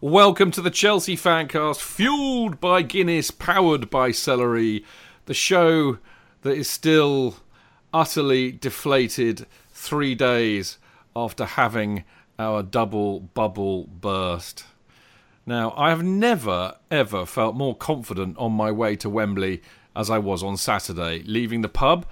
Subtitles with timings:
[0.00, 4.84] Welcome to the Chelsea Fancast, fueled by Guinness, powered by celery,
[5.26, 5.98] the show
[6.42, 7.38] that is still
[7.92, 10.78] utterly deflated three days
[11.16, 12.04] after having
[12.38, 14.66] our double bubble burst.
[15.44, 19.62] Now, I have never, ever felt more confident on my way to Wembley
[19.96, 21.24] as I was on Saturday.
[21.24, 22.06] Leaving the pub,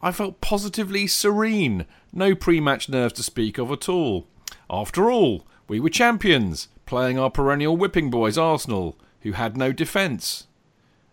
[0.00, 4.28] I felt positively serene, no pre match nerves to speak of at all.
[4.70, 10.46] After all, we were champions playing our perennial whipping boys Arsenal, who had no defence.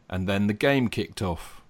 [0.09, 1.62] And then the game kicked off.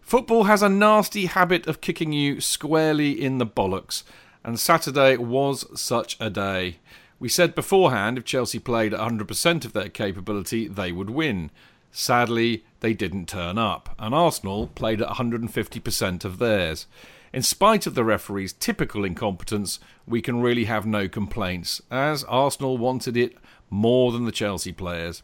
[0.00, 4.04] Football has a nasty habit of kicking you squarely in the bollocks,
[4.44, 6.76] and Saturday was such a day.
[7.18, 11.50] We said beforehand if Chelsea played 100% of their capability, they would win.
[11.90, 16.86] Sadly, they didn't turn up, and Arsenal played at 150% of theirs.
[17.32, 22.76] In spite of the referee's typical incompetence, we can really have no complaints, as Arsenal
[22.76, 23.36] wanted it
[23.70, 25.22] more than the Chelsea players.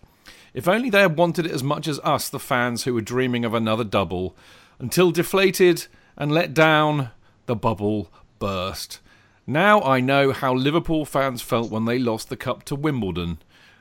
[0.54, 3.44] If only they had wanted it as much as us, the fans who were dreaming
[3.44, 4.36] of another double,
[4.78, 7.10] until deflated and let down,
[7.46, 9.00] the bubble burst.
[9.44, 13.38] Now I know how Liverpool fans felt when they lost the cup to Wimbledon.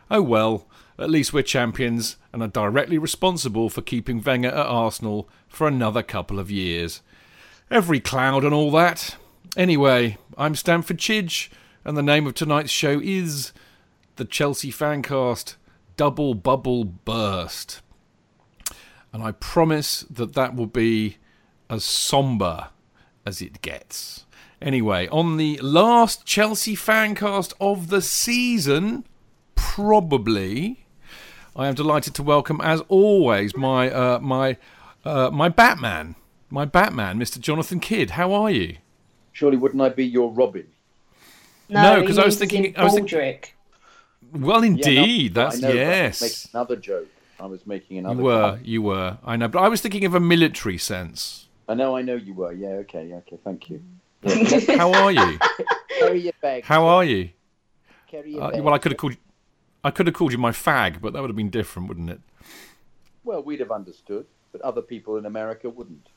[0.10, 5.30] Oh well, at least we're champions and are directly responsible for keeping Wenger at Arsenal
[5.48, 7.02] for another couple of years
[7.70, 9.16] every cloud and all that.
[9.58, 11.50] Anyway, I'm Stamford Chidge,
[11.84, 13.54] and the name of tonight's show is
[14.18, 15.56] the Chelsea Fancast
[15.98, 17.82] Double Bubble Burst.
[19.14, 21.18] And I promise that that will be
[21.70, 22.70] as somber
[23.26, 24.26] as it gets.
[24.62, 29.06] Anyway, on the last Chelsea Fancast of the season,
[29.56, 30.86] probably,
[31.56, 34.58] I am delighted to welcome, as always, my uh, my
[35.04, 36.16] uh, my Batman
[36.56, 37.38] my Batman, Mr.
[37.38, 38.12] Jonathan Kidd.
[38.12, 38.78] How are you?
[39.34, 40.66] Surely wouldn't I be your Robin?
[41.68, 42.74] No, because no, I was thinking.
[42.78, 43.40] I was thinking.
[44.32, 46.50] Well, indeed, yeah, no, that's know, yes.
[46.54, 47.10] another joke.
[47.40, 48.16] I was making another.
[48.16, 49.18] You were, you were.
[49.26, 51.48] I know, but I was thinking of a military sense.
[51.68, 52.54] I know, I know you were.
[52.54, 53.38] Yeah, okay, okay.
[53.44, 53.84] Thank you.
[54.78, 55.38] How are you?
[56.00, 56.64] Carry your bag.
[56.64, 57.32] How are you?
[58.08, 58.62] Carry your uh, bag.
[58.62, 59.14] Well, I could have called.
[59.14, 59.20] You,
[59.84, 62.22] I could have called you my fag, but that would have been different, wouldn't it?
[63.26, 66.08] Well, we'd have understood, but other people in America wouldn't.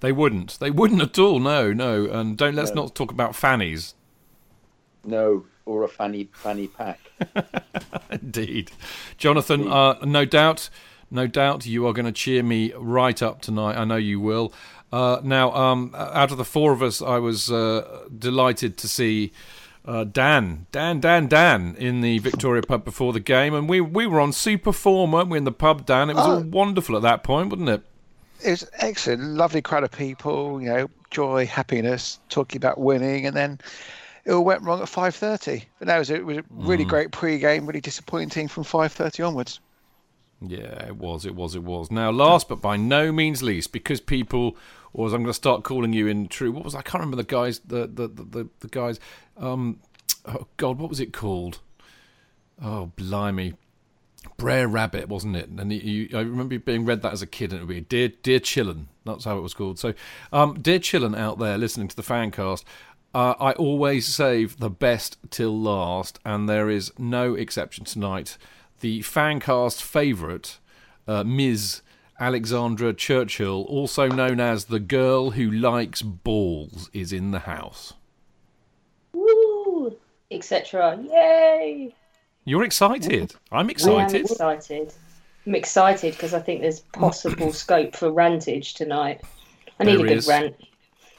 [0.00, 0.58] They wouldn't.
[0.58, 1.40] They wouldn't at all.
[1.40, 2.06] No, no.
[2.06, 2.82] And don't let's no.
[2.82, 3.94] not talk about fannies.
[5.04, 7.00] No, or a fanny fanny pack.
[8.10, 8.72] Indeed,
[9.16, 9.70] Jonathan.
[9.70, 10.68] Uh, no doubt,
[11.10, 13.76] no doubt, you are going to cheer me right up tonight.
[13.76, 14.52] I know you will.
[14.92, 19.32] Uh, now, um, out of the four of us, I was uh, delighted to see.
[19.84, 24.04] Uh, Dan, Dan, Dan, Dan in the Victoria pub before the game, and we we
[24.04, 25.38] were on super form, weren't we?
[25.38, 26.34] In the pub, Dan, it was oh.
[26.34, 27.82] all wonderful at that point, wasn't it?
[28.42, 30.60] It was excellent, lovely crowd of people.
[30.60, 33.60] You know, joy, happiness, talking about winning, and then
[34.24, 35.64] it all went wrong at five thirty.
[35.78, 36.88] But that was it was a really mm.
[36.88, 37.66] great pre-game.
[37.66, 39.60] Really disappointing from five thirty onwards.
[40.40, 41.90] Yeah, it was, it was, it was.
[41.90, 44.54] Now, last but by no means least, because people,
[44.92, 47.16] or as I'm going to start calling you in true, what was I can't remember
[47.16, 49.00] the guys, the the the, the, the guys.
[49.38, 49.80] Um,
[50.26, 51.60] oh God, what was it called?
[52.62, 53.54] Oh, blimey!
[54.36, 55.48] Brer Rabbit, wasn't it?
[55.48, 58.08] And you, I remember being read that as a kid, and it would be Dear
[58.08, 58.86] Dear Chillin.
[59.04, 59.78] That's how it was called.
[59.78, 59.94] So,
[60.32, 62.64] um, Dear Chillin out there listening to the fancast,
[63.14, 68.36] uh, I always save the best till last, and there is no exception tonight.
[68.80, 70.58] The fancast favourite,
[71.08, 71.82] uh, Ms.
[72.20, 77.94] Alexandra Churchill, also known as the girl who likes balls, is in the house.
[79.12, 79.96] Woo!
[80.30, 80.98] Etc.
[81.02, 81.94] Yay!
[82.46, 83.34] You're excited.
[83.52, 84.14] I'm excited.
[84.16, 84.94] I'm excited.
[85.46, 89.20] I'm excited because I think there's possible scope for rantage tonight.
[89.78, 90.28] I need There a good is.
[90.28, 90.56] rant.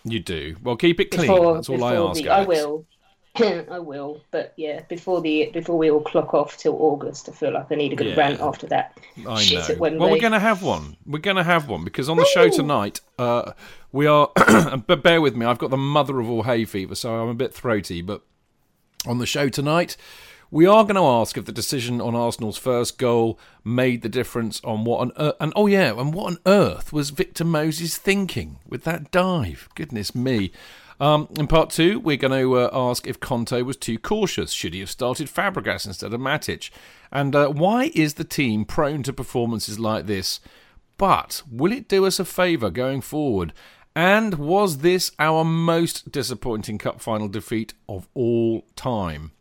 [0.05, 0.55] You do.
[0.63, 1.27] Well, keep it clean.
[1.27, 2.21] Before, That's all I ask.
[2.23, 2.85] the, I will.
[3.35, 7.53] I will, but yeah, before the before we all clock off till August, I feel
[7.53, 8.15] like I need a good Yeah.
[8.15, 8.97] rant after that.
[9.27, 9.89] I Shit know.
[9.99, 10.97] Well, we're going to have one.
[11.05, 13.51] We're going to have one because on the show tonight, uh,
[13.91, 14.31] we are.
[14.87, 17.35] but bear with me, I've got the mother of all hay fever, so I'm a
[17.35, 18.01] bit throaty.
[18.01, 18.23] But
[19.05, 19.97] on the show tonight,
[20.49, 24.61] we are going to ask if the decision on Arsenal's first goal made the difference
[24.63, 28.59] on what on earth, and oh yeah, and what on earth was Victor Moses thinking
[28.67, 29.69] with that dive?
[29.75, 30.51] Goodness me.
[30.99, 34.51] Um, in part two, we're going to uh, ask if Conte was too cautious.
[34.51, 36.71] Should he have started Fabregas instead of Matic?
[37.11, 40.39] And uh, why is the team prone to performances like this?
[40.97, 43.53] But will it do us a favour going forward?
[43.95, 49.31] And was this our most disappointing cup final defeat of all time?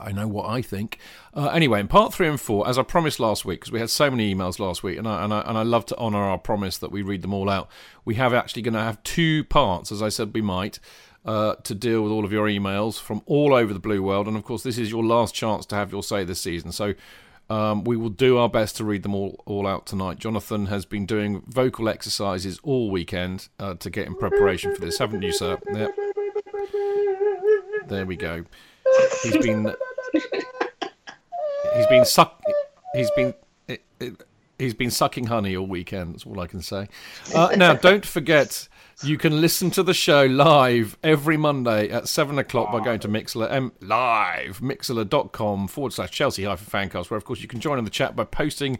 [0.00, 0.98] I know what I think.
[1.34, 3.90] Uh, anyway, in part three and four, as I promised last week, because we had
[3.90, 6.38] so many emails last week, and I, and I and I love to honour our
[6.38, 7.68] promise that we read them all out.
[8.04, 10.78] We have actually going to have two parts, as I said we might,
[11.24, 14.36] uh, to deal with all of your emails from all over the blue world, and
[14.36, 16.72] of course, this is your last chance to have your say this season.
[16.72, 16.94] So.
[17.50, 20.18] Um, we will do our best to read them all, all out tonight.
[20.18, 24.96] Jonathan has been doing vocal exercises all weekend uh, to get in preparation for this,
[24.96, 25.58] haven't you, sir?
[25.70, 25.90] Yep.
[27.88, 28.44] There we go.
[29.22, 29.74] He's been
[31.74, 32.42] he's been suck
[32.94, 33.34] he's been
[34.58, 36.14] he's been sucking honey all weekend.
[36.14, 36.88] That's all I can say.
[37.34, 38.68] Uh, now, don't forget.
[39.04, 43.08] You can listen to the show live every Monday at 7 o'clock by going to
[43.08, 47.78] Mixlr, M- live, mixlr.com forward slash Chelsea hyphen fancast, where, of course, you can join
[47.78, 48.78] in the chat by posting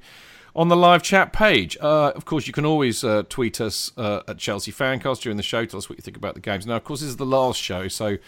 [0.54, 1.76] on the live chat page.
[1.80, 5.42] Uh, of course, you can always uh, tweet us uh, at Chelsea Fancast during the
[5.42, 5.64] show.
[5.64, 6.66] Tell us what you think about the games.
[6.66, 8.18] Now, of course, this is the last show so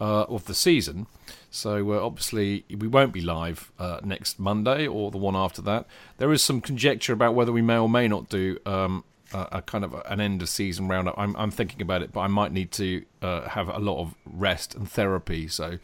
[0.00, 1.06] uh, of the season.
[1.50, 5.86] So uh, obviously, we won't be live uh, next Monday or the one after that.
[6.18, 9.62] There is some conjecture about whether we may or may not do um, a, a
[9.62, 11.18] kind of an end of season roundup.
[11.18, 14.14] I'm, I'm thinking about it, but I might need to uh, have a lot of
[14.24, 15.48] rest and therapy.
[15.48, 15.78] So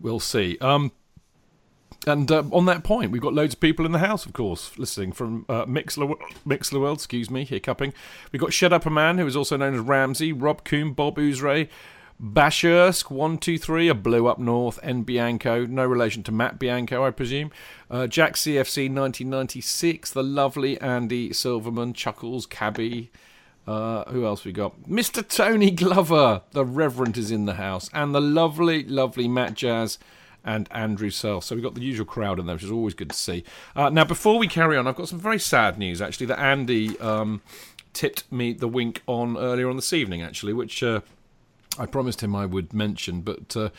[0.00, 0.58] we'll see.
[0.60, 0.90] Um,
[2.06, 4.76] and uh, on that point, we've got loads of people in the house, of course,
[4.78, 6.14] listening from uh, Mixlr,
[6.46, 7.94] Mixlr World, excuse me, hiccuping.
[8.30, 11.16] We've got Shut Up a Man, who is also known as Ramsey, Rob Coombe, Bob
[11.16, 11.68] Oozray,
[12.22, 15.02] Bashursk123, a Blue Up North, N.
[15.02, 17.50] Bianco, no relation to Matt Bianco, I presume.
[17.90, 23.10] Uh, Jack CFC 1996, the lovely Andy Silverman, Chuckles, Cabby.
[23.66, 24.80] Uh, who else we got?
[24.84, 25.26] Mr.
[25.26, 29.98] Tony Glover, the Reverend is in the house, and the lovely, lovely Matt Jazz
[30.44, 31.40] and Andrew Searle.
[31.40, 33.42] So we've got the usual crowd in there, which is always good to see.
[33.74, 36.98] Uh, now, before we carry on, I've got some very sad news, actually, that Andy
[37.00, 37.40] um,
[37.94, 41.00] tipped me the wink on earlier on this evening, actually, which uh,
[41.78, 43.20] I promised him I would mention.
[43.22, 43.70] But uh,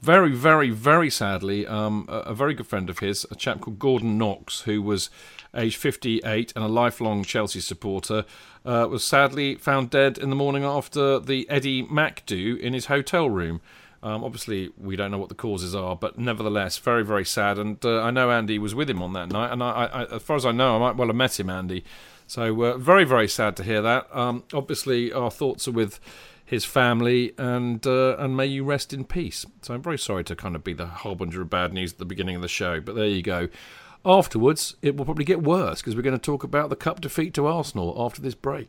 [0.00, 3.78] very, very, very sadly, um, a, a very good friend of his, a chap called
[3.78, 5.10] Gordon Knox, who was
[5.54, 8.24] aged 58 and a lifelong Chelsea supporter,
[8.64, 12.86] uh, was sadly found dead in the morning after the Eddie Mac do in his
[12.86, 13.60] hotel room.
[14.02, 17.58] Um, obviously, we don't know what the causes are, but nevertheless, very, very sad.
[17.58, 20.22] And uh, I know Andy was with him on that night, and I, I, as
[20.22, 21.84] far as I know, I might well have met him, Andy.
[22.26, 24.14] So uh, very, very sad to hear that.
[24.14, 26.00] Um, obviously, our thoughts are with
[26.44, 29.46] his family, and uh, and may you rest in peace.
[29.62, 32.04] So I'm very sorry to kind of be the harbinger of bad news at the
[32.04, 33.48] beginning of the show, but there you go.
[34.04, 37.32] Afterwards, it will probably get worse because we're going to talk about the cup defeat
[37.34, 38.68] to Arsenal after this break.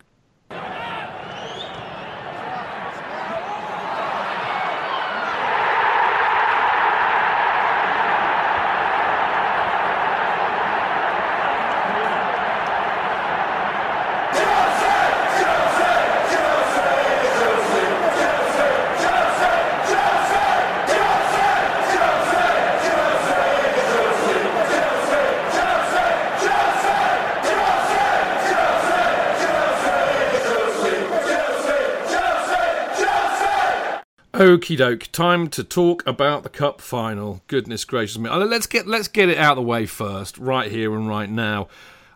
[34.45, 37.41] Okie doke, time to talk about the cup final.
[37.47, 38.29] Goodness gracious me!
[38.29, 41.27] Uh, Let's get let's get it out of the way first, right here and right
[41.27, 41.67] now.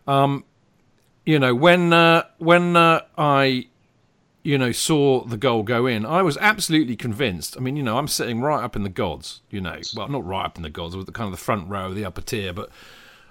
[0.05, 0.43] Um,
[1.25, 3.65] you know, when uh, when uh, I,
[4.43, 7.57] you know, saw the goal go in, I was absolutely convinced.
[7.57, 9.41] I mean, you know, I'm sitting right up in the gods.
[9.49, 11.67] You know, well, not right up in the gods, with the kind of the front
[11.67, 12.69] row of the upper tier, but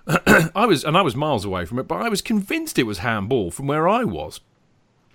[0.57, 2.99] I was, and I was miles away from it, but I was convinced it was
[2.99, 4.41] handball from where I was.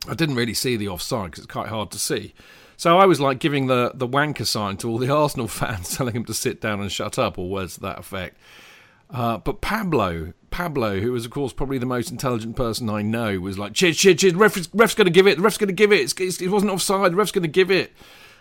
[0.07, 2.33] I didn't really see the offside because it's quite hard to see.
[2.83, 6.15] So I was like giving the the wanker sign to all the Arsenal fans, telling
[6.15, 8.35] them to sit down and shut up, or words to that effect.
[9.09, 13.39] Uh, but Pablo, Pablo, who was of course probably the most intelligent person I know,
[13.39, 14.35] was like, "Cheers, cheers, cheers!
[14.35, 15.37] Ref, ref's going to give it.
[15.37, 16.01] The ref's going to give it.
[16.19, 17.13] It's, it wasn't offside.
[17.13, 17.93] The ref's going to give it."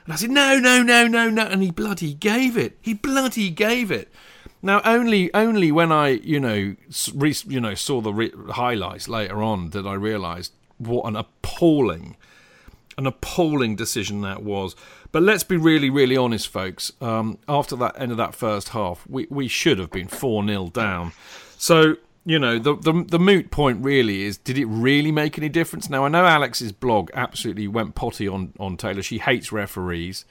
[0.06, 2.76] And I said, "No, no, no, no, no!" And he bloody gave it.
[2.82, 4.12] He bloody gave it.
[4.60, 6.74] Now, only only when I, you know,
[7.14, 12.16] re, you know, saw the re- highlights later on did I realise what an appalling,
[12.98, 14.74] an appalling decision that was.
[15.10, 16.92] But let's be really, really honest, folks.
[17.00, 20.68] Um, after that end of that first half, we, we should have been 4 0
[20.68, 21.12] down.
[21.58, 25.48] So, you know, the, the the moot point really is did it really make any
[25.48, 25.90] difference?
[25.90, 29.02] Now, I know Alex's blog absolutely went potty on, on Taylor.
[29.02, 30.24] She hates referees.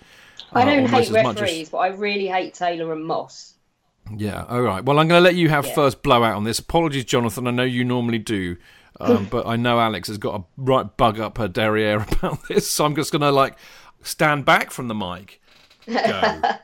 [0.53, 3.55] I uh, don't almost hate much as- referees, but I really hate Taylor and Moss.
[4.17, 4.83] Yeah, all right.
[4.83, 5.75] Well, I'm going to let you have Yeah.
[5.75, 6.59] first blowout on this.
[6.59, 7.45] Apologies, Jonathan.
[7.47, 8.57] I know you normally do.
[9.01, 12.69] Um, but I know Alex has got a right bug up her derriere about this,
[12.69, 13.55] so I'm just going to like
[14.03, 15.41] stand back from the mic.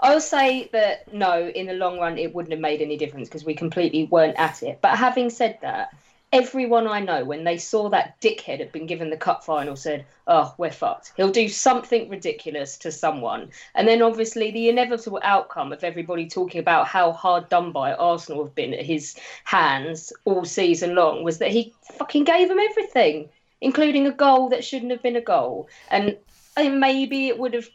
[0.00, 3.44] I'll say that no, in the long run, it wouldn't have made any difference because
[3.44, 4.78] we completely weren't at it.
[4.80, 5.90] But having said that,
[6.32, 10.04] everyone I know, when they saw that dickhead had been given the cup final, said,
[10.26, 11.12] "Oh, we're fucked.
[11.16, 16.60] He'll do something ridiculous to someone." And then obviously the inevitable outcome of everybody talking
[16.60, 21.38] about how hard done by Arsenal have been at his hands all season long was
[21.38, 23.28] that he fucking gave them everything,
[23.60, 25.68] including a goal that shouldn't have been a goal.
[25.90, 26.16] And
[26.58, 27.68] maybe it would have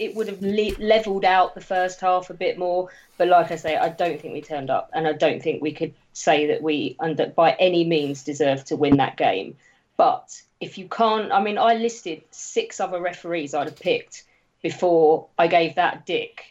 [0.00, 2.88] it would have le- leveled out the first half a bit more.
[3.18, 5.72] But like I say, I don't think we turned up, and I don't think we
[5.72, 9.56] could say that we under by any means deserve to win that game.
[9.98, 14.24] But if you can't, I mean, I listed six other referees I'd have picked
[14.62, 16.44] before I gave that dick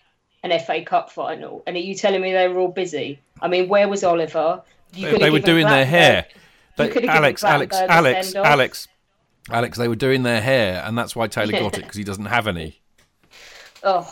[0.44, 3.20] an FA Cup final, and are you telling me they were all busy?
[3.41, 4.62] I mean, where was Oliver?
[4.94, 6.27] You They, were doing their hair.
[6.29, 6.39] you
[6.77, 8.36] They, could have given Alex, Alex, Alex.
[8.36, 8.88] Alex,
[9.50, 9.77] Alex.
[9.77, 12.46] They were doing their hair, and that's why Taylor got it because he doesn't have
[12.46, 12.79] any.
[13.83, 14.07] Oh,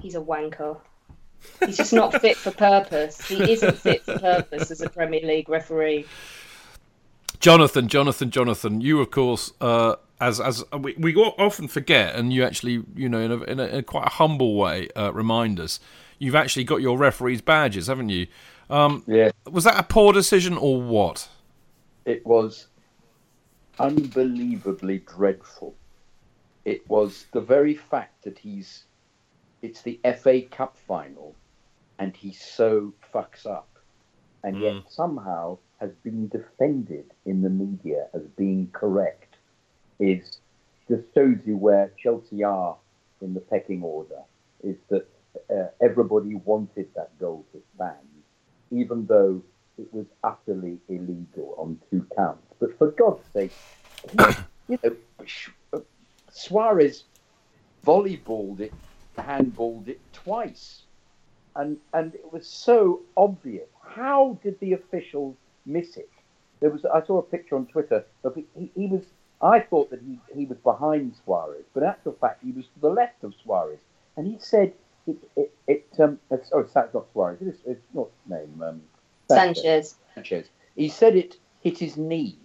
[0.00, 0.78] he's a wanker.
[1.64, 3.20] He's just not fit for purpose.
[3.26, 6.06] He isn't fit for purpose as a Premier League referee.
[7.38, 8.80] Jonathan, Jonathan, Jonathan.
[8.80, 13.20] You, of course, uh, as as we, we often forget, and you actually, you know,
[13.20, 15.80] in a, in a, in a quite a humble way, uh, remind us.
[16.18, 18.28] You've actually got your referee's badges, haven't you?
[18.70, 21.28] Um, Yeah, was that a poor decision or what?
[22.06, 22.66] it was
[23.78, 25.74] unbelievably dreadful.
[26.64, 28.84] It was the very fact that he's,
[29.64, 31.34] it's the FA Cup final,
[31.98, 33.68] and he so fucks up,
[34.42, 39.36] and yet somehow has been defended in the media as being correct,
[39.98, 40.38] is
[40.86, 42.76] just shows you where Chelsea are
[43.22, 44.20] in the pecking order.
[44.62, 45.08] Is that
[45.50, 48.22] uh, everybody wanted that goal to stand,
[48.70, 49.42] even though
[49.78, 52.52] it was utterly illegal on two counts.
[52.60, 53.52] But for God's sake,
[54.68, 55.82] you know,
[56.30, 57.04] Suarez
[57.84, 58.72] volleyballed it,
[59.22, 60.82] handballed it twice,
[61.56, 63.68] and and it was so obvious.
[63.82, 66.10] How did the officials miss it?
[66.60, 69.02] There was I saw a picture on Twitter of he, he, was.
[69.42, 72.80] I thought that he, he was behind Suarez, but in actual fact he was to
[72.80, 73.80] the left of Suarez,
[74.16, 74.72] and he said
[75.06, 78.82] it it, it um it's, oh it's not Suarez it's, it's not his name um
[79.28, 79.96] Sanchez.
[80.14, 80.48] Sanchez.
[80.76, 82.38] He said it hit his knee.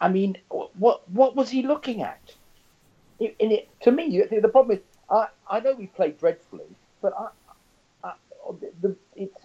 [0.00, 2.34] I mean, what what was he looking at?
[3.18, 6.66] It, it, to me, the, the problem is, I, I know we played dreadfully,
[7.00, 8.12] but I, I,
[8.60, 9.38] the, the, it's,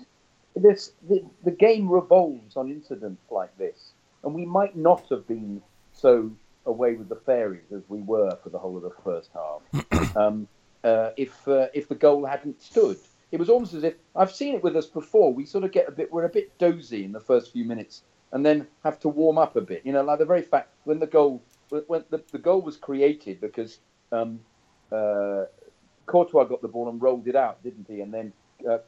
[0.55, 3.91] this, the, the game revolves on incidents like this,
[4.23, 5.61] and we might not have been
[5.93, 6.31] so
[6.65, 10.15] away with the fairies as we were for the whole of the first half.
[10.17, 10.47] um,
[10.83, 12.97] uh, if uh, if the goal hadn't stood,
[13.31, 15.33] it was almost as if I've seen it with us before.
[15.33, 18.03] We sort of get a bit, we're a bit dozy in the first few minutes,
[18.31, 19.85] and then have to warm up a bit.
[19.85, 22.77] You know, like the very fact when the goal when, when the, the goal was
[22.77, 23.79] created because
[24.11, 24.39] um,
[24.91, 25.45] uh,
[26.05, 28.01] Courtois got the ball and rolled it out, didn't he?
[28.01, 28.33] And then
[28.69, 28.79] uh,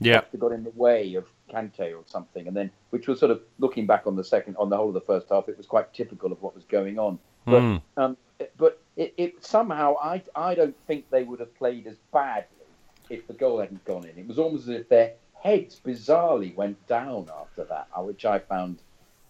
[0.00, 0.22] Yeah.
[0.38, 3.86] Got in the way of Kante or something, and then which was sort of looking
[3.86, 6.30] back on the second on the whole of the first half, it was quite typical
[6.30, 7.18] of what was going on.
[7.44, 7.82] But Mm.
[7.96, 8.16] um,
[8.56, 12.66] but it, it somehow I I don't think they would have played as badly
[13.10, 14.16] if the goal hadn't gone in.
[14.18, 18.38] It was almost as if their heads bizarrely went down after that, uh, which I
[18.38, 18.78] found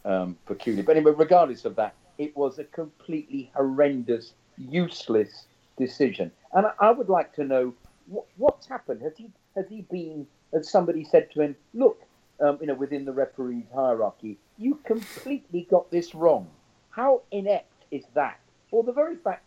[0.04, 0.82] um, peculiar.
[0.82, 5.46] But anyway, regardless of that, it was a completely horrendous, useless
[5.78, 6.30] decision.
[6.52, 7.74] And I, would like to know
[8.06, 9.02] what, what's happened.
[9.02, 10.26] Has he has he been?
[10.52, 12.02] Has somebody said to him, "Look,
[12.40, 16.48] um, you know, within the referee's hierarchy, you completely got this wrong.
[16.90, 19.44] How inept is that?" Well, the very fact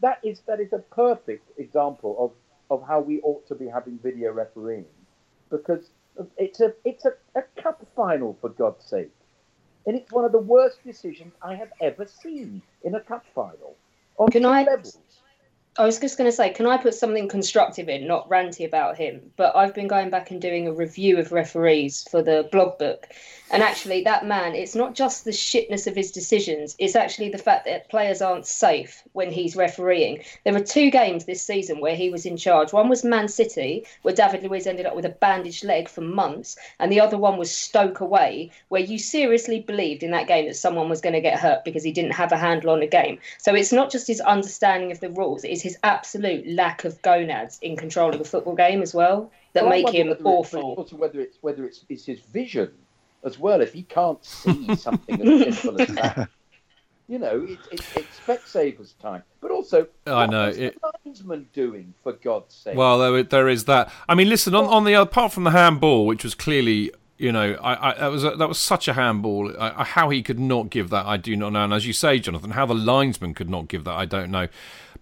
[0.00, 2.30] that is that is a perfect example of
[2.70, 4.86] of how we ought to be having video refereeing,
[5.50, 5.90] because
[6.36, 9.14] It's a it's a, a cup final for God's sake,
[9.86, 13.76] and it's one of the worst decisions I have ever seen in a cup final.
[14.18, 14.98] On Can two I- levels.
[15.78, 18.98] I was just going to say, can I put something constructive in, not ranty about
[18.98, 19.32] him?
[19.36, 23.08] But I've been going back and doing a review of referees for the blog book.
[23.50, 27.38] And actually, that man, it's not just the shitness of his decisions, it's actually the
[27.38, 30.22] fact that players aren't safe when he's refereeing.
[30.44, 32.72] There were two games this season where he was in charge.
[32.72, 36.56] One was Man City, where David Luiz ended up with a bandaged leg for months.
[36.78, 40.56] And the other one was Stoke away, where you seriously believed in that game that
[40.56, 43.18] someone was going to get hurt because he didn't have a handle on the game.
[43.38, 47.58] So it's not just his understanding of the rules, it's his absolute lack of gonads
[47.62, 50.74] in control of the football game as well that Well, make him whether it's- awful.
[50.78, 52.70] Also, whether it's whether it's, it's his vision
[53.24, 53.60] as well.
[53.60, 56.28] If he can't see something as simple as that,
[57.08, 59.22] you know, it, it, it's Specsavers time.
[59.40, 62.76] But also, I know, was it- the linesman doing for God's sake?
[62.76, 63.92] Well, there, there is that.
[64.08, 64.54] I mean, listen.
[64.54, 68.06] On, on the apart from the handball, which was clearly, you know, I, I that
[68.10, 69.52] was a, that was such a handball.
[69.60, 71.64] I, I- how he could not give that, I do not know.
[71.64, 74.48] And as you say, Jonathan, how the linesman could not give that, I don't know.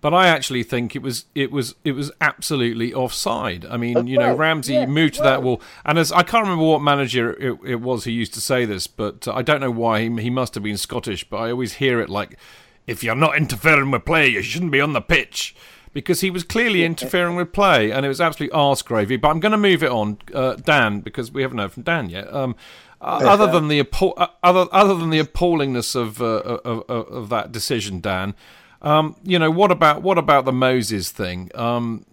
[0.00, 3.66] But I actually think it was it was it was absolutely offside.
[3.66, 6.64] I mean, you know, Ramsey yeah, moved to that wall, and as I can't remember
[6.64, 9.71] what manager it, it was who used to say this, but uh, I don't know
[9.71, 11.28] why he, he must have been Scottish.
[11.28, 12.38] But I always hear it like,
[12.87, 15.54] if you're not interfering with play, you shouldn't be on the pitch
[15.92, 19.16] because he was clearly interfering with play, and it was absolutely arse gravy.
[19.16, 22.09] But I'm going to move it on, uh, Dan, because we haven't heard from Dan
[22.09, 22.33] yet.
[22.33, 22.57] Um,
[23.02, 27.09] uh, other than the appall- uh, other other than the appallingness of, uh, of, of
[27.09, 28.35] of that decision, Dan,
[28.82, 31.50] um, you know what about what about the Moses thing?
[31.54, 32.04] Um,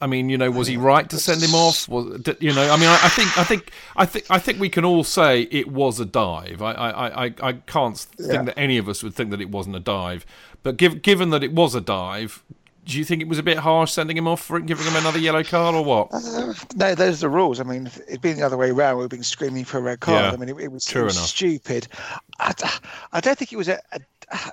[0.00, 1.88] I mean, you know, was he right to send him off?
[1.88, 2.68] Was you know?
[2.70, 5.42] I mean, I, I think, I think, I think, I think we can all say
[5.42, 6.60] it was a dive.
[6.60, 8.42] I, I, I, I can't think Yeah.
[8.42, 10.26] that any of us would think that it wasn't a dive.
[10.64, 12.42] But giv given that it was a dive,
[12.84, 14.96] do you think it was a bit harsh sending him off for it, giving him
[14.96, 16.10] another yellow card, or what?
[16.74, 17.60] No, those are the rules.
[17.60, 20.00] I mean, if it'd been the other way around, we'd been screaming for a red
[20.00, 20.24] card.
[20.24, 21.86] Yeah, I mean, it, it was, it was stupid.
[22.40, 22.52] I,
[23.12, 24.00] I don't think it was a, a,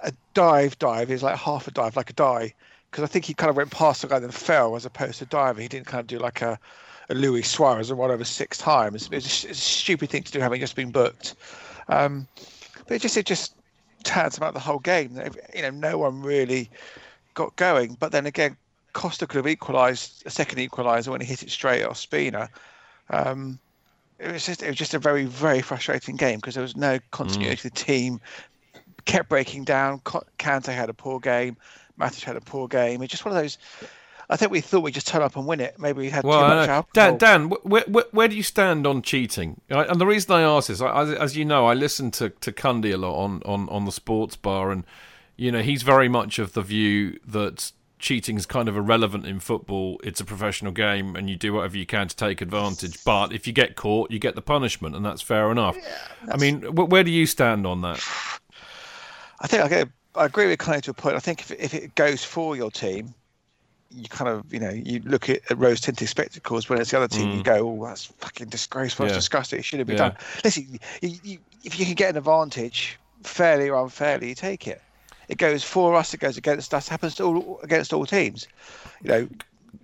[0.03, 1.09] a dive dive.
[1.09, 2.53] It was like half a dive, like a die.
[2.91, 5.19] Because I think he kind of went past the guy and then fell as opposed
[5.19, 5.61] to diving.
[5.61, 6.59] He didn't kind of do like a,
[7.09, 9.05] a Louis Suarez and run over six times.
[9.05, 11.35] It was a, sh- it's a stupid thing to do having just been booked.
[11.87, 12.27] Um,
[12.87, 13.55] but it just it just
[14.03, 15.21] turns about the whole game.
[15.55, 16.69] You know, no one really
[17.39, 17.95] got going.
[17.99, 18.57] But then again,
[18.93, 22.49] Costa could have equalised a second equaliser when he hit it straight off Spina.
[23.09, 23.59] Um,
[24.19, 26.99] it was just it was just a very very frustrating game because there was no
[27.11, 28.19] continuity to the team.
[29.05, 29.99] Kept breaking down.
[30.37, 31.55] Kante had a poor game.
[31.97, 33.01] Matic had a poor game.
[33.01, 33.57] It's just one of those.
[34.29, 35.79] I think we thought we'd just turn up and win it.
[35.79, 36.91] Maybe we had Well, too much alcohol.
[36.93, 39.59] Dan, Dan, where, where, where do you stand on cheating?
[39.69, 42.51] And the reason I ask this, I, as, as you know, I listen to to
[42.51, 44.83] Cundy a lot on, on, on the sports bar, and
[45.39, 49.39] you know he's very much of the view that cheating is kind of irrelevant in
[49.39, 49.99] football.
[50.03, 53.03] It's a professional game, and you do whatever you can to take advantage.
[53.03, 55.77] But if you get caught, you get the punishment, and that's fair enough.
[56.31, 58.01] I mean, wh- where do you stand on that?
[59.41, 61.15] I think I, get, I agree with Cundy to a point.
[61.15, 63.13] I think if, if it goes for your team,
[63.91, 66.97] you kind of, you know, you look at, at rose tinted spectacles when it's the
[66.97, 69.05] other team, you go, oh, that's fucking disgraceful.
[69.05, 69.09] Mm.
[69.09, 69.15] Yeah.
[69.15, 69.59] It's disgusting.
[69.59, 70.09] It shouldn't be Yeah.
[70.09, 70.17] done.
[70.43, 74.81] Listen, you, you, if you can get an advantage, fairly or unfairly, you take it.
[75.29, 78.47] It goes for us, it goes against us, happens to all, against all teams.
[79.01, 79.29] You know,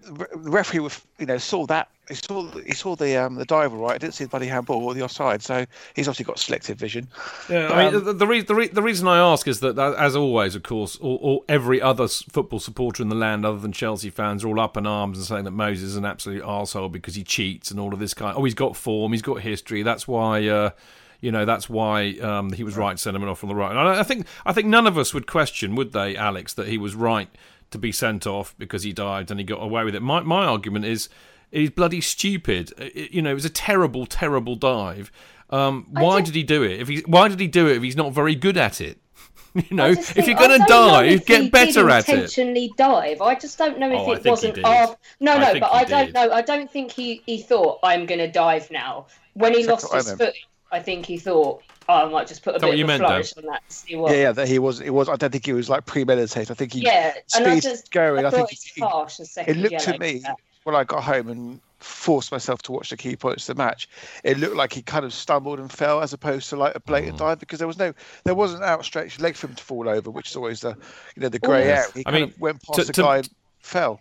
[0.01, 1.87] the referee, was, you know, saw that.
[2.07, 3.99] He saw, he saw the um, the diver right.
[3.99, 5.41] Didn't see the bloody handball or the offside.
[5.41, 7.07] So he's obviously got selective vision.
[7.49, 9.75] Yeah, I mean, Um, the, the, re- the, re- the reason I ask is that,
[9.75, 13.57] that, as always, of course, all, all, every other football supporter in the land, other
[13.57, 16.43] than Chelsea fans, are all up in arms and saying that Moses is an absolute
[16.43, 18.37] arsehole because he cheats and all of this kind.
[18.37, 19.81] Oh, he's got form, he's got history.
[19.81, 20.69] That's why, uh,
[21.21, 23.71] you know, that's why um, he was right to send him off on the right.
[23.71, 26.67] And I, I think, I think none of us would question, would they, Alex, that
[26.67, 27.29] he was right
[27.71, 30.01] to be sent off because he dived and he got away with it.
[30.01, 31.09] My my argument is.
[31.51, 32.73] He's bloody stupid.
[32.77, 35.09] It- you know, it was a terrible, terrible dive.
[35.51, 36.81] Um, why did he do it?
[36.81, 38.97] If he, why did he do it if he's not very good at it?
[39.53, 42.09] you know, I if you're going to don't know dive, if get did better at
[42.09, 42.13] it.
[42.13, 43.21] intentionally dive.
[43.21, 44.55] I just don't know if Oh, it wasn't.
[44.55, 44.65] did.
[44.65, 44.97] Our...
[45.21, 46.15] No, I no, but he I don't did.
[46.15, 46.31] know.
[46.31, 49.05] I don't think he, he thought I'm going to dive now.
[49.35, 50.35] When he That's lost his meant.
[50.75, 52.89] Foot, I think he thought, oh, I might just put a that bit you of
[52.89, 53.09] a meant, Dan?
[53.09, 54.11] flourish on that to see what.
[54.11, 54.81] Yeah, yeah, that he was.
[54.81, 55.09] It was.
[55.09, 56.51] I don't think he was like premeditated.
[56.51, 56.81] I think he.
[56.81, 58.25] Yeah, and I just going.
[58.25, 59.17] I I think it's he- harsh.
[59.17, 60.35] The It looked to me for that.
[60.63, 63.87] when I got home and forced myself to watch the key points of the match.
[64.23, 66.85] It looked like he kind of stumbled and fell as opposed to like a Mm.
[66.85, 69.87] blatant dive because there was no, there wasn't an outstretched leg for him to fall
[69.87, 70.69] over, which is always the,
[71.15, 71.83] you know, the grey yes.
[71.83, 71.91] area.
[71.93, 73.99] He I kind mean, of went to- past the to- guy and fell.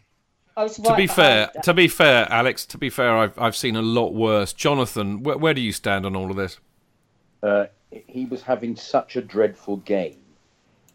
[0.56, 1.62] I was To be fair, that.
[1.64, 4.52] to be fair, Alex, to be fair, I've I've seen a lot worse.
[4.52, 6.60] Jonathan, where, where do you stand on all of this?
[7.44, 10.22] uh, he was having such a dreadful game,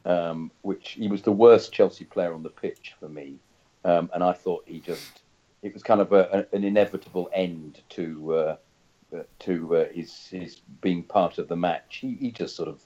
[0.06, 3.36] um, which he was the worst Chelsea player on the pitch for me,
[3.86, 5.22] um, and I thought he just
[5.62, 8.58] it was kind of a, a, an inevitable end to uh,
[9.16, 11.98] uh, to uh, his his being part of the match.
[12.02, 12.82] He, he just sort of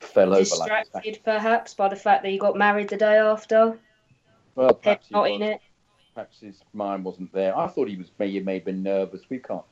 [0.00, 3.78] fell over like Distracted perhaps by the fact that he got married the day after.
[4.54, 5.32] well, Head perhaps not was.
[5.32, 5.60] in it.
[6.16, 7.56] Perhaps his mind wasn't there.
[7.56, 9.20] I thought he was maybe may have been nervous.
[9.28, 9.62] We can't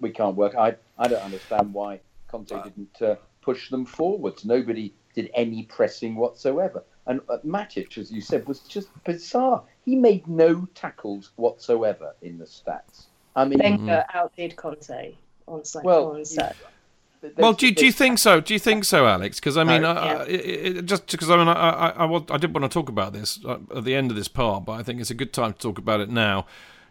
[0.00, 0.54] we can't work.
[0.54, 4.46] I I don't understand why Conte didn't uh, push them forwards.
[4.46, 6.82] Nobody did any pressing whatsoever.
[7.06, 9.64] And uh, Matic, as you said, was just bizarre.
[9.84, 13.06] He made no tackles whatsoever in the stats.
[13.36, 15.14] I mean, Wenger outdid Conte
[15.46, 15.86] on Saturday.
[15.86, 16.71] Well, on Saturday.
[17.36, 18.40] Well, do, do you think so?
[18.40, 19.38] Do you think so, Alex?
[19.38, 19.92] Because I mean, No.
[19.92, 22.68] I, I, it, it, just because I mean, I, I, I, I did want to
[22.68, 25.14] talk about this uh, at the end of this part, but I think it's a
[25.14, 26.46] good time to talk about it now.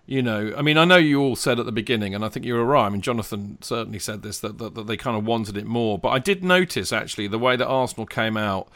[0.06, 2.46] You know, I mean, I know you all said at the beginning, and I think
[2.46, 2.86] you were right.
[2.86, 6.00] I mean, Jonathan certainly said this that, that, that they kind of wanted it more,
[6.00, 8.70] but I did notice actually the way that Arsenal came out.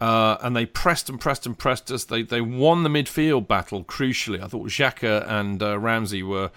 [0.00, 2.02] Uh, and they pressed and pressed and pressed us.
[2.02, 4.42] They they won the midfield battle crucially.
[4.42, 6.50] I thought Xhaka and uh, Ramsey were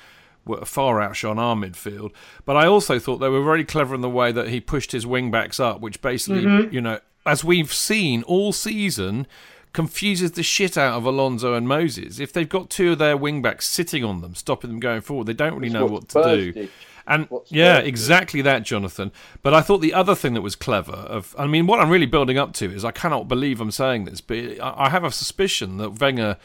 [0.46, 2.12] were far outshone our midfield.
[2.46, 5.06] But I also thought they were very clever in the way that he pushed his
[5.06, 9.28] wing backs up, which basically, you know, as we've seen all season,
[9.74, 12.20] confuses the shit out of Alonso and Moses.
[12.20, 15.28] If they've got two of their wing backs sitting on them, stopping them going forward,
[15.28, 16.52] they don't really know what to do.
[16.52, 16.70] did.
[17.08, 19.12] And What yeah, exactly that, Jonathan.
[19.44, 22.08] But I thought the other thing that was clever of, I mean, what I'm really
[22.08, 25.12] building up to is I cannot believe I'm saying this, but I I have a
[25.12, 26.38] suspicion that Wenger,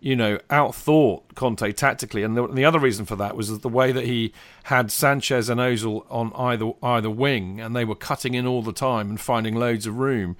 [0.00, 3.92] you know, outthought Conte tactically, and the, the other reason for that was the way
[3.92, 4.32] that he
[4.64, 8.72] had Sanchez and Ozil on either either wing, and they were cutting in all the
[8.72, 10.36] time and finding loads of room.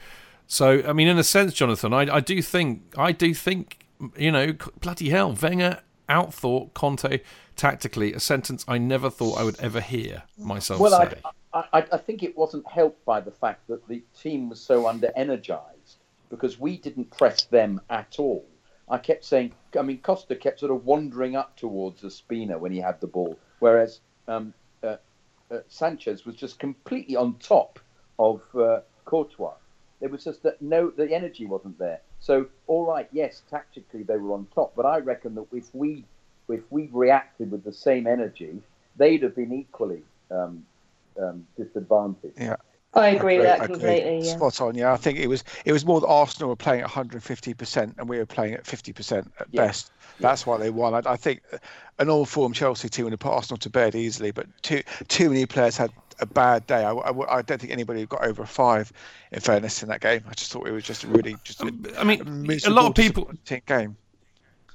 [0.46, 3.86] So, I mean, in a sense, Jonathan, I, I do think, I do think,
[4.16, 7.20] you know, bloody hell, Wenger outthought Conte
[7.56, 8.12] tactically.
[8.12, 11.18] A sentence I never thought I would ever hear myself Well, say.
[11.52, 14.86] I, I, I think it wasn't helped by the fact that the team was so
[14.86, 15.96] under energized
[16.28, 18.44] because we didn't press them at all.
[18.88, 22.78] I kept saying, I mean, Costa kept sort of wandering up towards Ospina when he
[22.78, 24.96] had the ball, whereas um, uh,
[25.50, 27.80] uh, Sanchez was just completely on top
[28.18, 29.54] of uh, Courtois.
[30.00, 32.00] It was just that no, the energy wasn't there.
[32.20, 36.04] So, all right, yes, tactically they were on top, but I reckon that if we
[36.48, 38.60] if we reacted with the same energy,
[38.96, 40.64] they'd have been equally um,
[41.20, 42.38] um, disadvantaged.
[42.38, 42.56] Yeah.
[42.94, 43.74] I agree with that agree.
[43.74, 44.18] completely.
[44.26, 44.36] Yeah.
[44.36, 44.74] Spot on.
[44.74, 47.94] Yeah, I think it was it was more that Arsenal were playing at 150 percent
[47.98, 49.66] and we were playing at 50 percent at Yeah.
[49.66, 49.90] best.
[50.20, 50.94] That's why they won.
[50.94, 51.42] I, I think
[51.98, 55.44] an all-form Chelsea team would have put Arsenal to bed easily, but too too many
[55.46, 56.84] players had a bad day.
[56.84, 58.92] I, I- I don't think anybody got over a five.
[59.32, 61.60] In fairness, in that game, I just thought it was just a really just.
[61.62, 63.28] A, um, I mean, a miserable, lot of people,
[63.66, 63.96] game.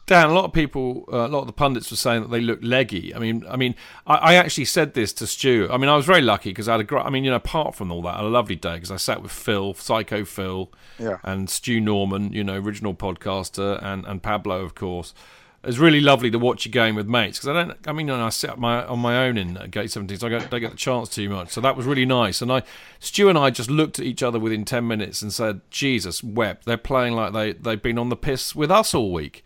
[0.10, 2.42] Dan, a lot of people, uh, a lot of the pundits were saying that they
[2.42, 3.14] look leggy.
[3.14, 3.76] I mean, I mean,
[4.08, 5.68] I, I actually said this to Stu.
[5.72, 7.06] I mean, I was very lucky because I had a great.
[7.06, 9.32] I mean, you know, apart from all that, a lovely day because I sat with
[9.32, 11.18] Phil, Psycho Phil, Yeah.
[11.22, 15.14] and Stu Norman, you know, original podcaster, and and Pablo, of course.
[15.62, 17.78] It was really lovely to watch a game with mates because I don't.
[17.88, 20.30] I mean, I sit up my on my own in uh, Gate 17, so I
[20.32, 21.52] don't, don't get the chance too much.
[21.52, 22.42] So that was really nice.
[22.42, 22.64] And I,
[23.00, 26.66] Stu and I just looked at each other within ten minutes and said, "Jesus, wept.
[26.66, 29.46] They're playing like they they've been on the piss with us all week."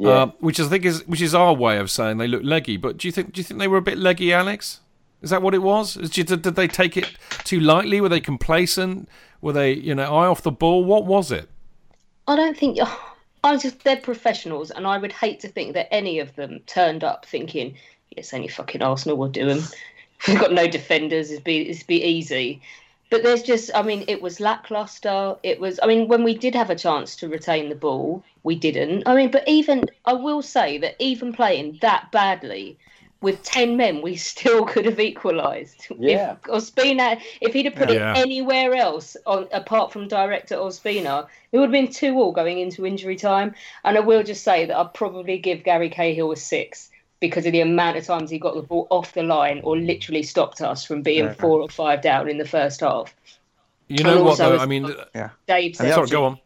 [0.00, 0.08] Yeah.
[0.08, 2.78] Uh, which I think is which is our way of saying they look leggy.
[2.78, 4.80] But do you think do you think they were a bit leggy, Alex?
[5.20, 5.92] Is that what it was?
[5.92, 7.12] Did, did they take it
[7.44, 8.00] too lightly?
[8.00, 9.10] Were they complacent?
[9.42, 10.84] Were they you know eye off the ball?
[10.84, 11.50] What was it?
[12.26, 12.78] I don't think.
[13.44, 17.04] I just they're professionals, and I would hate to think that any of them turned
[17.04, 17.76] up thinking,
[18.16, 19.62] "Yes, only fucking Arsenal will do them.
[20.26, 21.30] We've got no defenders.
[21.30, 22.62] It'd be it'd be easy."
[23.10, 25.34] But there's just, I mean, it was lackluster.
[25.42, 28.54] It was, I mean, when we did have a chance to retain the ball, we
[28.56, 29.02] didn't.
[29.06, 32.78] I mean, but even I will say that even playing that badly.
[33.22, 35.88] With ten men, we still could have equalised.
[35.98, 36.32] Yeah.
[36.32, 38.12] If Ospina, if he'd have put Yeah.
[38.14, 42.58] it anywhere else on apart from director Ospina, it would have been two all going
[42.60, 43.54] into injury time.
[43.84, 47.52] And I will just say that I'd probably give Gary Cahill a six because of
[47.52, 50.86] the amount of times he got the ball off the line or literally stopped us
[50.86, 51.34] from being Yeah.
[51.34, 53.14] four or five down in the first half.
[53.88, 54.56] You know And what though?
[54.56, 55.28] I mean, Yeah.
[55.46, 56.38] Dave said, sorry, go on.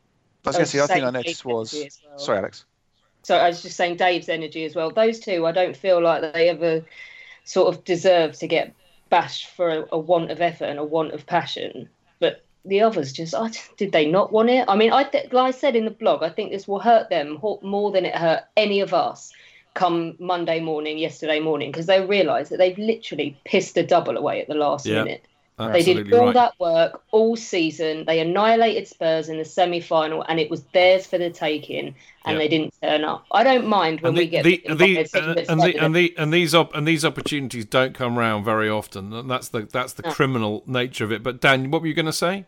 [0.45, 2.01] I was I going to say, the other thing I noticed Dave's was.
[2.09, 2.19] well.
[2.19, 2.65] Sorry, Alex.
[3.23, 4.91] So I was just saying Dave's energy as well.
[4.91, 6.85] Those two, I don't feel like they ever
[7.45, 8.75] sort of deserve to get
[9.09, 11.89] bashed for a, a want of effort and a want of passion.
[12.21, 14.67] But the others just, I, did they not want it?
[14.69, 17.09] I mean, I th- like I said in the blog, I think this will hurt
[17.09, 19.33] them more than it hurt any of us
[19.75, 24.41] come Monday morning, yesterday morning, because they realise that they've literally pissed a double away
[24.41, 25.03] at the last Yeah.
[25.03, 25.27] minute.
[25.59, 26.35] Absolutely They did all right.
[26.35, 28.05] that work all season.
[28.07, 32.35] They annihilated Spurs in the semi final, and it was theirs for the taking, and
[32.35, 32.39] Yeah.
[32.39, 33.25] they didn't turn up.
[33.31, 35.61] I don't mind when and we get the, beaten the, by and, uh, that's and,
[35.61, 39.13] the, and, the, and these op- and these opportunities don't come round very often.
[39.13, 40.11] And that's the that's the No.
[40.13, 41.23] criminal nature of it.
[41.23, 42.47] But Dan, what were you going to say?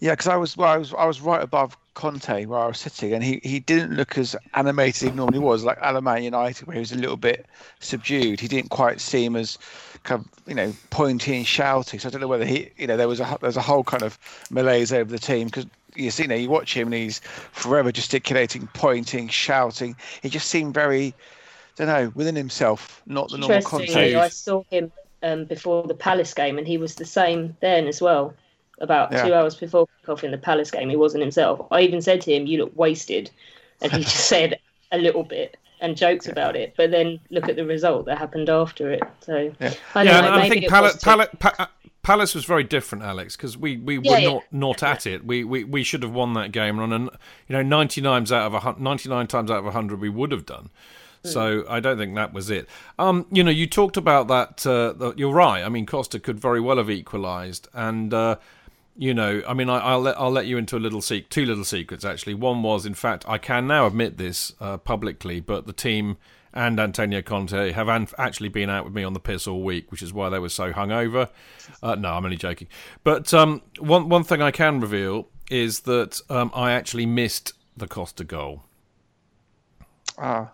[0.00, 2.78] Yeah, because I was well, I was I was right above Conte where I was
[2.78, 6.66] sitting, and he, he didn't look as animated as he normally was, like Alaman United,
[6.66, 7.44] where he was a little bit
[7.80, 8.40] subdued.
[8.40, 9.58] He didn't quite seem as
[10.06, 12.00] kind of you know pointy and shouty.
[12.00, 14.02] So I don't know whether he you know there was a there's a whole kind
[14.02, 14.18] of
[14.50, 15.66] malaise over the team because
[15.96, 17.20] you see, you know, you watch him and he's
[17.52, 19.96] forever gesticulating, pointing, shouting.
[20.22, 21.08] He just seemed very,
[21.78, 24.14] I don't know, within himself, not the normal Conte.
[24.14, 24.92] I saw him
[25.22, 28.34] um, before the Palace game, and he was the same then as well.
[28.78, 29.26] About Yeah.
[29.26, 31.66] two hours before kickoff in the Palace game, he wasn't himself.
[31.70, 33.30] I even said to him, "You look wasted,"
[33.80, 34.58] and he just said
[34.92, 36.74] a little bit and jokes about it.
[36.76, 39.02] But then look at the result that happened after it.
[39.20, 39.74] So Yeah.
[39.94, 40.26] I don't yeah, know.
[40.32, 41.70] and I think it Palace, was Palace, Pa-
[42.02, 44.28] Palace was very different, Alex, because we, we Yeah, were yeah.
[44.28, 45.24] not not at it.
[45.26, 47.10] We, we we should have won that game, and on an,
[47.48, 50.32] you know ninety nine out of a, hun- 99 times out of hundred we would
[50.32, 50.70] have done.
[51.24, 52.68] So I don't think that was it.
[53.00, 54.64] Um, you know, you talked about that.
[54.64, 55.64] Uh, the, you're right.
[55.64, 58.36] I mean, Costa could very well have equalised, and uh,
[58.96, 61.44] you know, I mean, I, I'll let I'll let you into a little sec- two
[61.44, 62.34] little secrets actually.
[62.34, 66.16] One was, in fact, I can now admit this uh, publicly, but the team
[66.54, 69.90] and Antonio Conte have an- actually been out with me on the piss all week,
[69.90, 71.28] which is why they were so hungover.
[71.82, 72.68] Uh, no, I'm only joking.
[73.04, 77.86] But um, one one thing I can reveal is that um, I actually missed the
[77.86, 78.62] Costa goal.
[80.18, 80.52] Ah,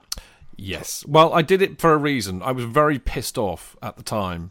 [0.56, 1.04] Yes.
[1.06, 2.42] Well, I did it for a reason.
[2.42, 4.50] I was very pissed off at the time,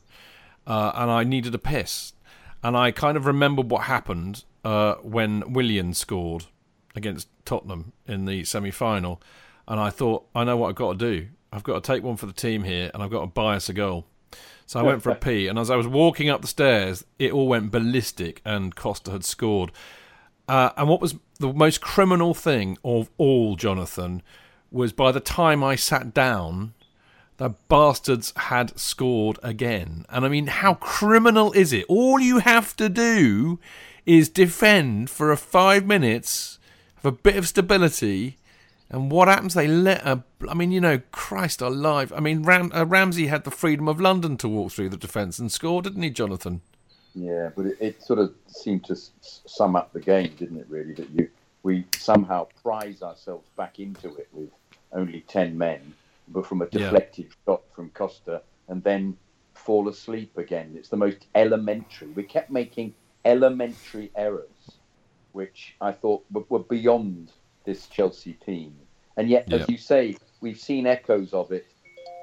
[0.66, 2.14] uh, and I needed a piss.
[2.64, 6.46] And I kind of remembered what happened uh, when Willian scored
[6.96, 9.22] against Tottenham in the semi final.
[9.68, 11.28] And I thought, I know what I've got to do.
[11.54, 13.68] I've got to take one for the team here, and I've got to buy us
[13.70, 14.06] a goal.
[14.66, 17.34] So I went for a pee, and as I was walking up the stairs, it
[17.34, 19.72] all went ballistic, and Costa had scored.
[20.48, 24.22] Uh, and what was the most criminal thing of all, Jonathan,
[24.72, 26.74] was by the time I sat down,
[27.42, 30.06] the bastards had scored again.
[30.10, 31.86] And I mean, how criminal is it?
[31.90, 33.58] All you have to do
[34.06, 36.60] is defend for a five minutes,
[36.98, 38.38] have a bit of stability,
[38.92, 39.56] and what happens?
[39.56, 40.24] They let a.
[40.48, 42.14] I mean, you know, Christ alive.
[42.16, 45.40] I mean, Ram, uh, Ramsey had the freedom of London to walk through the defence
[45.40, 46.62] and score, didn't he, Jonathan?
[47.16, 50.68] Yeah, but it, it sort of seemed to sum up the game, didn't it?
[50.70, 51.28] Really, that you
[51.64, 54.52] we somehow prize ourselves back into it with
[54.92, 55.96] only ten men,
[56.32, 56.80] but from a Yeah.
[56.80, 59.18] deflected shot from Costa, and then
[59.54, 60.76] fall asleep again.
[60.78, 62.08] It's the most elementary.
[62.12, 64.80] We kept making elementary errors,
[65.34, 67.32] which I thought were, were beyond
[67.66, 68.76] this Chelsea team.
[69.18, 69.58] And yet, Yeah.
[69.58, 71.66] as you say, we've seen echoes of it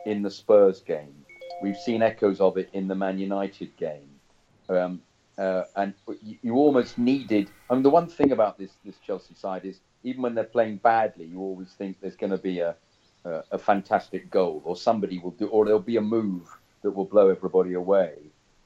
[0.07, 1.25] in the Spurs game.
[1.63, 4.21] We've seen echoes of it in the Man United game.
[4.69, 5.03] Um,
[5.39, 7.51] uh, and you, you almost needed.
[7.71, 10.79] I mean, the one thing about this this Chelsea side is even when they're playing
[10.79, 12.77] badly, you always think there's going to be a,
[13.25, 16.49] a a fantastic goal, or somebody will do, or there'll be a move
[16.83, 18.15] that will blow everybody away.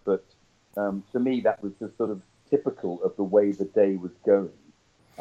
[0.04, 0.24] But
[0.76, 4.12] um, to me, that was just sort of typical of the way the day was
[4.26, 4.50] going.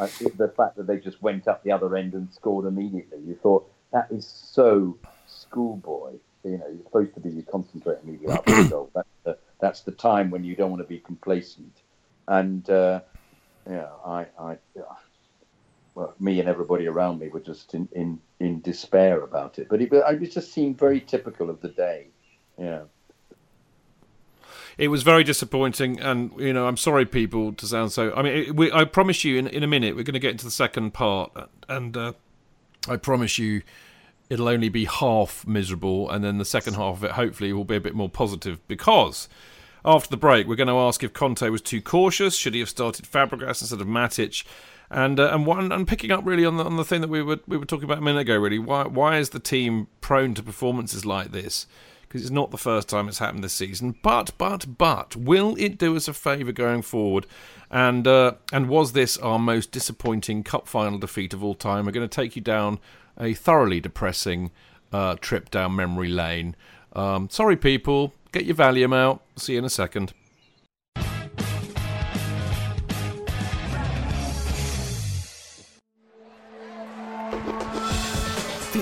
[0.07, 3.35] Think the fact that they just went up the other end and scored immediately, you
[3.35, 6.13] thought that is so schoolboy.
[6.43, 8.89] You know, you're supposed to be concentrate immediately after the goal.
[8.95, 11.81] That's the, that's the time when you don't want to be complacent.
[12.27, 13.01] And uh,
[13.69, 14.57] yeah, I, I,
[15.95, 19.67] well, me and everybody around me were just in, in, in despair about it.
[19.69, 22.07] But it, it just seemed very typical of the day.
[22.57, 22.83] Yeah.
[24.77, 28.13] It was very disappointing, and you know, I'm sorry, people, to sound so.
[28.15, 30.31] I mean, it, we, I promise you, in in a minute, we're going to get
[30.31, 31.31] into the second part,
[31.67, 32.13] and uh,
[32.87, 33.63] I promise you,
[34.29, 37.75] it'll only be half miserable, and then the second half of it, hopefully, will be
[37.75, 39.27] a bit more positive because.
[39.83, 42.35] After the break, we're going to ask if Conte was too cautious.
[42.35, 44.43] Should he have started Fabregas instead of Matic?
[44.93, 47.21] And uh, and one and picking up really on the on the thing that we
[47.21, 48.37] were we were talking about a minute ago.
[48.37, 51.65] Really, why why is the team prone to performances like this?
[52.01, 53.95] Because it's not the first time it's happened this season.
[54.03, 57.25] But but but will it do us a favour going forward?
[57.69, 61.85] And uh, and was this our most disappointing cup final defeat of all time?
[61.85, 62.77] We're going to take you down
[63.17, 64.51] a thoroughly depressing
[64.91, 66.53] uh, trip down memory lane.
[66.91, 68.13] Um, sorry, people.
[68.33, 69.23] Get your Valium out.
[69.37, 70.13] See you in a second.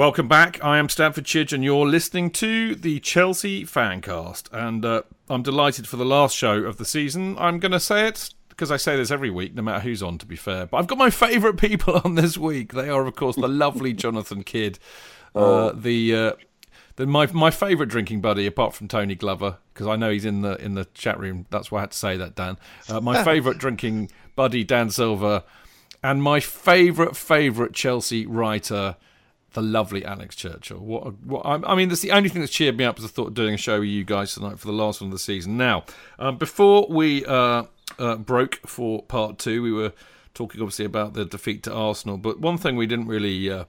[0.00, 0.64] Welcome back.
[0.64, 4.50] I am Stamford Chidge, and you're listening to the Chelsea Fancast.
[4.50, 7.36] And uh, I'm delighted for the last show of the season.
[7.38, 10.16] I'm going to say it because I say this every week, no matter who's on,
[10.16, 10.64] to be fair.
[10.64, 12.72] But I've got my favourite people on this week.
[12.72, 14.78] They are, of course, the lovely Jonathan Kidd.
[15.34, 16.32] Uh, the uh,
[16.96, 20.40] the my my favourite drinking buddy, apart from Tony Glover, because I know he's in
[20.40, 21.44] the in the chat room.
[21.50, 22.56] That's why I had to say that, Dan.
[22.88, 25.44] Uh, my favourite drinking buddy, Dan Silver,
[26.02, 28.96] and my favourite favourite Chelsea writer.
[29.52, 30.78] The lovely Alex Churchill.
[30.78, 31.18] What?
[31.24, 33.28] what I, I mean, that's the only thing that's cheered me up is the thought
[33.28, 35.56] of doing a show with you guys tonight for the last one of the season.
[35.56, 35.84] Now,
[36.18, 37.64] um, before we uh,
[37.98, 39.92] uh, broke for part two, we were
[40.34, 43.64] talking obviously about the defeat to Arsenal, but one thing we didn't really uh,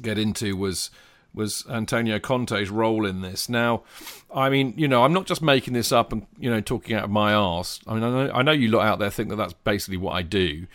[0.00, 0.90] get into was
[1.34, 3.48] was Antonio Conte's role in this.
[3.48, 3.82] Now,
[4.32, 7.04] I mean, you know, I'm not just making this up and you know talking out
[7.04, 7.80] of my arse.
[7.86, 10.12] I mean, I know, I know you lot out there think that that's basically what
[10.12, 10.66] I do.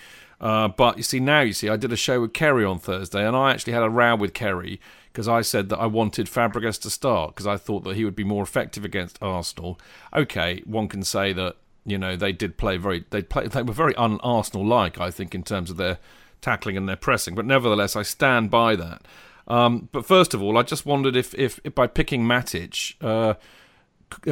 [0.41, 3.27] Uh, but you see, now you see, I did a show with Kerry on Thursday,
[3.27, 4.79] and I actually had a row with Kerry
[5.11, 8.15] because I said that I wanted Fabregas to start because I thought that he would
[8.15, 9.79] be more effective against Arsenal.
[10.15, 13.73] Okay, one can say that you know they did play very they play they were
[13.73, 15.97] very un Arsenal like I think in terms of their
[16.41, 19.01] tackling and their pressing, but nevertheless I stand by that.
[19.47, 22.95] Um, but first of all, I just wondered if if, if by picking Matic.
[23.01, 23.35] Uh,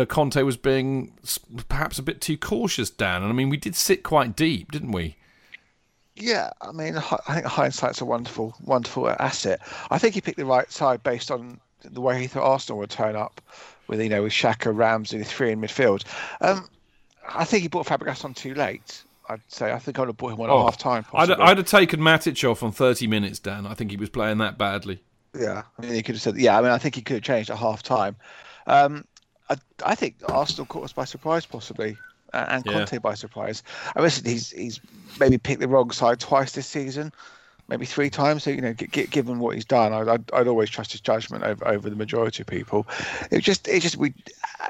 [0.08, 1.13] Conte was being
[1.70, 3.22] perhaps a bit too cautious, Dan.
[3.22, 5.17] And I mean, we did sit quite deep, didn't we?
[6.19, 9.62] Yeah, I mean, I think hindsight's a wonderful, wonderful asset.
[9.91, 12.89] I think he picked the right side based on the way he thought Arsenal would
[12.89, 13.39] turn up,
[13.88, 16.03] with you know with Xhaka, Ramsey, three in midfield.
[16.41, 16.67] Um,
[17.30, 19.03] I think he brought Fabregas on too late.
[19.30, 21.06] I'd say I think I'd have brought him on oh, at half time.
[21.13, 23.67] I'd, I'd, have taken Matic off on 30 minutes, Dan.
[23.67, 25.01] I think he was playing that badly.
[25.38, 27.23] Yeah, I mean, he could have said, yeah, I mean, I think he could have
[27.23, 28.15] changed at half time.
[28.65, 29.06] Um,
[29.49, 31.97] I, I, think Arsenal caught us by surprise, possibly
[32.33, 32.99] and Conte yeah.
[32.99, 33.63] by surprise.
[33.95, 34.79] I mean, he's he's
[35.19, 37.11] maybe picked the wrong side twice this season,
[37.67, 38.43] maybe three times.
[38.43, 41.01] So you know, g- g- given what he's done, I'd, I'd, I'd, always trust his
[41.01, 42.87] judgment over, over the majority of people.
[43.31, 44.13] It just it just we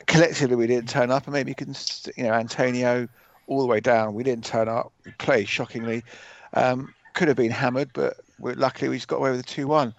[0.06, 1.76] collectively we didn't turn up, and maybe you can
[2.16, 3.08] you know Antonio
[3.48, 4.14] all the way down.
[4.14, 4.92] We didn't turn up.
[5.06, 6.04] We played shockingly.
[6.54, 9.94] Um, could have been hammered, but luckily we just got away with a two-one.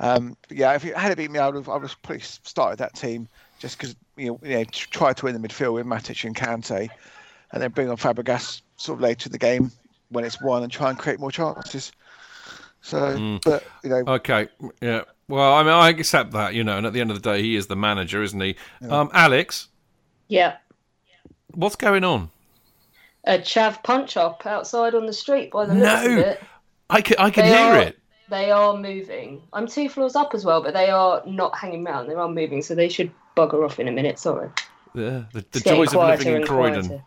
[0.00, 2.78] Um, yeah, if it had been me, I would have, I would have probably started
[2.78, 6.24] that team just because you know, you know try to win the midfield with Matic
[6.24, 6.88] and Kante,
[7.52, 9.70] and then bring on Fabregas sort of later in the game
[10.10, 11.92] when it's won and try and create more chances.
[12.80, 13.42] So, mm.
[13.44, 14.48] but you know, okay,
[14.80, 15.02] yeah.
[15.26, 17.40] Well, I mean, I accept that, you know, and at the end of the day,
[17.40, 18.56] he is the manager, isn't he?
[18.82, 18.88] Yeah.
[18.88, 19.68] Um, Alex.
[20.28, 20.56] Yeah.
[21.54, 22.30] What's going on?
[23.24, 26.42] A chav punch up outside on the street by the looks no, of it.
[26.90, 27.98] I can, I can hear are, it.
[28.28, 29.42] They are moving.
[29.54, 32.08] I'm two floors up as well, but they are not hanging around.
[32.08, 34.18] They are moving, so they should bugger off in a minute.
[34.18, 34.48] Sorry.
[34.94, 36.86] Yeah, the, the joys of living in Croydon.
[36.86, 37.04] Quieter.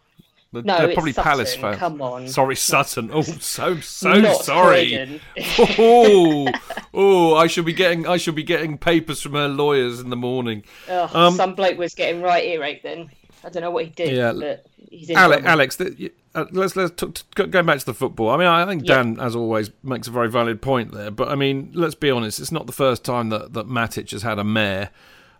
[0.54, 1.78] No, They're probably Sutton, Palace fans.
[1.78, 2.28] Come on.
[2.28, 3.10] Sorry, Sutton.
[3.14, 5.22] Oh, so so sorry.
[5.78, 6.50] oh,
[6.94, 10.16] oh, I should be getting I should be getting papers from her lawyers in the
[10.16, 10.64] morning.
[10.90, 13.10] um, some bloke was getting right earache then.
[13.44, 16.76] I don't know what he did, yeah, but he's in Alex, Alex the, uh, let's
[16.76, 18.30] let's talk, going back to the football.
[18.30, 21.12] I mean, I think Dan, as always, makes a very valid point there.
[21.12, 22.40] But I mean, let's be honest.
[22.40, 24.92] It's not the first time that that Matic has had a mare.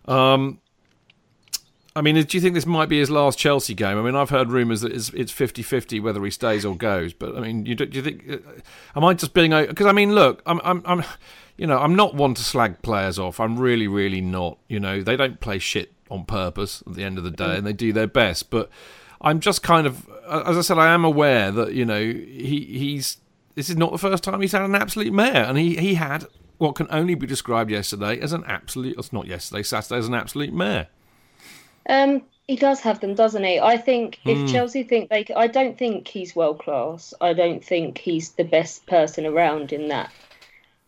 [0.06, 0.60] Um,
[1.98, 3.98] I mean, do you think this might be his last Chelsea game?
[3.98, 7.12] I mean, I've heard rumours that it's, it's 50-50 whether he stays or goes.
[7.12, 8.24] But I mean, you do, you think?
[8.30, 8.36] Uh,
[8.94, 9.50] am I just being?
[9.50, 11.02] Because I mean, look, I'm, I'm, I'm,
[11.56, 13.40] you know, I'm not one to slag players off.
[13.40, 14.58] I'm really, really not.
[14.68, 17.66] You know, they don't play shit on purpose at the end of the day, and
[17.66, 18.48] they do their best.
[18.48, 18.70] But
[19.20, 23.16] I'm just kind of, as I said, I am aware that you know he he's.
[23.56, 26.26] This is not the first time he's had an absolute mare, and he he had
[26.58, 28.96] what can only be described yesterday as an absolute.
[28.96, 30.86] It's not yesterday, Saturday as an absolute mare.
[31.88, 33.60] Um, he does have them, doesn't he?
[33.60, 34.50] I think if mm.
[34.50, 37.12] Chelsea think they, I don't think he's world class.
[37.20, 40.10] I don't think he's the best person around in that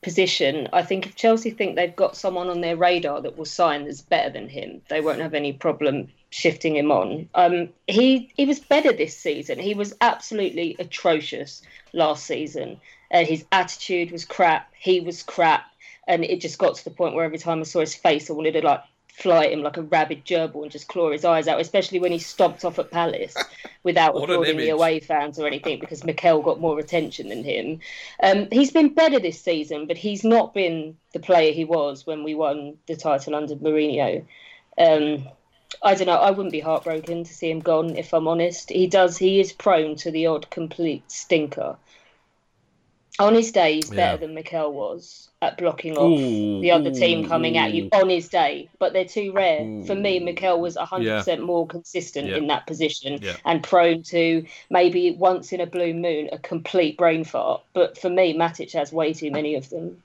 [0.02, 0.68] position.
[0.72, 4.00] I think if Chelsea think they've got someone on their radar that will sign that's
[4.00, 7.28] better than him, they won't have any problem shifting him on.
[7.34, 9.58] Um, he he was better this season.
[9.58, 12.80] He was absolutely atrocious last season.
[13.12, 14.72] Uh, his attitude was crap.
[14.78, 15.66] He was crap,
[16.06, 18.32] and it just got to the point where every time I saw his face, I
[18.32, 18.82] wanted to like
[19.20, 22.12] fly at him like a rabid gerbil and just claw his eyes out, especially when
[22.12, 23.36] he stomped off at Palace
[23.82, 27.80] without applauding the away fans or anything because Mikel got more attention than him.
[28.22, 32.24] Um, he's been better this season, but he's not been the player he was when
[32.24, 34.24] we won the title under Mourinho.
[34.78, 35.28] Um,
[35.82, 36.14] I don't know.
[36.14, 38.70] I wouldn't be heartbroken to see him gone, if I'm honest.
[38.70, 39.16] He does.
[39.16, 41.76] He is prone to the odd complete stinker.
[43.20, 44.16] On his day, he's better yeah.
[44.16, 47.60] than Mikel was at blocking off ooh, the other team coming ooh.
[47.60, 49.62] at you on his day, but they're too rare.
[49.62, 49.84] Ooh.
[49.84, 51.36] For me, Mikel was 100% yeah.
[51.36, 52.36] more consistent yeah.
[52.36, 57.24] in that position and prone to maybe once in a blue moon a complete brain
[57.24, 57.62] fart.
[57.74, 60.02] But for me, Matic has way too many of them.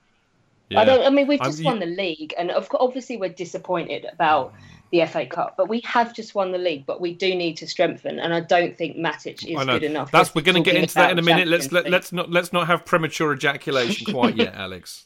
[0.74, 1.06] I don't.
[1.06, 4.52] I mean, we've just I'm, won the league, and of course, obviously, we're disappointed about
[4.90, 5.54] the FA Cup.
[5.56, 8.40] But we have just won the league, but we do need to strengthen, and I
[8.40, 10.10] don't think Matic is good enough.
[10.10, 11.48] That's we're going to get into that in a minute.
[11.48, 15.05] Let's let, let's not let's not have premature ejaculation quite yet, Alex.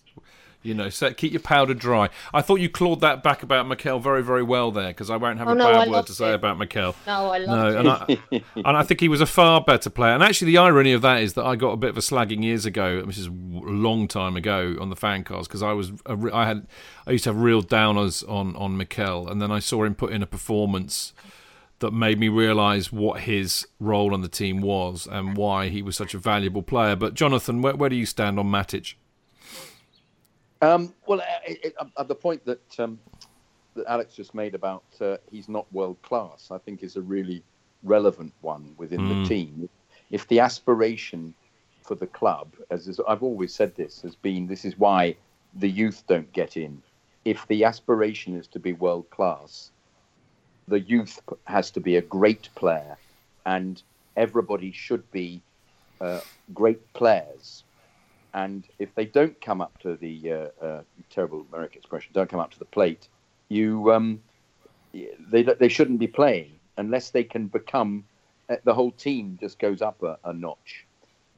[0.63, 2.11] You know, set, keep your powder dry.
[2.35, 5.39] I thought you clawed that back about Mikel very, very well there, because I won't
[5.39, 6.35] have Oh, a no, I bad word to say it.
[6.35, 6.95] about Mikel.
[7.07, 10.13] No, I No, love and I, and I think he was a far better player.
[10.13, 12.45] And actually, the irony of that is that I got a bit of a slagging
[12.45, 15.93] years ago, which is a long time ago, on the fan cast because I was
[16.05, 16.67] a I had
[17.07, 20.13] I used to have real downers on on Mikel, and then I saw him put
[20.13, 21.15] in a performance
[21.79, 25.97] that made me realise what his role on the team was and why he was
[25.97, 26.95] such a valuable player.
[26.95, 28.97] But Jonathan, where, where do you stand on Matic?
[30.63, 32.99] Um, well, uh, it, it, uh, the point that um,
[33.75, 37.43] that Alex just made about uh, he's not world class, I think, is a really
[37.83, 39.69] relevant one within the team.
[40.11, 41.35] If the aspiration
[41.83, 45.17] for the club, as is, I've always said this, has been this is why
[45.55, 46.83] the youth don't get in.
[47.25, 49.71] If the aspiration is to be world class,
[50.69, 52.97] the youth has to be a great player,
[53.47, 53.83] and
[54.17, 55.43] everybody should be
[56.01, 56.21] uh,
[56.53, 57.65] great players.
[58.33, 62.41] And if they don't come up to the uh, uh, terrible American expression, don't come
[62.41, 63.09] up to the plate,
[63.49, 64.23] you um,
[64.93, 68.05] they they shouldn't be playing unless they can become.
[68.49, 70.87] Uh, the whole team just goes up a, a notch,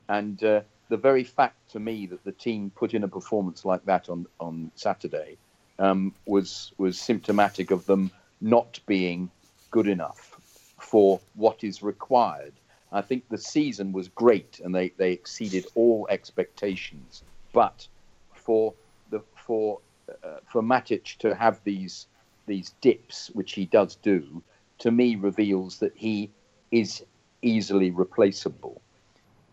[0.08, 3.84] and uh, the very fact to me that the team put in a performance like
[3.86, 5.38] that on on Saturday
[5.78, 9.30] um, was was symptomatic of them not being
[9.70, 10.38] good enough
[10.78, 12.52] for what is required.
[12.92, 17.22] I think the season was great and they, they exceeded all expectations.
[17.52, 17.86] But
[18.34, 18.74] for
[19.10, 22.06] the for uh, for Matic to have these
[22.46, 24.42] these dips, which he does do,
[24.78, 26.30] to me reveals that he
[26.70, 27.04] is
[27.40, 28.80] easily replaceable.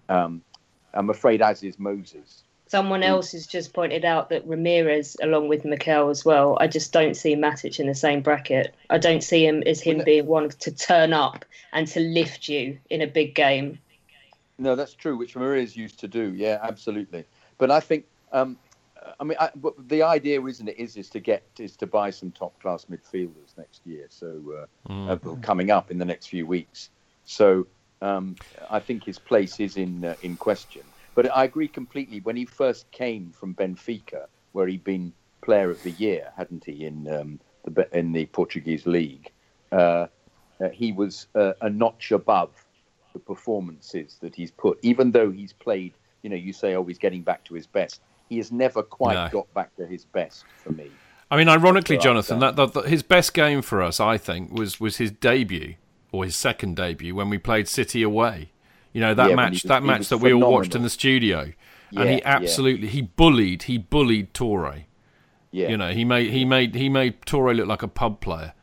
[0.10, 0.42] Um,
[0.94, 2.44] I'm afraid, as is Moses.
[2.70, 6.94] Someone else has just pointed out that Ramires, along with Mikel as well, I just
[6.94, 8.76] don't see Matic in the same bracket.
[8.92, 12.78] I don't see him as him being one to turn up and to lift you
[12.92, 13.80] in a big game.
[14.60, 16.32] No, that's true, which Maria used to do.
[16.36, 17.26] Yeah, absolutely.
[17.58, 18.56] But I think, um,
[19.20, 22.12] I mean, I, but the idea, isn't it, is is to get is to buy
[22.12, 24.06] some top class midfielders next year.
[24.10, 26.92] So uh, uh, coming up in the next few weeks.
[27.26, 27.66] So
[28.04, 28.36] um,
[28.70, 30.84] I think his place is in uh, in question.
[31.20, 32.22] But I agree completely.
[32.22, 35.12] When he first came from Benfica, where he'd been
[35.42, 39.30] Player of the Year, hadn't he, in um, the in the Portuguese league,
[39.74, 39.76] uh,
[40.62, 42.52] uh, he was uh, a notch above
[43.12, 44.80] the performances that he's put.
[44.82, 45.92] Even though he's played,
[46.22, 48.00] you know, you say, oh, he's getting back to his best.
[48.30, 49.30] He has never quite No.
[49.30, 50.90] got back to his best for me.
[51.30, 54.80] I mean, ironically, Jonathan, that, that, that his best game for us, I think, was
[54.80, 55.76] was his debut
[56.14, 58.54] or his second debut when we played City away.
[58.94, 60.90] You know that Yeah, match, he was- that match that we all watched in the
[60.90, 61.54] studio, and
[61.92, 62.22] Yeah, he yeah.
[62.26, 64.86] absolutely he bullied he bullied Touré.
[65.52, 68.54] Yeah, You know, he made he made he made Touré look like a pub player,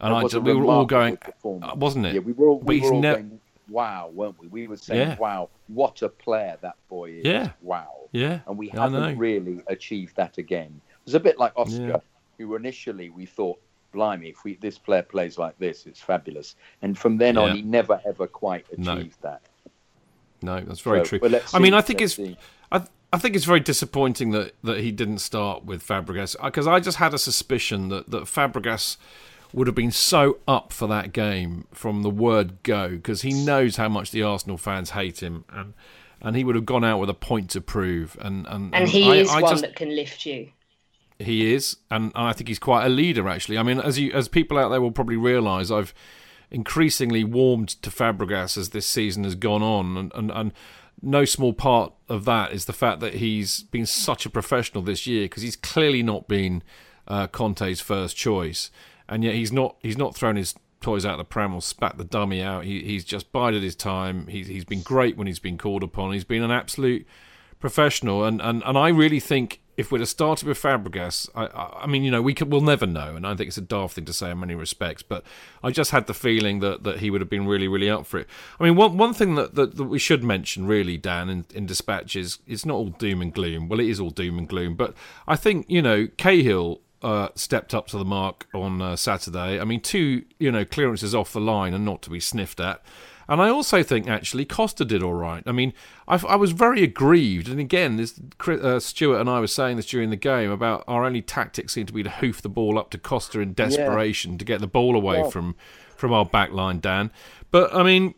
[0.00, 2.14] and I just, we were all going, wasn't it?
[2.14, 4.48] Yeah, we were all, we were all going, wow, weren't we?
[4.48, 5.16] We were saying, Yeah.
[5.18, 7.24] wow, what a player that boy is.
[7.24, 7.50] Yeah.
[7.62, 7.88] Wow.
[8.12, 10.80] Yeah, And we haven't really achieved that again.
[10.88, 11.96] It was a bit like Oscar, Yeah.
[12.38, 13.58] who initially we thought,
[13.92, 16.54] blimey, if we, this player plays like this, it's fabulous.
[16.82, 18.92] And from then on, he never, ever quite No.
[18.98, 19.40] achieved that.
[20.44, 21.20] No, that's very So, true.
[21.22, 22.18] well, let's I mean, I think it's.
[22.70, 26.66] I, I think it's very disappointing that, that he didn't start with Fabregas uh, because
[26.66, 28.96] I just had a suspicion that that Fabregas
[29.52, 33.76] would have been so up for that game from the word go because he knows
[33.76, 35.74] how much the Arsenal fans hate him and
[36.20, 39.04] and he would have gone out with a point to prove and and, And he
[39.12, 40.50] I, is I one just, that can lift you.
[41.18, 43.28] he is, and I think he's quite a leader.
[43.28, 45.94] Actually, I mean, as you as people out there will probably realise, I've
[46.54, 50.52] increasingly warmed to Fabregas as this season has gone on, and, and, and
[51.02, 55.06] no small part of that is the fact that he's been such a professional this
[55.06, 56.62] year because he's clearly not been
[57.08, 58.70] uh, Conte's first choice,
[59.08, 61.98] and yet he's not he's not thrown his toys out of the pram or spat
[61.98, 62.64] the dummy out.
[62.64, 64.28] He, he's just bided his time.
[64.28, 66.12] He's he's been great when he's been called upon.
[66.12, 67.06] He's been an absolute
[67.58, 71.86] professional, and, and, and I really think if we'd have started with Fabregas, I, I,
[71.86, 74.04] mean, you know, we could, we'll never know, and I think it's a daft thing
[74.04, 75.24] to say in many respects, but
[75.62, 78.18] I just had the feeling that, that he would have been really, really up for
[78.18, 78.28] it.
[78.60, 81.66] I mean, one one thing that, that, that we should mention, really, Dan, in, in
[81.66, 83.68] dispatch is it's not all doom and gloom.
[83.68, 84.94] Well, it is all doom and gloom, but
[85.26, 86.80] I think you know Cahill.
[87.02, 89.60] Uh, stepped up to the mark on uh, Saturday.
[89.60, 92.82] I mean, two you know clearances off the line and not to be sniffed at.
[93.28, 95.42] And I also think actually Costa did all right.
[95.46, 95.72] I mean,
[96.06, 97.48] I, I was very aggrieved.
[97.48, 101.04] And again, this, uh, Stuart and I were saying this during the game about our
[101.04, 104.44] only tactic seemed to be to hoof the ball up to Costa in desperation to
[104.44, 105.30] get the ball away Yeah.
[105.30, 105.54] from
[105.96, 107.10] from our back line, Dan.
[107.50, 108.14] But I mean,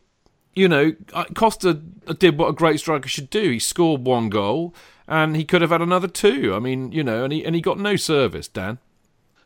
[0.55, 0.93] you know,
[1.35, 3.51] Costa did what a great striker should do.
[3.51, 4.75] He scored one goal,
[5.07, 6.55] and he could have had another two.
[6.55, 8.79] I mean, you know, and he and he got no service, Dan.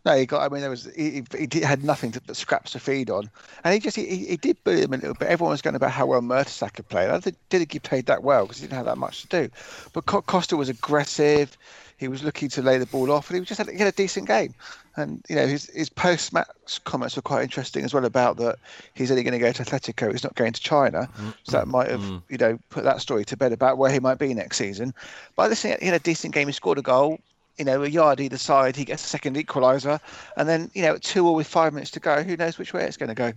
[0.04, 0.42] No, he got.
[0.42, 1.22] I mean, there was he,
[1.52, 3.28] he had nothing to, but scraps to feed on,
[3.64, 5.28] and he just he, he did bully him a little bit.
[5.28, 7.10] Everyone was going about how well Mertesacker played.
[7.10, 9.50] I didn't think he played that well because he didn't have that much to do.
[9.92, 11.56] But Co- Costa was aggressive.
[11.98, 13.88] he was looking to lay the ball off, and he was just had, he had
[13.88, 14.54] a decent game.
[14.96, 18.56] And you know, his his post match comments were quite interesting as well about that
[18.94, 21.10] he's only going to go to Atletico, he's not going to China.
[21.12, 21.30] Mm-hmm.
[21.44, 22.18] So that might have mm-hmm.
[22.30, 24.94] you know put that story to bed about where he might be next season.
[25.36, 26.48] But I just think he had a decent game.
[26.48, 27.20] He scored a goal.
[27.60, 30.00] You know, a yard either side, he gets a second equaliser,
[30.38, 32.72] and then you know, at two or with five minutes to go, who knows which
[32.72, 33.26] way it's going to go?
[33.26, 33.34] You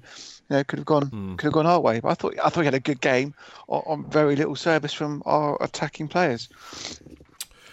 [0.49, 1.99] know, could have gone, could have gone our way.
[1.99, 3.33] But I thought, I thought he had a good game
[3.67, 6.47] on, on very little service from our attacking players.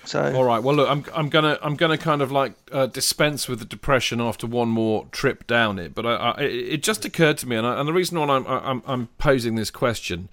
[0.04, 0.60] So, All right.
[0.60, 4.20] Well, look, I'm I'm gonna I'm gonna kind of like uh, dispense with the depression
[4.20, 5.94] after one more trip down it.
[5.94, 8.44] But I, I, it just occurred to me, and, I, and the reason why I'm
[8.44, 10.28] I'm, I'm posing this question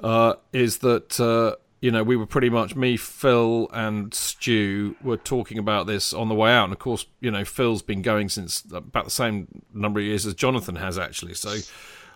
[0.00, 1.54] uh, is that uh,
[1.84, 6.30] you know we were pretty much me, Phil, and Stu were talking about this on
[6.30, 9.66] the way out, and of course, you know, Phil's been going since about the same
[9.70, 11.34] number of years as Jonathan has actually.
[11.34, 11.56] So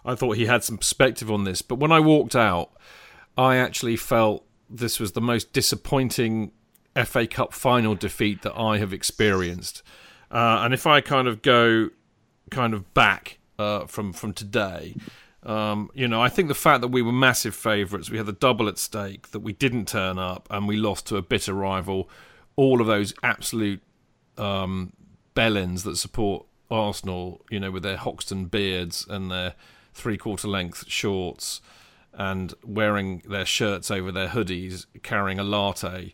[0.06, 1.60] I thought he had some perspective on this.
[1.60, 2.70] But when I walked out,
[3.36, 6.52] I actually felt this was the most disappointing
[7.04, 9.82] FA Cup final defeat that I have experienced.
[10.30, 11.90] Uh, and if I kind of go
[12.50, 14.94] kind of back uh, from from today,
[15.48, 18.32] um, you know, I think the fact that we were massive favourites, we had the
[18.32, 22.10] double at stake, that we didn't turn up, and we lost to a bitter rival,
[22.54, 23.82] all of those absolute
[24.36, 24.92] um,
[25.34, 29.54] bellends that support Arsenal, you know, with their Hoxton beards and their
[29.94, 31.62] three quarter length shorts
[32.12, 36.12] and wearing their shirts over their hoodies, carrying a latte,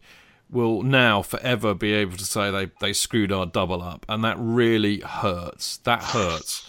[0.48, 4.06] will now forever be able to say they, they screwed our double up.
[4.08, 5.78] And that really hurts.
[5.78, 6.68] That hurts.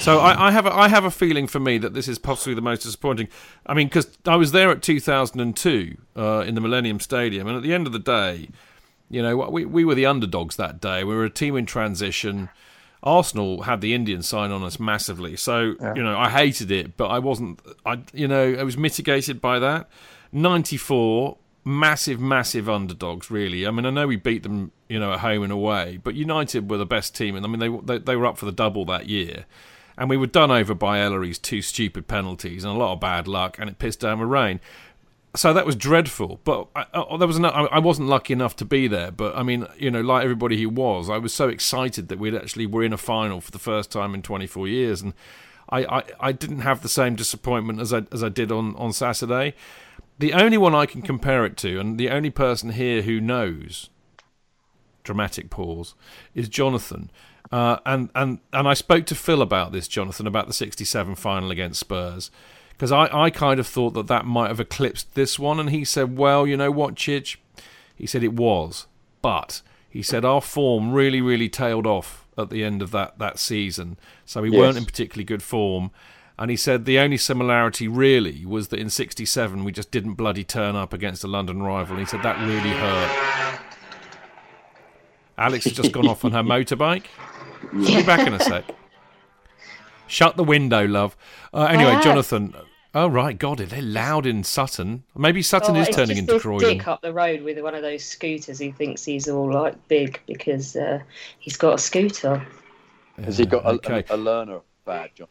[0.00, 2.54] So I, I have a, I have a feeling for me that this is possibly
[2.54, 3.28] the most disappointing.
[3.66, 7.62] I mean, because I was there at 2002 uh, in the Millennium Stadium, and at
[7.62, 8.48] the end of the day,
[9.10, 11.04] you know, we we were the underdogs that day.
[11.04, 12.48] We were a team in transition.
[13.02, 17.06] Arsenal had the Indian sign on us massively, so you know I hated it, but
[17.08, 17.60] I wasn't.
[17.86, 19.88] I you know I was mitigated by that.
[20.32, 23.30] 94 massive, massive underdogs.
[23.30, 26.14] Really, I mean, I know we beat them, you know, at home and away, but
[26.14, 28.52] United were the best team, and I mean, they they, they were up for the
[28.52, 29.46] double that year,
[29.96, 33.28] and we were done over by Elleray's two stupid penalties and a lot of bad
[33.28, 34.60] luck, and it pissed down the rain.
[35.36, 38.56] So that was dreadful, but I, I, there was no, I, I wasn't lucky enough
[38.56, 39.12] to be there.
[39.12, 42.34] But I mean, you know, like everybody who was, I was so excited that we'd
[42.34, 45.14] actually were in a final for the first time in 24 years, and
[45.68, 48.92] I, I, I didn't have the same disappointment as I as I did on on
[48.92, 49.54] Saturday
[50.20, 53.88] the only one I can compare it to, and the only person here who knows,
[55.10, 55.94] dramatic pause,
[56.36, 57.10] is Jonathan.
[57.50, 61.50] Uh, and, and, and I spoke to Phil about this, Jonathan, about the 67 final
[61.50, 62.30] against Spurs.
[62.70, 65.58] Because I, I kind of thought that that might have eclipsed this one.
[65.58, 67.36] And he said, well, you know what, Chidge?
[67.96, 68.86] He said it was.
[69.20, 73.38] But he said our form really, really tailed off at the end of that, that
[73.40, 73.98] season.
[74.24, 74.58] So we Yes.
[74.58, 75.90] weren't in particularly good form.
[76.38, 80.44] And he said the only similarity really was that in 67 we just didn't bloody
[80.44, 81.96] turn up against a London rival.
[81.96, 83.60] And he said that really hurt.
[85.40, 87.04] Alex has just gone off on her motorbike.
[87.72, 88.64] She'll be back in a sec.
[90.06, 91.16] Shut the window, love.
[91.54, 92.02] Uh, anyway, Ah.
[92.02, 92.54] Jonathan.
[92.92, 93.38] Oh, right.
[93.38, 95.04] God, they're loud in Sutton.
[95.16, 96.68] Maybe Sutton Oh, is turning just into this Croydon.
[96.78, 98.58] dick up the road with one of those scooters.
[98.58, 100.98] He thinks he's all like big because uh,
[101.38, 102.44] he's got a scooter.
[103.24, 104.04] Has he got a, okay.
[104.10, 105.28] a, a learner badge on?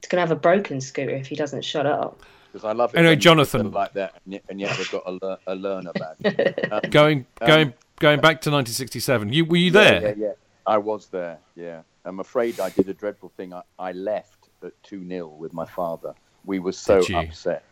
[0.00, 2.22] He's gonna have a broken scooter if he doesn't shut up.
[2.50, 2.98] Because I love it.
[2.98, 3.70] Anyway, Jonathan.
[3.70, 6.54] like that, and yet, and yet they've got a, lear- a learner badge.
[6.72, 9.32] Um, Going, um, going, back to 1967.
[9.32, 10.02] You were you there?
[10.02, 10.32] Yeah, yeah,
[10.66, 11.38] I was there.
[11.54, 13.54] Yeah, I'm afraid I did a dreadful thing.
[13.54, 16.12] I, I left at two 0 with my father.
[16.44, 17.64] We were so upset.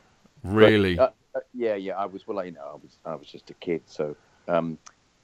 [0.43, 0.99] But, Really?
[0.99, 1.99] uh, uh, yeah, yeah.
[1.99, 2.43] I was well.
[2.45, 3.83] You know, I was I was just a kid.
[3.87, 4.17] So,
[4.49, 4.79] um,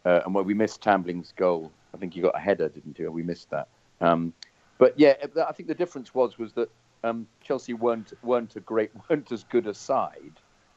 [0.04, 3.10] uh, and when we missed Tambling's goal, I think you got a header, didn't you?
[3.10, 3.68] We missed that.
[4.00, 4.34] Um,
[4.78, 5.14] but yeah,
[5.48, 6.68] I think the difference was was that
[7.04, 10.32] um, Chelsea weren't weren't a great weren't as good a side.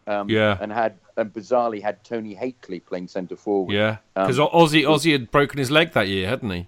[0.09, 0.57] Um, Yeah.
[0.59, 3.73] and had and bizarrely had Tony Hateley playing centre forward.
[3.73, 3.97] yeah.
[4.15, 6.67] Um, Because Ozzy, Ozzy had broken his leg that year, hadn't he?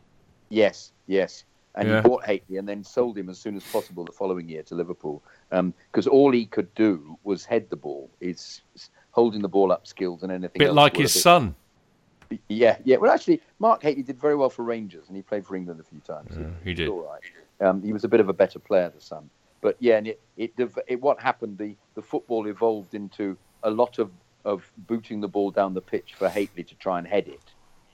[0.50, 1.44] Yes, yes.
[1.74, 2.02] And Yeah.
[2.02, 4.76] he bought Hateley and then sold him as soon as possible the following year to
[4.76, 8.10] Liverpool because all he could do was head the ball.
[8.20, 8.62] His
[9.12, 10.60] holding the ball up skills and anything.
[10.60, 11.56] Bit like his son.
[12.48, 12.98] Yeah, yeah.
[12.98, 15.84] Well, actually, Mark Hateley did very well for Rangers and he played for England a
[15.84, 16.38] few times.
[16.64, 16.88] he did.
[16.90, 17.22] All right.
[17.68, 19.30] Um, he was a bit of a better player, the son.
[19.62, 20.54] But yeah, and it, it,
[20.88, 21.58] it what happened?
[21.58, 24.12] The, the football evolved into a lot of,
[24.44, 27.44] of booting the ball down the pitch for Hateley to try and head it,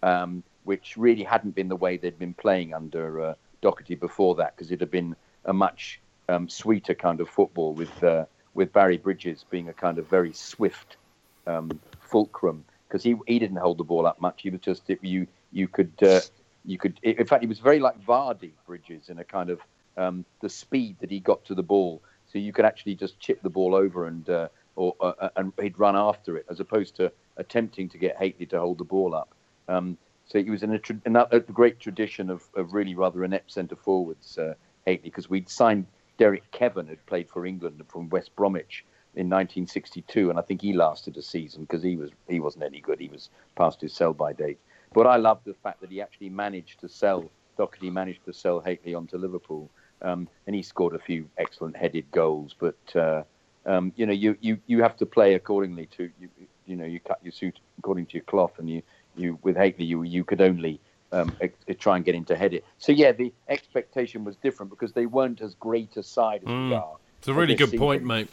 [0.01, 4.55] um, which really hadn't been the way they'd been playing under uh, Docherty before that,
[4.55, 5.15] because it had been
[5.45, 5.99] a much
[6.29, 10.33] um, sweeter kind of football with uh, with Barry Bridges being a kind of very
[10.33, 10.97] swift
[11.45, 14.41] um, fulcrum because he he didn't hold the ball up much.
[14.41, 16.21] He was just you you could uh,
[16.65, 19.59] you could in fact he was very like Vardy Bridges in a kind of
[19.97, 22.01] um, the speed that he got to the ball.
[22.31, 25.79] So you could actually just chip the ball over and uh, or uh, and he'd
[25.79, 29.29] run after it as opposed to attempting to get Hateley to hold the ball up.
[29.67, 33.51] Um, so he was in a, tra- a, great tradition of, of really rather inept
[33.51, 35.85] centre forwards, uh, Hateley, because we'd signed
[36.17, 38.83] Derek Kevan, who'd played for England from West Bromwich
[39.15, 42.81] in 1962, and I think he lasted a season because he was he wasn't any
[42.81, 42.99] good.
[42.99, 44.59] He was past his sell-by date.
[44.93, 48.59] But I love the fact that he actually managed to sell Docherty managed to sell
[48.59, 49.69] Hateley onto Liverpool,
[50.01, 52.55] um, and he scored a few excellent headed goals.
[52.57, 53.23] But uh,
[53.65, 56.29] um, you know, you, you, you have to play accordingly to you.
[56.65, 58.81] You know, you cut your suit according to your cloth, and you,
[59.15, 60.81] you with Hateley, you you could only
[61.11, 62.65] um, ex- try and get him to head it.
[62.77, 66.73] So yeah, the expectation was different because they weren't as great a side as we
[66.73, 66.95] are.
[67.19, 68.29] It's a really good point, mate.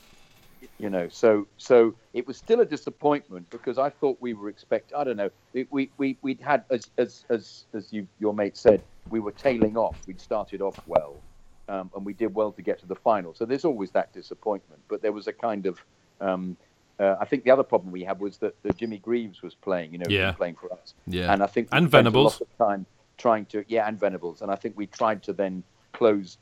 [0.78, 4.92] you know so so it was still a disappointment because i thought we were expect
[4.96, 8.56] i don't know we we we we'd had as as as, as you your mate
[8.56, 11.22] said we were tailing off we'd started off well
[11.68, 14.80] um, and we did well to get to the final so there's always that disappointment
[14.88, 15.78] but there was a kind of
[16.20, 16.56] um,
[17.00, 19.90] uh, I think the other problem we had was that, that Jimmy Greaves was playing,
[19.92, 20.30] you know, Yeah.
[20.30, 20.94] playing for us.
[21.08, 21.32] Yeah.
[21.32, 22.40] And I think And spent a Venables.
[22.40, 22.86] lot of time
[23.18, 24.42] trying to, yeah, and Venables.
[24.42, 26.38] And I think we tried to then close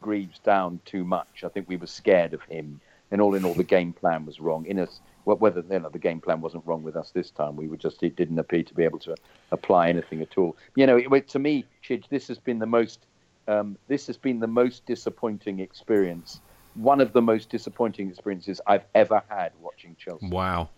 [0.00, 1.44] Greaves down too much.
[1.44, 2.80] I think we were scared of him,
[3.12, 4.66] and all in all, the game plan was wrong.
[4.66, 7.54] In us, well, whether you know, the game plan wasn't wrong with us this time,
[7.54, 9.14] we were just it didn't appear to be able to
[9.52, 10.56] apply anything at all.
[10.74, 13.06] You know, it, to me, Chidge, this has been the most
[13.48, 16.40] um, this has been the most disappointing experience.
[16.74, 20.26] One of the most disappointing experiences I've ever had watching Chelsea.
[20.28, 20.70] Wow.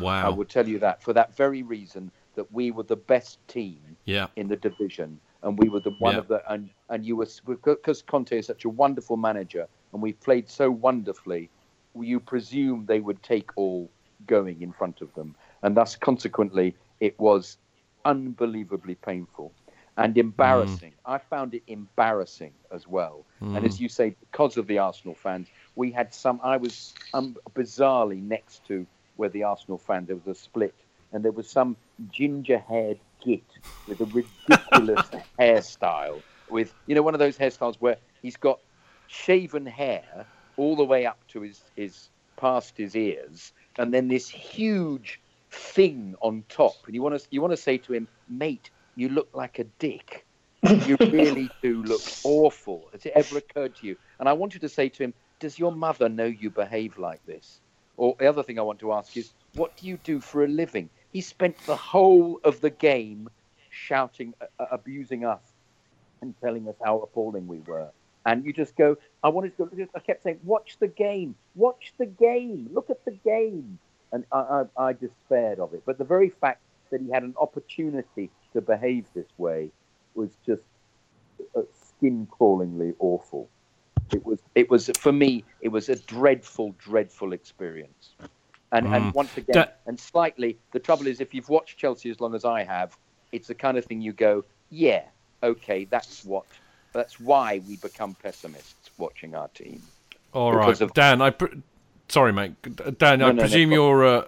[0.00, 0.26] Wow.
[0.26, 3.96] I will tell you that for that very reason that we were the best team
[4.04, 4.28] Yeah.
[4.36, 6.20] in the division, and we were the one Yeah.
[6.20, 10.12] of the and and you were because Conte is such a wonderful manager, and we
[10.12, 11.50] played so wonderfully.
[11.94, 13.90] You presume they would take all
[14.26, 17.58] going in front of them, and thus consequently it was
[18.04, 19.54] unbelievably painful
[19.98, 20.92] and embarrassing.
[21.04, 23.24] I found it embarrassing as well.
[23.40, 26.40] And as you say, because of the Arsenal fans, we had some.
[26.42, 28.86] I was um, bizarrely next to
[29.16, 30.74] where the Arsenal fan there was a split,
[31.12, 31.76] and there was some
[32.10, 33.42] ginger-haired git
[33.88, 35.06] with a ridiculous
[35.38, 38.60] hairstyle, with you know one of those hairstyles where he's got
[39.08, 40.26] shaven hair
[40.56, 45.20] all the way up to his his past his ears, and then this huge
[45.50, 46.74] thing on top.
[46.86, 49.64] And you want to you want to say to him, mate, you look like a
[49.78, 50.26] dick.
[50.62, 52.88] you really do look awful.
[52.92, 53.96] Has it ever occurred to you?
[54.18, 57.60] And I wanted to say to him, does your mother know you behave like this?
[57.96, 60.48] Or the other thing I want to ask is, what do you do for a
[60.48, 60.90] living?
[61.12, 63.30] He spent the whole of the game
[63.70, 65.42] shouting, uh, abusing us,
[66.20, 67.90] and telling us how appalling we were.
[68.26, 71.92] And you just go, I wanted to go, I kept saying, watch the game, watch
[71.98, 73.78] the game, look at the game.
[74.10, 75.82] And I, I, I despaired of it.
[75.86, 79.70] But the very fact that he had an opportunity to behave this way
[80.14, 80.62] was just
[81.56, 81.62] uh,
[81.96, 83.48] skin crawlingly awful.
[84.12, 88.10] It was, it was for me, it was a dreadful, dreadful experience.
[88.72, 92.20] And, and once again, Da- and slightly, the trouble is, if you've watched Chelsea as
[92.20, 92.96] long as I have,
[93.32, 95.02] it's the kind of thing you go, yeah,
[95.42, 96.44] okay, that's what,
[96.92, 99.82] that's why we become pessimists watching our team.
[100.32, 101.20] All right, because of- Dan.
[101.22, 101.62] I pre-
[102.08, 102.52] sorry, mate.
[102.98, 103.72] Dan, I No, no, no presume problem.
[103.72, 104.06] you're.
[104.06, 104.24] Uh,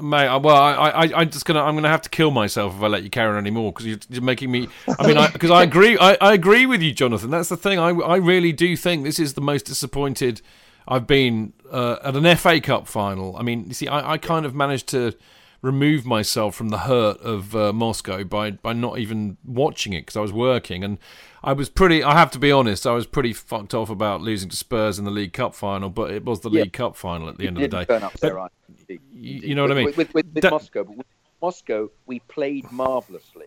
[0.00, 2.82] Mate, I- well, I, I, I'm just gonna, I'm gonna have to kill myself if
[2.82, 4.68] I let you carry on anymore because you're, you're making me.
[4.98, 7.30] I mean, because I, agree, I, I agree with you, Jonathan.
[7.30, 7.78] That's the thing.
[7.78, 10.40] I, I really do think this is the most disappointed
[10.88, 13.36] I've been uh, at an FA Cup final.
[13.36, 15.14] I mean, you see, I, I kind of managed to
[15.64, 20.16] remove myself from the hurt of uh, Moscow by by not even watching it because
[20.16, 20.98] I was working and
[21.42, 22.02] I was pretty.
[22.04, 25.04] I have to be honest, I was pretty fucked off about losing to Spurs in
[25.04, 26.62] the League Cup final, but it was the Yeah.
[26.62, 27.84] League Cup final at the end of the day.
[27.84, 28.50] turn up But- there, right?
[28.88, 29.84] you- you know what I mean?
[29.86, 31.06] With, with, with, with Moscow, but with
[31.40, 33.46] Moscow, we played marvelously.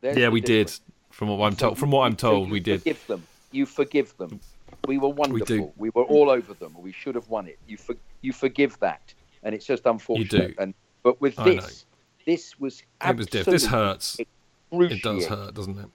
[0.00, 0.72] There's yeah, we did.
[1.10, 2.80] From what I'm told, from what I'm told, you we did.
[2.80, 3.22] Forgive them.
[3.52, 4.40] You forgive them.
[4.86, 5.72] We were wonderful.
[5.76, 5.92] We, do.
[5.94, 6.74] were all over them.
[6.78, 7.58] We should have won it.
[7.66, 10.28] You for, you forgive that, and it's just unfortunate.
[10.48, 10.54] do.
[10.58, 10.74] And
[11.06, 11.60] but with I know.
[11.62, 11.84] this,
[12.26, 13.46] this was It was diff.
[13.46, 14.16] This absolutely hurts.
[14.72, 15.86] It does hurt, doesn't it?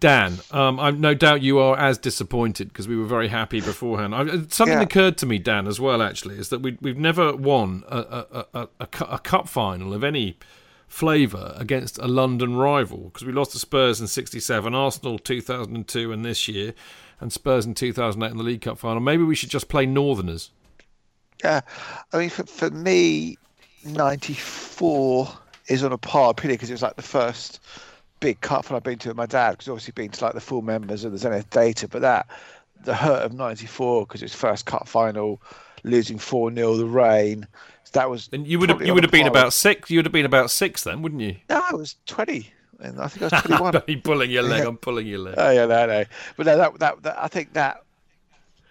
[0.00, 4.12] Dan, um, I'm no doubt you are as disappointed because we were very happy beforehand.
[4.12, 4.82] I, something Yeah.
[4.82, 6.02] occurred to me, Dan, as well.
[6.02, 10.02] Actually, is that we we've never won a a, a, a, a cup final of
[10.02, 10.36] any
[10.88, 16.24] flavour against a London rival because we lost to Spurs in '67, Arsenal 2002, and
[16.24, 16.74] this year,
[17.20, 19.00] and Spurs in 2008 in the League Cup final.
[19.00, 20.50] Maybe we should just play Northerners.
[21.42, 21.60] Yeah,
[22.12, 23.36] I mean, for, for me,
[23.84, 25.28] '94
[25.68, 27.60] is on a par purely because it was like the first
[28.20, 29.52] big cup final I've been to with my dad.
[29.52, 32.26] Because obviously been to like the full members of the Zenith data, but that
[32.84, 35.40] the hurt of '94 because it's first cup final,
[35.82, 37.46] losing four 0 the rain.
[37.92, 39.88] That was And you would have you would have been about six.
[39.88, 41.36] You would have been about six then, wouldn't you?
[41.48, 43.76] no, I was 20, and I think I was 21.
[43.76, 44.64] I'm pulling your leg.
[44.64, 45.36] I'm pulling your leg.
[45.38, 46.04] Oh yeah, no, no.
[46.36, 47.84] But no, that, that that I think that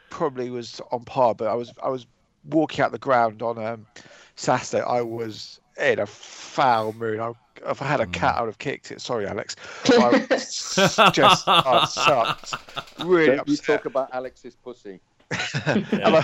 [0.10, 1.36] probably was on par.
[1.36, 2.06] But I was I was
[2.50, 3.86] walking out the ground on um,
[4.36, 4.84] Saturday.
[4.84, 7.20] I was in a foul mood.
[7.20, 7.32] I
[7.66, 8.38] if I had a cat, mm.
[8.38, 9.00] I would have kicked it.
[9.00, 9.56] Sorry, Alex.
[9.88, 12.54] I just I sucked.
[13.06, 15.00] Really Don't you talk about Alex's pussy.
[15.66, 16.22] And I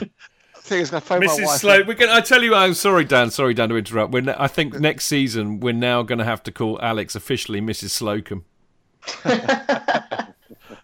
[0.71, 1.45] think it's going to phone my Mrs.
[1.45, 1.59] wife.
[1.61, 2.11] Slope, we're going.
[2.11, 3.31] I tell you, I'm sorry, Dan.
[3.31, 4.11] Sorry, Dan, to interrupt.
[4.11, 7.61] We're, ne- I think next season we're now going to have to call Alex officially
[7.61, 7.91] Mrs.
[7.91, 8.45] Slocum.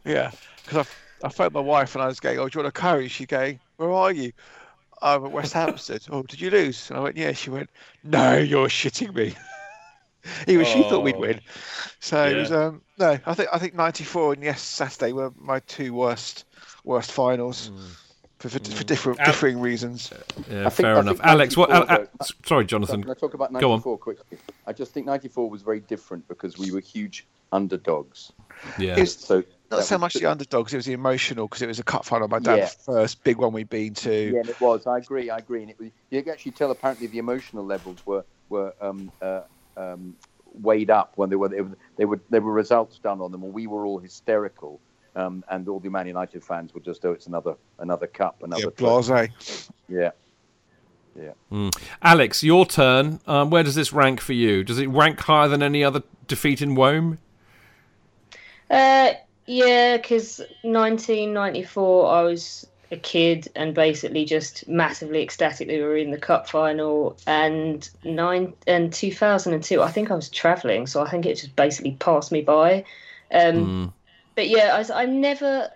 [0.05, 0.31] Yeah,
[0.63, 0.87] because
[1.23, 3.07] I, I phoned my wife and I was going, "Oh, do you want a curry?"
[3.07, 4.31] She going, "Where are you?"
[5.01, 6.03] I'm at West Hampstead.
[6.09, 6.89] oh, did you lose?
[6.89, 7.69] And I went, "Yeah." She went,
[8.03, 9.33] "No, you're shitting me."
[10.47, 11.39] Even she thought we'd win.
[11.99, 15.59] So it was um no, I think I think '94 and yes, Saturday were my
[15.61, 16.45] two worst
[16.83, 17.71] worst finals
[18.39, 20.11] for, for, for different Al- differing reasons.
[20.49, 21.19] Yeah, I think- fair I enough.
[21.21, 21.69] Alex, what?
[21.71, 22.07] Al- Al-
[22.43, 23.03] sorry, Jonathan.
[23.03, 23.77] Can I talk about Go on.
[23.79, 24.37] 94 quickly?
[24.65, 28.31] I just think 94 was very different because we were huge underdogs.
[28.79, 28.95] Yeah.
[28.97, 29.43] It's So
[29.75, 31.83] not that so much the- the underdogs; it was the emotional because it was a
[31.83, 32.27] cup final.
[32.27, 32.93] My dad's Yeah.
[32.93, 34.31] first big one we'd been to.
[34.33, 34.85] Yeah, and it was.
[34.87, 35.29] I agree.
[35.29, 35.61] I agree.
[35.61, 36.71] And it was, you can actually tell.
[36.71, 39.41] Apparently, the emotional levels were were um, uh,
[39.77, 40.15] um,
[40.61, 43.43] weighed up when they were they were they were there were results done on them,
[43.43, 44.79] and we were all hysterical.
[45.17, 48.63] Um, and all the Man United fans were just, oh, it's another another cup, another.
[48.63, 49.69] Yeah, blase.
[49.87, 50.11] Yeah.
[52.01, 53.21] Alex, your turn.
[53.25, 54.65] Um, where does this rank for you?
[54.65, 57.19] Does it rank higher than any other defeat in Wome?
[58.69, 59.13] Uh,
[59.45, 65.97] yeah, because 1994, I was a kid and basically just massively ecstatic that we were
[65.97, 67.17] in the cup final.
[67.27, 71.93] And nine and 2002, I think I was travelling, so I think it just basically
[71.93, 72.85] passed me by.
[73.31, 73.93] Um,
[74.35, 75.71] But yeah, I, I'm never.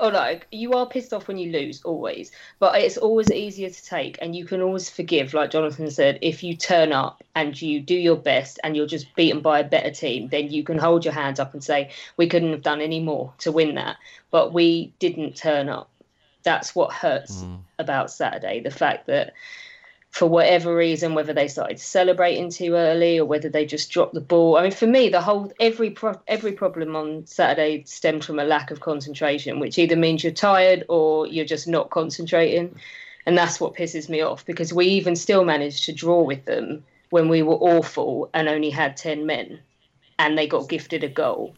[0.00, 2.32] Oh, like you are pissed off when you lose, always.
[2.58, 5.34] But it's always easier to take, and you can always forgive.
[5.34, 9.14] Like Jonathan said, if you turn up and you do your best, and you're just
[9.14, 12.28] beaten by a better team, then you can hold your hands up and say we
[12.28, 13.96] couldn't have done any more to win that.
[14.32, 15.88] But we didn't turn up.
[16.42, 17.60] That's what hurts mm.
[17.78, 18.60] about Saturday.
[18.60, 19.32] The fact that
[20.14, 24.20] for whatever reason, whether they started celebrating too early or whether they just dropped the
[24.20, 24.56] ball.
[24.56, 28.44] I mean, for me, the whole every pro- every problem on Saturday stemmed from a
[28.44, 32.76] lack of concentration, which either means you're tired or you're just not concentrating,
[33.26, 36.84] and that's what pisses me off because we even still managed to draw with them
[37.10, 39.58] when we were awful and only had ten men,
[40.20, 41.56] and they got gifted a goal.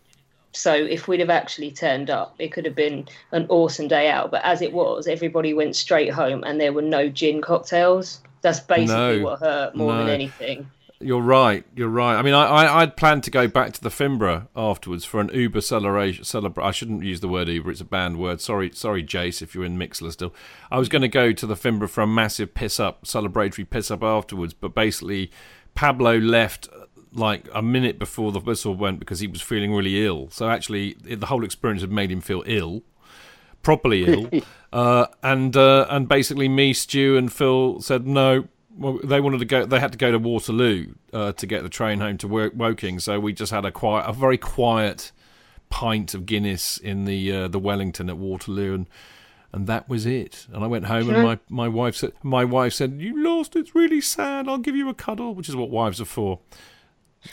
[0.52, 4.30] So if we'd have actually turned up, it could have been an awesome day out.
[4.30, 8.22] But as it was, everybody went straight home, and there were no gin cocktails.
[8.46, 9.24] That's basically No.
[9.24, 10.70] what hurt more than anything.
[11.00, 11.64] You're right.
[11.74, 12.14] You're right.
[12.16, 15.30] I mean, I, I I'd planned to go back to the Fimbra afterwards for an
[15.34, 16.22] Uber celebration.
[16.24, 17.72] Celebra- I shouldn't use the word Uber.
[17.72, 18.40] It's a banned word.
[18.40, 20.32] Sorry, sorry, Jace, if you're in Mixlr still.
[20.70, 23.90] I was going to go to the Fimbra for a massive piss up, celebratory piss
[23.90, 24.54] up afterwards.
[24.54, 25.32] But basically,
[25.74, 30.06] Pablo left uh, like a minute before the whistle went because he was feeling really
[30.06, 30.30] ill.
[30.30, 32.84] So actually, the whole experience had made him feel ill
[33.66, 34.30] properly ill,
[34.72, 38.46] uh, and uh, and basically me, Stu, and Phil said no.
[38.78, 39.64] Well, they wanted to go.
[39.66, 42.98] They had to go to Waterloo uh, to get the train home to Wo- Woking.
[43.00, 45.10] So we just had a quiet, a very quiet
[45.70, 48.86] pint of Guinness in the uh, the Wellington at Waterloo, and
[49.52, 50.46] and that was it.
[50.52, 53.56] And I went home, and my, my wife said, my wife said, "You lost.
[53.56, 54.46] It's really sad.
[54.46, 56.38] I'll give you a cuddle," which is what wives are for.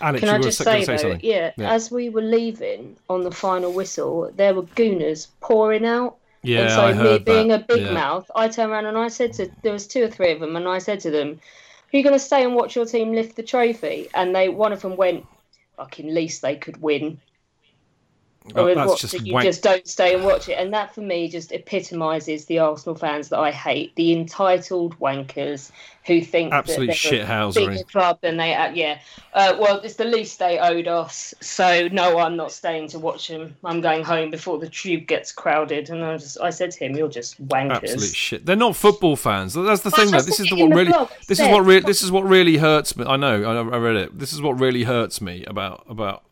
[0.02, 1.20] Alex, Can you I just sa- gonna say, though, something.
[1.24, 1.72] yeah, Yeah.
[1.72, 6.18] as we were leaving on the final whistle, there were gooners pouring out.
[6.44, 7.62] Yeah, and so I me being that.
[7.62, 7.94] a big Yeah.
[7.94, 10.56] mouth, I turned around and I said to there was two or three of them,
[10.56, 11.40] and I said to them,
[11.94, 14.74] "Are you going to stay and watch your team lift the trophy?" And they, one
[14.74, 15.28] of them went,
[15.78, 17.22] "Fucking least they could win."
[18.56, 20.74] Oh, Or that's what, just so you wank- just don't stay and watch it, and
[20.74, 25.72] that for me just epitomises the Arsenal fans that I hate, the entitled wankers
[26.06, 27.70] who think Absolute shithousery.
[27.70, 28.70] bigger club than they are.
[28.74, 29.00] Yeah,
[29.34, 33.30] uh, well, it's the least they owed us, so no, I'm not staying to watch
[33.30, 33.56] them.
[33.64, 36.98] I'm going home before the tube gets crowded, and I just I said to him,
[36.98, 38.46] "You're just wankers." Absolute shit.
[38.46, 39.54] They're not football fans.
[39.54, 40.12] That's the Well, thing.
[40.12, 40.22] Though.
[40.22, 40.92] This is what the what really.
[40.92, 41.82] blog This is what really.
[41.86, 43.06] This is what really hurts me.
[43.06, 43.42] I know.
[43.44, 44.20] I, I read it.
[44.20, 46.24] This is what really hurts me about about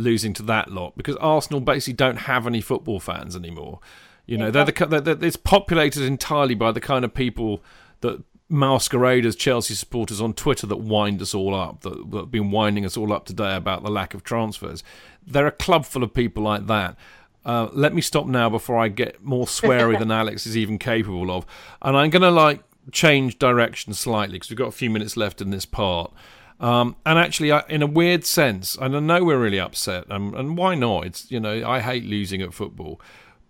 [0.00, 3.80] losing to that lot because Arsenal basically don't have any football fans anymore.
[4.26, 7.62] You know, they're the they're, they're, it's populated entirely by the kind of people
[8.00, 12.30] that masquerade as Chelsea supporters on Twitter that wind us all up, that, that have
[12.30, 14.82] been winding us all up today about the lack of transfers.
[15.24, 16.96] They're a club full of people like that.
[17.44, 21.30] Uh, let me stop now before I get more sweary than Alex is even capable
[21.30, 21.46] of.
[21.80, 25.40] And I'm going to like change direction slightly because we've got a few minutes left
[25.40, 26.12] in this part.
[26.60, 30.34] Um, and actually, I, in a weird sense, and I know we're really upset, and,
[30.34, 31.06] and why not?
[31.06, 33.00] It's you know I hate losing at football,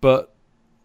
[0.00, 0.32] but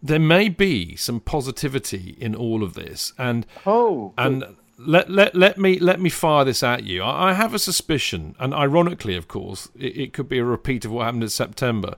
[0.02, 4.44] there may be some positivity in all of this, and Oh, and
[4.78, 7.04] let let let me let me fire this at you.
[7.04, 10.84] I, I have a suspicion, and ironically, of course, it, it could be a repeat
[10.84, 11.96] of what happened in September.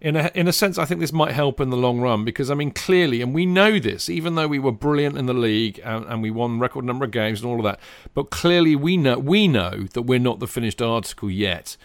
[0.00, 2.50] In a in a sense, I think this might help in the long run because
[2.50, 5.80] I mean, clearly, and we know this, even though we were brilliant in the league
[5.84, 7.80] and, and we won record number of games and all of that,
[8.14, 11.76] but clearly we know we know that we're not the finished article yet.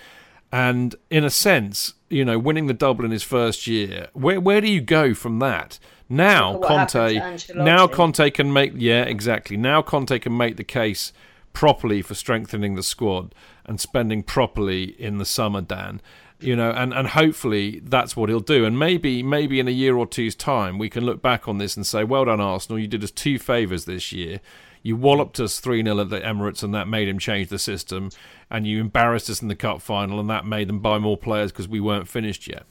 [0.51, 4.61] And in a sense, you know, winning the double in his first year, where where
[4.61, 5.79] do you go from that?
[6.07, 9.57] Now Look at what happened Conte, now Conte can make yeah exactly.
[9.57, 11.13] Now Conte can make the case
[11.53, 13.33] properly for strengthening the squad
[13.65, 16.01] and spending properly in the summer, Dan.
[16.39, 18.65] You know, and, and hopefully that's what he'll do.
[18.65, 21.77] And maybe maybe in a year or two's time we can look back on this
[21.77, 24.41] and say, Well done, Arsenal, you did us two favours this year.
[24.85, 28.09] You walloped us 3 0 at the Emirates, and that made him change the system.
[28.49, 31.53] And you embarrassed us in the cup final, and that made them buy more players
[31.53, 32.63] because we weren't finished yet.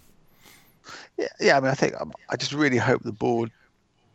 [1.17, 1.57] Yeah, yeah.
[1.57, 3.51] I mean, I think um, I just really hope the board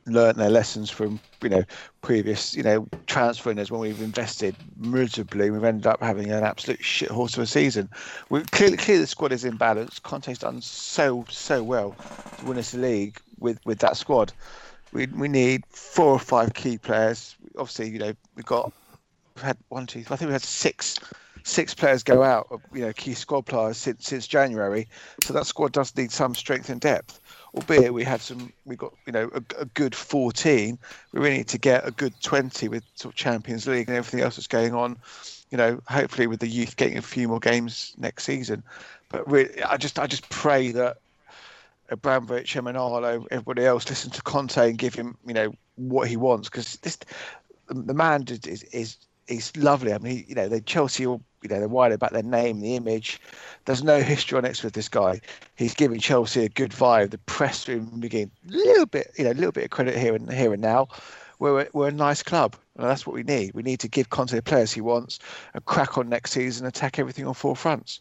[0.05, 1.63] learned their lessons from you know
[2.01, 2.87] previous you know
[3.17, 5.49] transfer winners when we've invested miserably.
[5.49, 7.89] We've ended up having an absolute shithorse of a season.
[8.29, 9.97] We clearly, clearly the squad is in balance.
[9.97, 11.95] Conte's done so so well
[12.37, 14.33] to win us the league with with that squad.
[14.93, 17.35] We we need four or five key players.
[17.57, 18.71] Obviously, you know we've got
[19.35, 20.03] we've had one two.
[20.11, 20.99] I think we had six
[21.43, 24.87] six players go out, you know, key squad players since since January.
[25.23, 27.19] So that squad does need some strength and depth.
[27.55, 30.77] Albeit we had some, we got you know a, a good 14.
[31.11, 34.21] We really need to get a good 20 with sort of Champions League and everything
[34.21, 34.97] else that's going on.
[35.49, 38.63] You know, hopefully with the youth getting a few more games next season.
[39.09, 40.97] But really, I just I just pray that
[41.89, 46.49] Abramovich, Emenalo, everybody else listen to Conte and give him you know what he wants
[46.49, 46.97] because this
[47.69, 49.93] the man is is, is lovely.
[49.93, 52.75] I mean, you know, they Chelsea all you know they're worried about their name, the
[52.75, 53.21] image.
[53.65, 55.21] There's no history on it with this guy.
[55.55, 57.11] He's giving Chelsea a good vibe.
[57.11, 60.13] The press room begin a little bit, you know, a little bit of credit here
[60.15, 60.87] and here and now.
[61.39, 63.53] We're we're a nice club, and that's what we need.
[63.53, 65.19] We need to give Conte the players he wants
[65.53, 67.99] and crack on next season, attack everything on four fronts.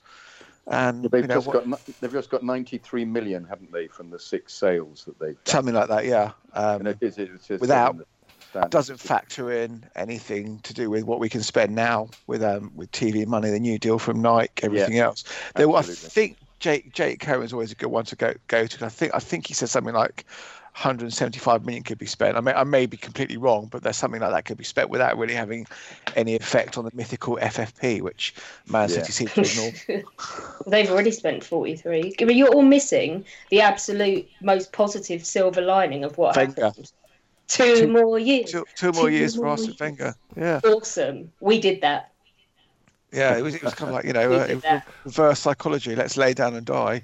[0.69, 4.11] And They've you know, just what- got they've just got 93 million, haven't they, from
[4.11, 5.53] the six sales that they've done.
[5.53, 6.33] something like that, yeah.
[6.55, 7.97] Um, it is, it's without-
[8.57, 8.71] in the standard.
[8.71, 12.91] doesn't factor in anything to do with what we can spend now with um with
[12.93, 15.25] TV money, the new deal from Nike, everything else.
[15.55, 18.85] There, I think Jake Jake Cohen's always a good one to go go to.
[18.85, 20.25] I think I think he said something like
[20.77, 22.37] 175 million could be spent.
[22.37, 24.91] I may I may be completely wrong, but there's something like that could be spent
[24.91, 25.67] without really having
[26.15, 28.35] any effect on the mythical FFP, which
[28.69, 28.97] Man Yeah.
[28.97, 29.73] City seems to ignore.
[30.67, 32.17] They've already spent 43.
[32.21, 36.67] I mean, you're all missing the absolute most positive silver lining of what Wenger.
[36.67, 36.93] happened.
[37.49, 38.51] Two, Two- more years.
[38.51, 39.81] two, two more Two years for more Arsene years.
[39.81, 40.15] Wenger.
[40.37, 41.31] Yeah, Awesome.
[41.41, 42.11] We did that.
[43.13, 43.37] yeah.
[43.39, 44.87] It was, it was kind of like you know uh, did it- that.
[45.05, 45.95] reverse psychology.
[45.95, 47.03] Let's lay down and die.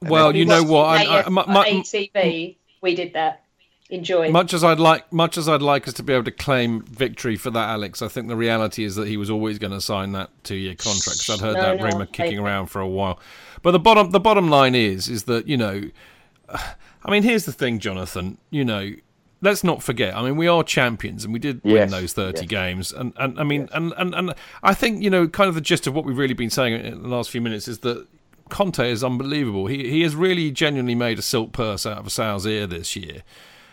[0.00, 0.84] And Well, then- you know what?
[0.84, 3.42] I, I, AF, my- my- ATV, we did that.
[3.90, 4.30] Enjoy.
[4.30, 7.34] Much as I'd like, much as I'd like us to be able to claim victory
[7.34, 10.12] for that, Alex, I think the reality is that he was always going to sign
[10.12, 11.26] that two-year contract.
[11.26, 13.18] 'cause I'd heard No, that no, rumor I- kicking around for a while.
[13.62, 15.82] But the bottom, the bottom line is, is that you know,
[16.48, 18.38] I mean, here's the thing, Jonathan.
[18.50, 18.92] You know,
[19.40, 20.16] let's not forget.
[20.16, 22.48] I mean, we are champions, and we did win those thirty yes.
[22.48, 22.92] games.
[22.92, 25.86] And, and I mean, and, and and I think you know, kind of the gist
[25.86, 28.06] of what we've really been saying in the last few minutes is that
[28.48, 29.66] Conte is unbelievable.
[29.66, 32.96] He he has really genuinely made a silk purse out of a sow's ear this
[32.96, 33.22] year.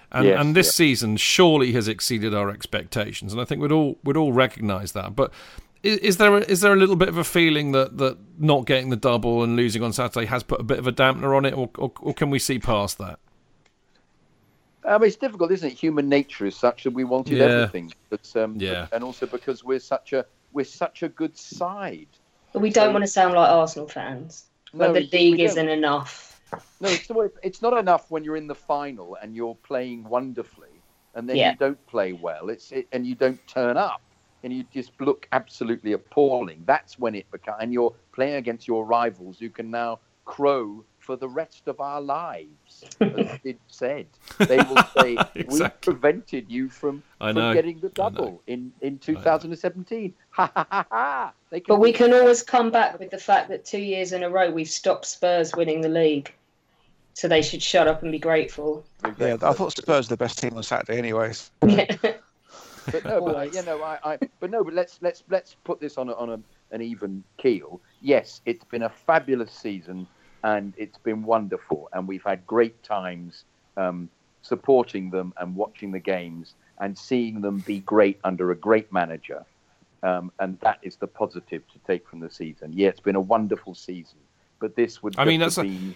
[0.09, 0.71] And, Yes, and this yeah.
[0.71, 5.17] season surely has exceeded our expectations, and I think we'd all we'd all recognise that.
[5.17, 5.33] But
[5.83, 8.65] is, is there a, is there a little bit of a feeling that, that not
[8.65, 11.43] getting the double and losing on Saturday has put a bit of a dampener on
[11.43, 13.19] it, or, or, or can we see past that?
[14.87, 15.73] I mean, it's difficult, isn't it?
[15.73, 17.45] Human nature is such that we wanted Yeah.
[17.45, 18.87] everything, but um, Yeah.
[18.91, 22.07] and also because we're such a we're such a good side.
[22.53, 24.45] But we don't want to sound like Arsenal fans.
[24.71, 26.41] But No, the we league isn't enough.
[26.79, 27.09] No, it's,
[27.43, 30.81] it's not enough when you're in the final and you're playing wonderfully,
[31.13, 31.51] and then Yeah.
[31.51, 32.49] you don't play well.
[32.49, 34.01] It's it, and you don't turn up,
[34.43, 36.63] and you just look absolutely appalling.
[36.65, 41.15] That's when it becomes, and you're playing against your rivals who can now crow for
[41.15, 44.07] the rest of our lives, as it said.
[44.39, 50.13] They will say we prevented you from, from getting the double in in 2017.
[50.37, 51.33] Ha ha ha ha!
[51.49, 54.29] They But we can always come back with the fact that two years in a
[54.29, 56.31] row we've stopped Spurs winning the league.
[57.15, 58.85] So they should shut up and be grateful.
[59.17, 61.49] Yeah, I thought Spurs were the best team on Saturday, anyways.
[62.91, 65.97] But no, but you know, I, I, but no, but let's let's let's put this
[65.97, 66.39] on a, on a,
[66.75, 67.81] an even keel.
[68.01, 70.05] Yes, it's been a fabulous season,
[70.43, 73.43] and it's been wonderful, and we've had great times
[73.75, 74.09] um,
[74.41, 79.43] supporting them and watching the games and seeing them be great under a great manager,
[80.03, 82.71] um, and that is the positive to take from the season.
[82.73, 84.19] Yeah, it's been a wonderful season,
[84.59, 85.95] but this would I mean, that's have a- been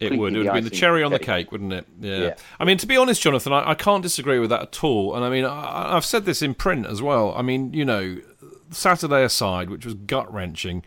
[0.00, 0.34] It would.
[0.34, 1.26] It would have been the cherry on the cake.
[1.46, 1.86] cake, wouldn't it?
[2.00, 2.16] Yeah.
[2.18, 2.34] Yeah.
[2.58, 5.14] I mean, to be honest, Jonathan, I, I can't disagree with that at all.
[5.14, 7.32] And I mean, I, I've said this in print as well.
[7.36, 8.18] I mean, you know,
[8.72, 10.82] Saturday aside, which was gut wrenching,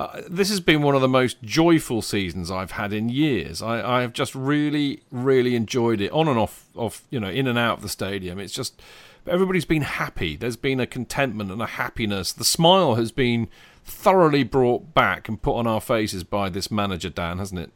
[0.00, 3.60] uh, this has been one of the most joyful seasons I've had in years.
[3.60, 7.46] I, I have just really, really enjoyed it on and off, off, you know, in
[7.46, 8.38] and out of the stadium.
[8.38, 8.80] It's just
[9.26, 10.36] everybody's been happy.
[10.36, 12.32] There's been a contentment and a happiness.
[12.32, 13.48] The smile has been
[13.84, 17.70] thoroughly brought back and put on our faces by this manager, Dan, hasn't it?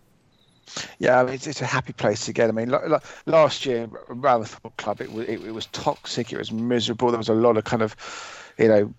[0.99, 2.49] Yeah, I mean, it's, it's a happy place to get.
[2.49, 5.67] I mean, l- l- last year around the football club, it, was it, it was
[5.67, 6.33] toxic.
[6.33, 7.11] It was miserable.
[7.11, 7.97] There was a lot of kind of,
[8.59, 8.95] you know,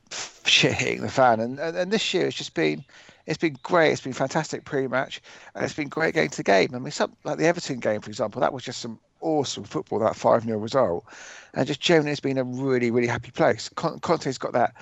[0.46, 1.40] shit hitting the fan.
[1.40, 2.84] And, and and this year, it's just been
[3.26, 3.92] it's been great.
[3.92, 5.22] It's been fantastic pre-match,
[5.56, 6.70] and it's been great getting to the game.
[6.74, 10.00] I mean, some like the Everton game, for example, that was just some awesome football.
[10.00, 11.06] That five 0 result,
[11.54, 13.70] and just generally, it's been a really, really happy place.
[13.70, 14.74] Conte's got that,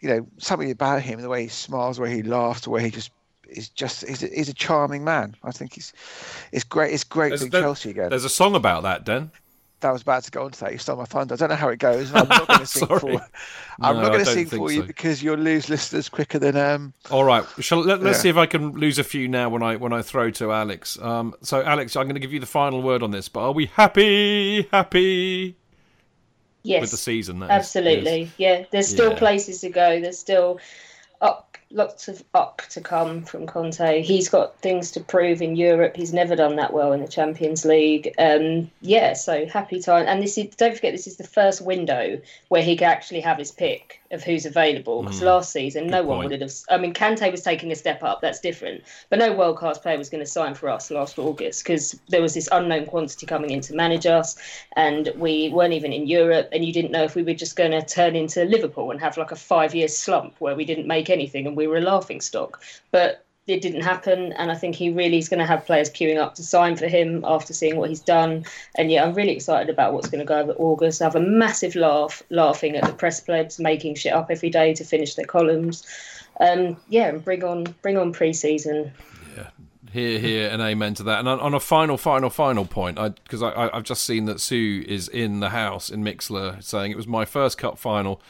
[0.00, 2.82] you know, something about him, the way he smiles, the way he laughs, the way
[2.82, 3.10] he just
[3.48, 5.34] is just he's a, he's a charming man.
[5.42, 5.92] I think he's
[6.52, 6.92] it's great.
[6.92, 8.10] It's great There's, there- Chelsea again.
[8.10, 9.30] there's a song about that, Dan.
[9.80, 10.72] That was about to go on to that.
[10.72, 11.34] You stole my thunder.
[11.34, 12.08] I don't know how it goes.
[12.10, 12.98] and I'm not going to sing Sorry.
[13.00, 13.26] for.
[13.80, 14.86] I'm No, not going to sing think for you so.
[14.88, 16.92] because you'll lose listeners quicker than um.
[17.10, 18.12] All right, shall let, us Yeah.
[18.22, 20.98] see if I can lose a few now when I when I throw to Alex.
[21.00, 23.28] Um, so Alex, I'm going to give you the final word on this.
[23.28, 24.62] But are we happy?
[24.72, 25.56] Happy
[26.64, 27.38] Yes, with the season?
[27.38, 27.50] that is?
[27.50, 28.22] absolutely.
[28.36, 28.60] Yes.
[28.60, 29.18] Yeah, there's still Yeah.
[29.18, 30.00] places to go.
[30.00, 30.60] There's still up,
[31.70, 34.02] lots of up to come from Conte.
[34.02, 35.96] He's got things to prove in Europe.
[35.96, 38.14] He's never done that well in the Champions League.
[38.18, 40.06] Um, yeah, so happy time.
[40.06, 43.38] And this is don't forget this is the first window where he can actually have
[43.38, 45.02] his pick of who's available.
[45.02, 45.26] Because hmm.
[45.26, 46.30] last season, no one point.
[46.30, 46.52] would have.
[46.70, 48.20] I mean, Kante was taking a step up.
[48.20, 48.84] That's different.
[49.10, 52.22] But no world class player was going to sign for us last August because there
[52.22, 54.36] was this unknown quantity coming in to manage us,
[54.76, 56.48] and we weren't even in Europe.
[56.52, 59.16] And you didn't know if we were just going to turn into Liverpool and have
[59.16, 62.20] like a five year slump where we didn't make anything and we were a laughing
[62.20, 62.62] stock.
[62.90, 66.18] But it didn't happen, and I think he really is going to have players queuing
[66.18, 68.44] up to sign for him after seeing what he's done.
[68.76, 71.00] And yeah, I'm really excited about what's going to go over August.
[71.00, 74.74] I have a massive laugh laughing at the press plebs making shit up every day
[74.74, 75.86] to finish their columns.
[76.40, 78.92] Um, yeah, and bring on bring on pre-season.
[79.36, 79.48] Yeah,
[79.92, 81.18] here, hear, and amen to that.
[81.20, 84.40] And on, on a final, final, final point, because I, I, I've just seen that
[84.40, 88.20] Sue is in the house in Mixlr saying it was my first cup final,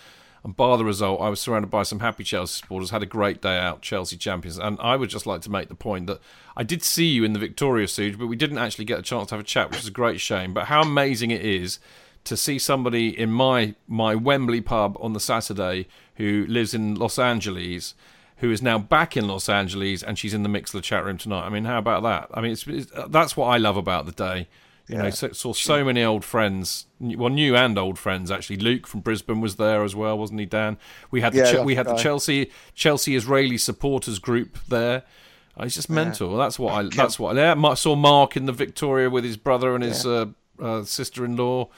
[0.48, 2.88] and bar the result, I was surrounded by some happy Chelsea supporters.
[2.88, 4.58] Had a great day out, Chelsea champions.
[4.58, 6.20] And I would just like to make the point that
[6.56, 9.28] I did see you in the Victoria Siege, but we didn't actually get a chance
[9.28, 10.54] to have a chat, which is a great shame.
[10.54, 11.78] But how amazing it is
[12.24, 15.86] to see somebody in my my Wembley pub on the Saturday
[16.16, 17.94] who lives in Los Angeles
[18.38, 21.44] who is now back in Los Angeles and she's in the Mixlr chat room tonight.
[21.44, 22.30] I mean, how about that?
[22.32, 24.48] I mean, it's, it's that's what I love about the day.
[24.88, 25.10] You know, Yeah.
[25.10, 28.56] so, saw so many old friends, well, new and old friends actually.
[28.56, 30.78] Luke from Brisbane was there as well, wasn't he, Dan?
[31.10, 31.96] We had the Yeah, Che- we had the.
[31.96, 35.02] Chelsea Chelsea Israeli supporters group there.
[35.60, 36.36] It's just mental.
[36.36, 36.82] That's what I.
[36.88, 37.36] That's what.
[37.36, 40.26] Yeah, I saw Mark in the Victoria with his brother and his uh,
[40.62, 41.68] uh, sister-in-law.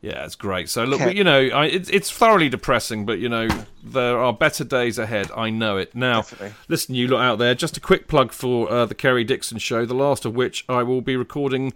[0.00, 0.68] Yeah, it's great.
[0.70, 3.48] So look, you know, I, it's it's thoroughly depressing, but you know
[3.84, 5.28] there are better days ahead.
[5.36, 5.94] I know it.
[5.94, 6.54] Now, Definitely.
[6.68, 9.84] listen, you lot out there, just a quick plug for uh, the Kerry Dixon show,
[9.84, 11.72] the last of which I will be recording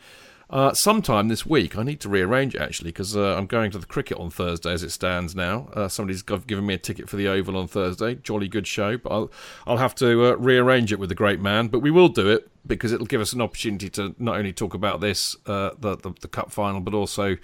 [0.52, 1.76] uh, sometime this week.
[1.78, 4.72] I need to rearrange it actually because uh, I'm going to the cricket on Thursday
[4.72, 5.68] as it stands now.
[5.72, 8.16] Uh, somebody's given me a ticket for the Oval on Thursday.
[8.16, 9.30] Jolly good show, but I'll
[9.66, 11.68] I'll have to uh, rearrange it with the great man.
[11.68, 14.74] But we will do it because it'll give us an opportunity to not only talk
[14.74, 17.38] about this, uh, the, the the cup final, but also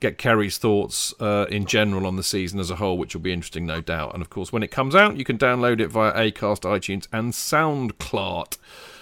[0.00, 3.32] get Kerry's thoughts uh, in general on the season as a whole, which will be
[3.32, 4.14] interesting, no doubt.
[4.14, 7.32] And of course, when it comes out, you can download it via Acast, iTunes, and
[7.32, 8.58] SoundCloud.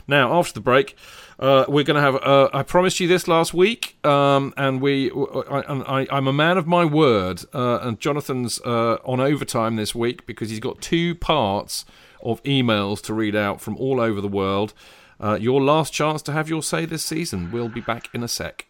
[0.08, 0.96] Now, after the break,
[1.38, 2.14] uh, we're going to have.
[2.16, 5.10] Uh, I promised you this last week, um, and we.
[5.10, 9.94] I, I, I'm a man of my word, uh, and Jonathan's uh, on overtime this
[9.94, 11.84] week because he's got two parts
[12.22, 14.72] of emails to read out from all over the world.
[15.20, 17.50] Uh, your last chance to have your say this season.
[17.52, 18.66] We'll be back in a sec.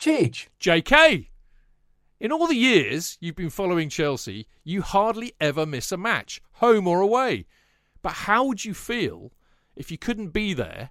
[0.00, 0.48] Cheech.
[0.60, 1.28] JK,
[2.18, 6.88] in all the years you've been following Chelsea, you hardly ever miss a match, home
[6.88, 7.46] or away.
[8.02, 9.32] But how would you feel
[9.76, 10.90] if you couldn't be there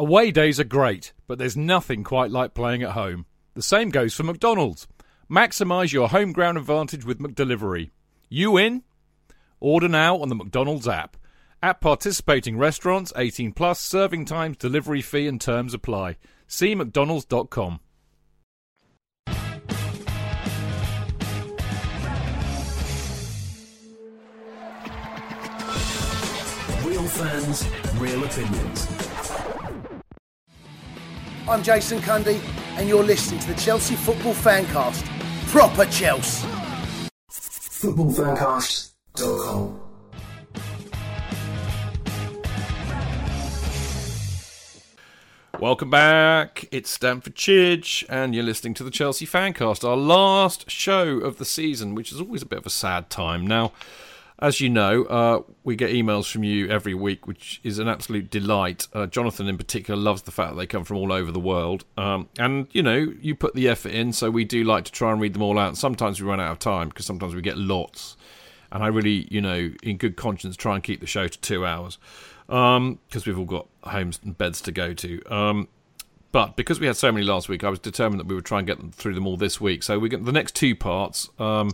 [0.00, 3.26] Away days are great, but there's nothing quite like playing at home.
[3.54, 4.86] The same goes for McDonald's.
[5.28, 7.90] Maximise your home ground advantage with McDelivery.
[8.28, 8.84] You in?
[9.58, 11.16] Order now on the McDonald's app.
[11.60, 16.16] At participating restaurants, 18 plus, serving times, delivery fee and terms apply.
[16.46, 17.80] See mcdonalds.com.
[26.84, 27.68] Real fans,
[27.98, 29.07] real opinions.
[31.48, 32.42] I'm Jason Cundy,
[32.76, 35.02] and you're listening to the Chelsea Football Fancast.
[35.46, 36.46] Proper Chelsea.
[37.30, 39.80] Footballfancast.com.
[45.58, 46.68] Welcome back.
[46.70, 51.46] It's Stamford Chidge, and you're listening to the Chelsea Fancast, our last show of the
[51.46, 53.46] season, which is always a bit of a sad time.
[53.46, 53.72] Now,
[54.40, 58.30] as you know, uh, we get emails from you every week, which is an absolute
[58.30, 58.86] delight.
[58.92, 61.84] Uh, Jonathan, in particular, loves the fact that they come from all over the world.
[61.96, 65.10] Um, and, you know, you put the effort in, so we do like to try
[65.10, 65.76] and read them all out.
[65.76, 68.16] Sometimes we run out of time because sometimes we get lots.
[68.70, 71.66] And I really, you know, in good conscience, try and keep the show to two
[71.66, 71.98] hours
[72.46, 75.22] because um, we've all got homes and beds to go to.
[75.32, 75.68] Um,
[76.30, 78.58] but because we had so many last week, I was determined that we would try
[78.58, 79.82] and get them through them all this week.
[79.82, 81.28] So we get the next two parts.
[81.38, 81.72] Um,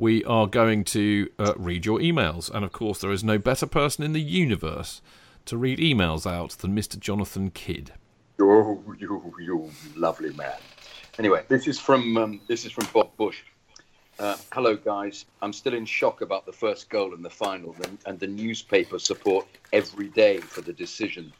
[0.00, 3.66] we are going to uh, read your emails, and of course, there is no better
[3.66, 5.02] person in the universe
[5.44, 6.98] to read emails out than Mr.
[6.98, 7.92] Jonathan Kidd.
[8.40, 10.56] Oh, you, you lovely man.
[11.18, 13.42] Anyway, this is from um, this is from Bob Bush.
[14.18, 15.26] Uh, hello, guys.
[15.42, 18.98] I'm still in shock about the first goal in the final, and, and the newspaper
[18.98, 21.30] support every day for the decision.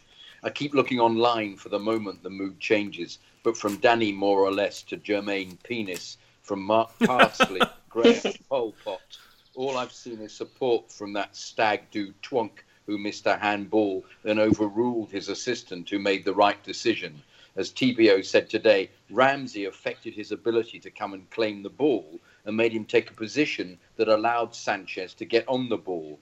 [0.43, 4.53] I keep looking online for the moment the mood changes, but from Danny more or
[4.53, 6.19] less to Germaine Penis,
[6.51, 9.19] from Mark Parsley, Graham Pol Pot,
[9.55, 14.41] all I've seen is support from that stag do twonk who missed a handball, then
[14.41, 17.23] overruled his assistant who made the right decision.
[17.55, 22.57] As TBO said today, Ramsey affected his ability to come and claim the ball and
[22.57, 26.19] made him take a position that allowed Sanchez to get on the ball.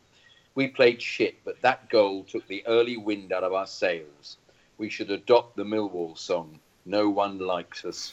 [0.54, 4.36] We played shit, but that goal took the early wind out of our sails.
[4.76, 8.12] We should adopt the Millwall song, No One Likes Us.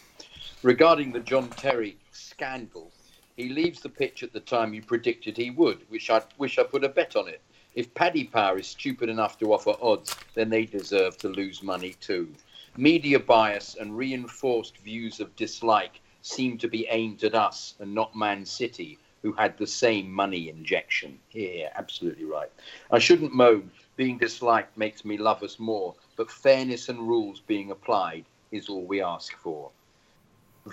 [0.62, 2.92] Regarding the John Terry scandal,
[3.38, 6.64] he leaves the pitch at the time you predicted he would, which I wish I
[6.64, 7.42] put a bet on it.
[7.76, 11.94] If Paddy Power is stupid enough to offer odds, then they deserve to lose money
[12.00, 12.34] too.
[12.78, 18.16] Media bias and reinforced views of dislike seem to be aimed at us and not
[18.16, 21.20] Man City, who had the same money injection.
[21.32, 22.50] Yeah, absolutely right.
[22.92, 23.72] I shouldn't moan.
[23.98, 28.86] Being disliked makes me love us more, but fairness and rules being applied is all
[28.86, 29.70] we ask for.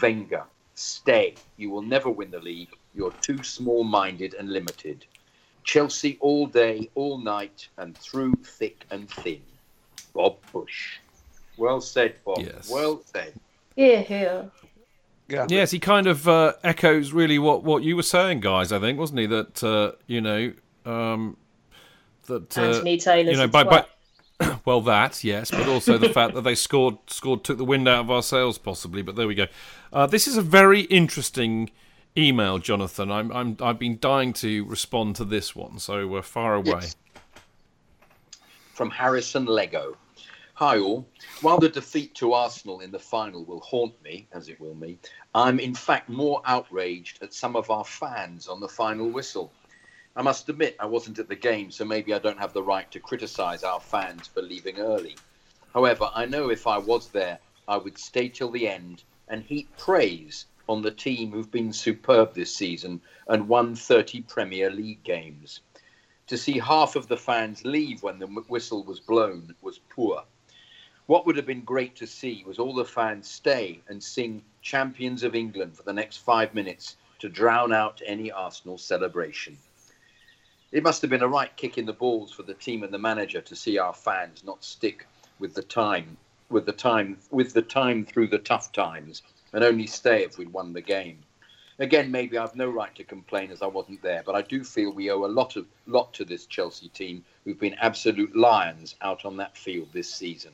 [0.00, 1.34] Wenger, stay.
[1.56, 2.70] You will never win the league.
[2.94, 5.04] You're too small minded and limited.
[5.64, 9.40] Chelsea all day, all night, and through thick and thin.
[10.14, 10.98] Bob Bush.
[11.56, 12.38] Well said, Bob.
[12.38, 12.70] Yes.
[12.70, 13.34] Well said.
[13.76, 14.50] Yeah, here.
[15.28, 15.46] Yeah.
[15.48, 18.72] Yes, he kind of uh, echoes really what, what you were saying, guys.
[18.72, 20.52] I think wasn't he that uh, you know
[20.84, 21.36] um,
[22.26, 23.86] that uh, Anthony Taylor's you know by, by
[24.64, 28.00] well that yes, but also the fact that they scored scored took the wind out
[28.00, 29.02] of our sails possibly.
[29.02, 29.46] But there we go.
[29.92, 31.70] Uh, this is a very interesting
[32.16, 33.10] email, Jonathan.
[33.10, 36.80] I'm I'm I've been dying to respond to this one, so we're far away.
[36.80, 36.96] Yes.
[38.74, 39.96] From Harrison Lego.
[40.54, 41.08] Hi all.
[41.40, 44.98] While the defeat to Arsenal in the final will haunt me, as it will me,
[45.34, 49.50] I'm in fact more outraged at some of our fans on the final whistle.
[50.14, 52.90] I must admit I wasn't at the game, so maybe I don't have the right
[52.90, 55.16] to criticise our fans for leaving early.
[55.72, 59.74] However, I know if I was there, I would stay till the end and heap
[59.78, 65.60] praise on the team who've been superb this season and won 30 Premier League games.
[66.26, 70.24] To see half of the fans leave when the whistle was blown was poor.
[71.06, 75.22] What would have been great to see was all the fans stay and sing Champions
[75.22, 79.56] of England for the next five minutes to drown out any Arsenal celebration.
[80.72, 82.98] It must have been a right kick in the balls for the team and the
[82.98, 85.06] manager to see our fans not stick
[85.38, 86.16] with the time,
[86.48, 89.20] with the time, with the time through the tough times,
[89.52, 91.18] and only stay if we'd won the game.
[91.78, 94.92] again, maybe I've no right to complain as I wasn't there, but I do feel
[94.92, 99.26] we owe a lot of lot to this Chelsea team who've been absolute lions out
[99.26, 100.52] on that field this season.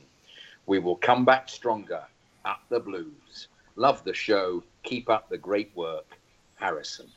[0.65, 2.03] We will come back stronger.
[2.43, 3.47] Up the Blues.
[3.77, 4.63] Love the show.
[4.83, 6.17] Keep up the great work,
[6.55, 7.07] Harrison.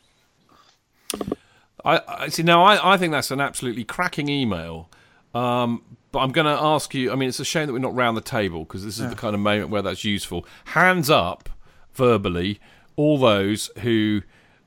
[1.85, 2.43] I, I see.
[2.43, 4.89] Now, I, I think that's an absolutely cracking email.
[5.35, 5.83] Um,
[6.13, 7.11] but I'm going to ask you.
[7.11, 9.17] I mean, it's a shame that we're not round the table because this is the
[9.17, 10.47] kind of moment where that's useful.
[10.67, 11.49] Hands up,
[11.95, 12.61] verbally,
[12.97, 14.23] all those who,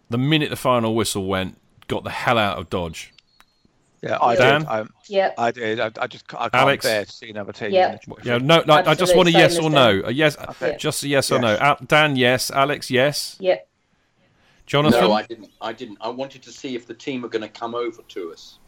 [0.10, 3.14] the minute the final whistle went, got the hell out of Dodge.
[4.02, 4.62] Yeah, I Dan?
[4.62, 4.70] did.
[4.70, 5.34] I, Yep.
[5.38, 5.80] I did.
[5.80, 6.86] I, I just I can't Alex?
[6.86, 7.72] bear to see another team.
[7.72, 8.04] Yep.
[8.24, 10.02] Yeah, no, no I just want a yes or no.
[10.04, 10.78] A yes, Yeah.
[10.78, 11.78] just a yes or no.
[11.86, 12.50] Dan, yes.
[12.52, 13.38] Alex, yes.
[13.40, 13.68] Yep.
[14.66, 15.52] Jonathan, No, I didn't.
[15.62, 15.98] I didn't.
[16.02, 18.60] I wanted to see if the team are going to come over to us.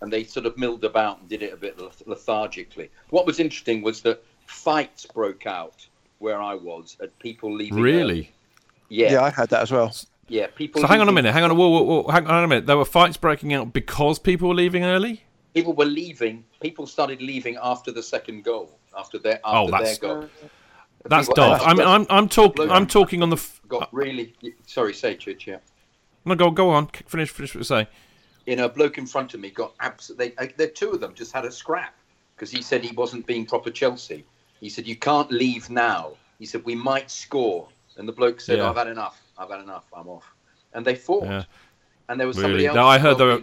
[0.00, 2.88] And they sort of milled about and did it a bit lethargically.
[3.10, 5.86] What was interesting was that fights broke out
[6.18, 7.78] where I was at people leaving.
[7.78, 7.84] early.
[7.92, 8.32] really.
[8.88, 9.94] Yeah, Yeah, I had that as well.
[10.28, 10.46] yeah.
[10.56, 10.80] People.
[10.80, 11.32] So hang on a minute.
[11.32, 11.54] Hang on.
[11.56, 12.66] Whoa, whoa, whoa, hang on a minute.
[12.66, 15.22] There were fights breaking out because people were leaving early.
[15.54, 16.44] People were leaving.
[16.60, 18.78] People started leaving after the second goal.
[18.96, 20.28] After their Oh, after that's- their goal.
[21.04, 21.66] That's People- daft.
[21.66, 22.70] I mean, I'm I'm talking.
[22.70, 23.36] I'm talking on the.
[23.36, 24.34] F- got uh, really.
[24.66, 25.46] Sorry, say Chich.
[25.46, 25.58] Yeah.
[26.24, 26.88] no, go go on.
[27.06, 27.88] Finish finish what you say.
[28.46, 30.34] you know, a bloke in front of me got absolutely.
[30.38, 31.94] They, uh, the two of them just had a scrap
[32.36, 34.24] because he said he wasn't being proper Chelsea.
[34.60, 36.12] He said you can't leave now.
[36.38, 38.68] He said we might score, and the bloke said Yeah.
[38.68, 39.22] I've had enough.
[39.38, 39.84] I've had enough.
[39.96, 40.24] I'm off.
[40.74, 41.24] And they fought.
[41.24, 41.44] Yeah.
[42.08, 42.48] And there was Really?
[42.48, 42.74] somebody else.
[42.76, 43.42] No, I heard there were-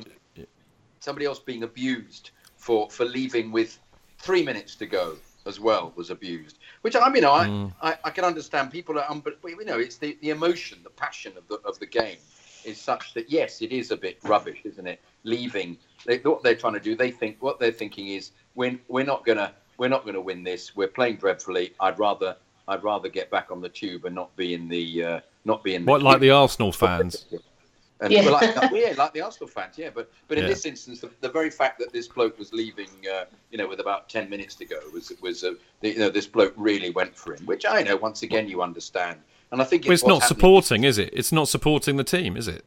[1.00, 3.80] somebody else being abused for for leaving with
[4.20, 5.16] three minutes to go
[5.48, 6.60] as well was abused.
[6.82, 7.74] Which I mean, I, Mm.
[7.82, 10.90] I I can understand people are, um, but you know, it's the, the emotion, the
[10.90, 12.18] passion of the of the game
[12.66, 15.00] is such that yes, it is a bit rubbish, isn't it?
[15.24, 19.06] Leaving, they, what they're trying to do, they think what they're thinking is we're we're
[19.06, 20.76] not gonna we're not gonna win this.
[20.76, 21.74] We're playing dreadfully.
[21.80, 22.36] I'd rather
[22.68, 25.76] I'd rather get back on the tube and not be in the uh, not be
[25.76, 27.26] in the What like the Arsenal fans?
[28.00, 28.30] And, Yeah.
[28.30, 29.90] like, well, yeah, like the Arsenal fans, yeah.
[29.94, 30.50] But but in Yeah.
[30.50, 33.80] this instance, the, the very fact that this bloke was leaving, uh, you know, with
[33.80, 37.16] about ten minutes to go, was was uh, the, you know this bloke really went
[37.16, 39.20] for him, which I know once again you understand,
[39.52, 41.10] and I think Well, it's not supporting, is it?
[41.14, 42.64] It's not supporting the team, is it?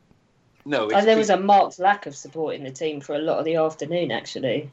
[0.66, 3.18] No, it's And there was a marked lack of support in the team for a
[3.18, 4.70] lot of the afternoon, actually.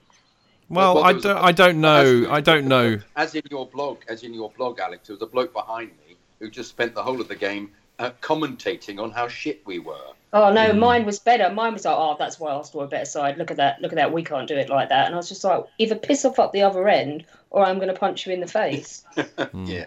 [0.69, 1.38] Well, well, I there was a- don't.
[1.38, 2.23] I don't know.
[2.23, 2.99] as- I don't know.
[3.15, 6.15] As in your blog, as in your blog, Alex, there was a bloke behind me
[6.39, 10.09] who just spent the whole of the game uh, commentating on how shit we were.
[10.33, 10.79] Oh no, Hmm.
[10.79, 11.49] mine was better.
[11.49, 13.37] Mine was like, oh, that's why Arsenal are a better side.
[13.37, 14.11] Look at that, look at that.
[14.11, 15.05] We can't do it like that.
[15.05, 17.87] And I was just like, either piss off up the other end, or I'm going
[17.87, 19.03] to punch you in the face.
[19.53, 19.85] Yeah.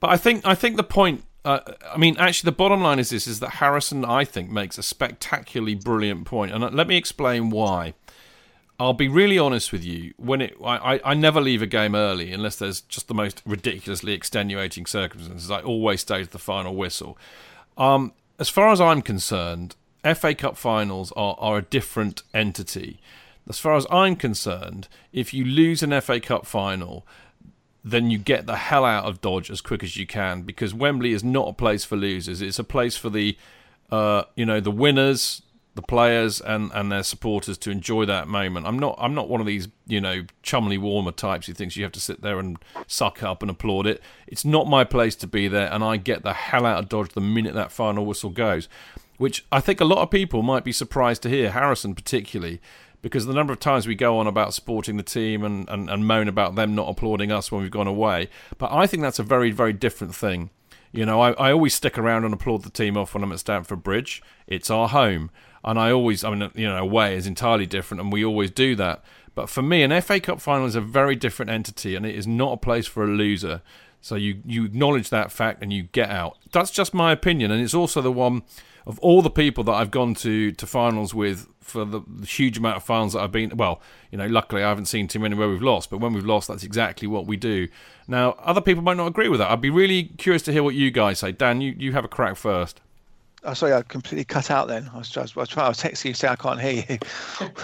[0.00, 1.24] But I think I think the point.
[1.44, 1.60] Uh,
[1.90, 4.82] I mean, actually, the bottom line is this: is that Harrison, I think, makes a
[4.82, 7.94] spectacularly brilliant point, and uh, let me explain why.
[8.78, 10.12] I'll be really honest with you.
[10.18, 13.40] When it, I, I, I never leave a game early unless there's just the most
[13.46, 15.50] ridiculously extenuating circumstances.
[15.50, 17.16] I always stay to the final whistle.
[17.78, 19.76] Um, as far as I'm concerned,
[20.14, 23.00] FA Cup finals are, are a different entity.
[23.48, 27.06] As far as I'm concerned, if you lose an FA Cup final,
[27.84, 31.12] then you get the hell out of Dodge as quick as you can because Wembley
[31.12, 32.42] is not a place for losers.
[32.42, 33.36] It's a place for the,
[33.90, 35.42] uh, you know, the winners,
[35.76, 38.66] the players, and, and their supporters to enjoy that moment.
[38.66, 41.84] I'm not I'm not one of these you know chumley warmer types who thinks you
[41.84, 44.02] have to sit there and suck up and applaud it.
[44.26, 47.10] It's not my place to be there, and I get the hell out of Dodge
[47.10, 48.68] the minute that final whistle goes,
[49.18, 51.52] which I think a lot of people might be surprised to hear.
[51.52, 52.60] Harrison particularly
[53.02, 56.06] because the number of times we go on about supporting the team and, and, and
[56.06, 58.28] moan about them not applauding us when we've gone away.
[58.58, 60.50] But I think that's a very, very different thing.
[60.90, 63.38] You know, I, I always stick around and applaud the team off when I'm at
[63.38, 64.22] Stamford Bridge.
[64.46, 65.30] It's our home.
[65.66, 68.76] And I always, I mean, you know, away is entirely different, and we always do
[68.76, 69.04] that.
[69.34, 72.26] But for me, an FA Cup final is a very different entity, and it is
[72.26, 73.60] not a place for a loser.
[74.00, 76.38] So you, you acknowledge that fact and you get out.
[76.52, 78.44] That's just my opinion, and it's also the one
[78.86, 82.56] of all the people that I've gone to, to finals with for the, the huge
[82.56, 83.56] amount of finals that I've been.
[83.56, 83.82] Well,
[84.12, 86.46] you know, luckily I haven't seen too many where we've lost, but when we've lost,
[86.46, 87.66] that's exactly what we do.
[88.06, 89.50] Now, other people might not agree with that.
[89.50, 91.32] I'd be really curious to hear what you guys say.
[91.32, 92.80] Dan, you, you have a crack first.
[93.48, 94.90] Oh, sorry, I completely cut out then.
[94.92, 96.98] I was just, I was, trying, I was texting you saying I can't hear you.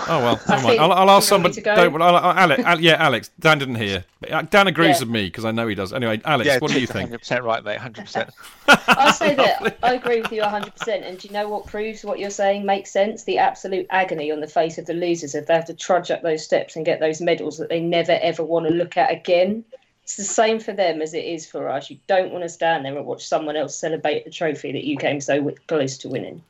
[0.09, 0.63] Oh well, I never mind.
[0.63, 1.55] think- I'll, I'll ask do you want somebody.
[1.55, 1.75] to go?
[1.75, 3.31] Don't, I'll, I'll, Alex, Al- yeah, Alex.
[3.41, 4.05] Dan didn't hear.
[4.31, 5.01] Uh, Dan agrees Yeah.
[5.01, 5.93] with me because I know he does.
[5.93, 7.11] Anyway, Alex, yeah, what do you think?
[7.11, 7.79] 100% right, mate.
[7.79, 8.31] 100%.
[8.69, 10.89] I'll say that I agree with you 100%.
[11.09, 13.25] And do you know what proves what you're saying makes sense?
[13.25, 16.23] The absolute agony on the face of the losers if they have to trudge up
[16.23, 19.65] those steps and get those medals that they never ever want to look at again.
[20.03, 21.91] It's the same for them as it is for us.
[21.91, 24.97] You don't want to stand there and watch someone else celebrate the trophy that you
[24.97, 26.43] came so close to winning.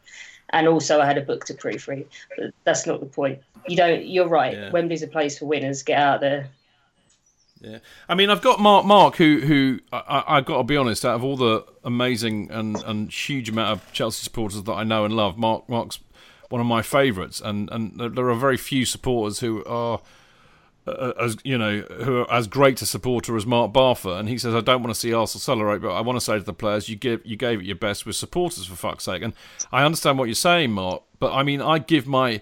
[0.50, 2.06] And also, I had a book to proofread.
[2.36, 3.40] But that's not the point.
[3.68, 4.06] You don't.
[4.06, 4.54] You're right.
[4.54, 4.70] Yeah.
[4.70, 5.82] Wembley's a place for winners.
[5.82, 6.48] Get out there.
[7.62, 8.84] Yeah, I mean, I've got Mark.
[8.84, 12.50] Mark, who who I, I, have got to be honest, out of all the amazing
[12.50, 16.00] and, and huge amount of Chelsea supporters that I know and love, Mark Mark's
[16.48, 20.00] one of my favourites, and and there are very few supporters who are.
[20.84, 24.36] Uh, as you know, who are as great a supporter as Mark Barfoot, and he
[24.36, 26.52] says, "I don't want to see Arsenal celebrate, but I want to say to the
[26.52, 29.32] players, you give you gave it your best with supporters for fuck's sake." And
[29.70, 32.40] I understand what you're saying, Mark, but I mean, I give my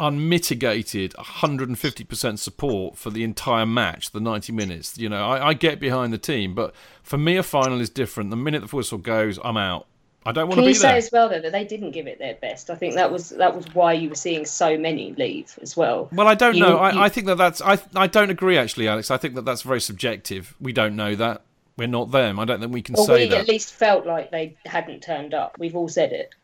[0.00, 4.96] unmitigated 150% support for the entire match, the 90 minutes.
[4.98, 8.30] You know, I, I, get behind the team, but for me, a final is different.
[8.30, 9.86] The minute the whistle goes, I'm out.
[10.26, 10.90] I don't want Can to be you there.
[10.92, 12.70] say as well though that they didn't give it their best?
[12.70, 16.08] I think that was that was why you were seeing so many leave as well.
[16.12, 16.78] Well, I don't You- know.
[16.78, 17.62] I, you- I think that that's.
[17.62, 19.10] I I don't agree actually, Alex.
[19.10, 20.54] I think that that's very subjective.
[20.60, 21.42] We don't know that.
[21.76, 22.40] We're not them.
[22.40, 23.38] I don't think we can Well, say we that.
[23.42, 25.56] at least felt like they hadn't turned up.
[25.60, 26.34] We've all said it.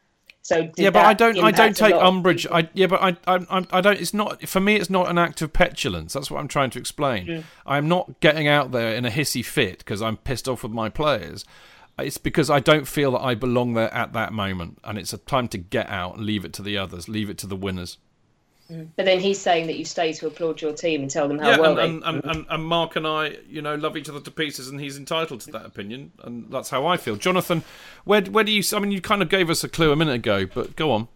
[0.43, 1.39] So did yeah, but I don't.
[1.39, 2.47] I don't take umbrage.
[2.47, 3.99] I yeah, but I, I I I don't.
[4.01, 4.77] It's not for me.
[4.77, 6.13] It's not an act of petulance.
[6.13, 7.27] That's what I'm trying to explain.
[7.27, 7.45] Mm.
[7.67, 10.89] I'm not getting out there in a hissy fit because I'm pissed off with my
[10.91, 11.45] players.
[11.99, 15.19] It's because I don't feel that I belong there at that moment, and it's a
[15.19, 17.99] time to get out and leave it to the others, leave it to the winners.
[18.69, 21.51] But then he's saying that you stay to applaud your team and tell them how
[21.51, 22.07] yeah, well and, they.
[22.07, 24.81] and, and, and, and Mark and I, you know, love each other to pieces, and
[24.81, 27.17] he's entitled to that opinion, and that's how I feel.
[27.17, 27.63] Jonathan,
[28.05, 28.63] where where do you?
[28.75, 31.09] I mean, you kind of gave us a clue a minute ago, but go on.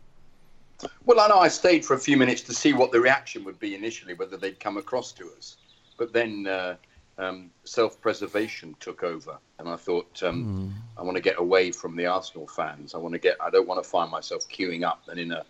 [1.06, 3.58] Well, I know I stayed for a few minutes to see what the reaction would
[3.58, 5.56] be initially, whether they'd come across to us.
[5.96, 6.76] But then uh,
[7.18, 12.06] um, self-preservation took over, and I thought um, I want to get away from the
[12.06, 12.94] Arsenal fans.
[12.94, 13.36] I want to get.
[13.40, 15.44] I don't want to find myself queuing up and in a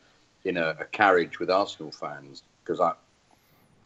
[0.45, 2.93] in a, a carriage with Arsenal fans because I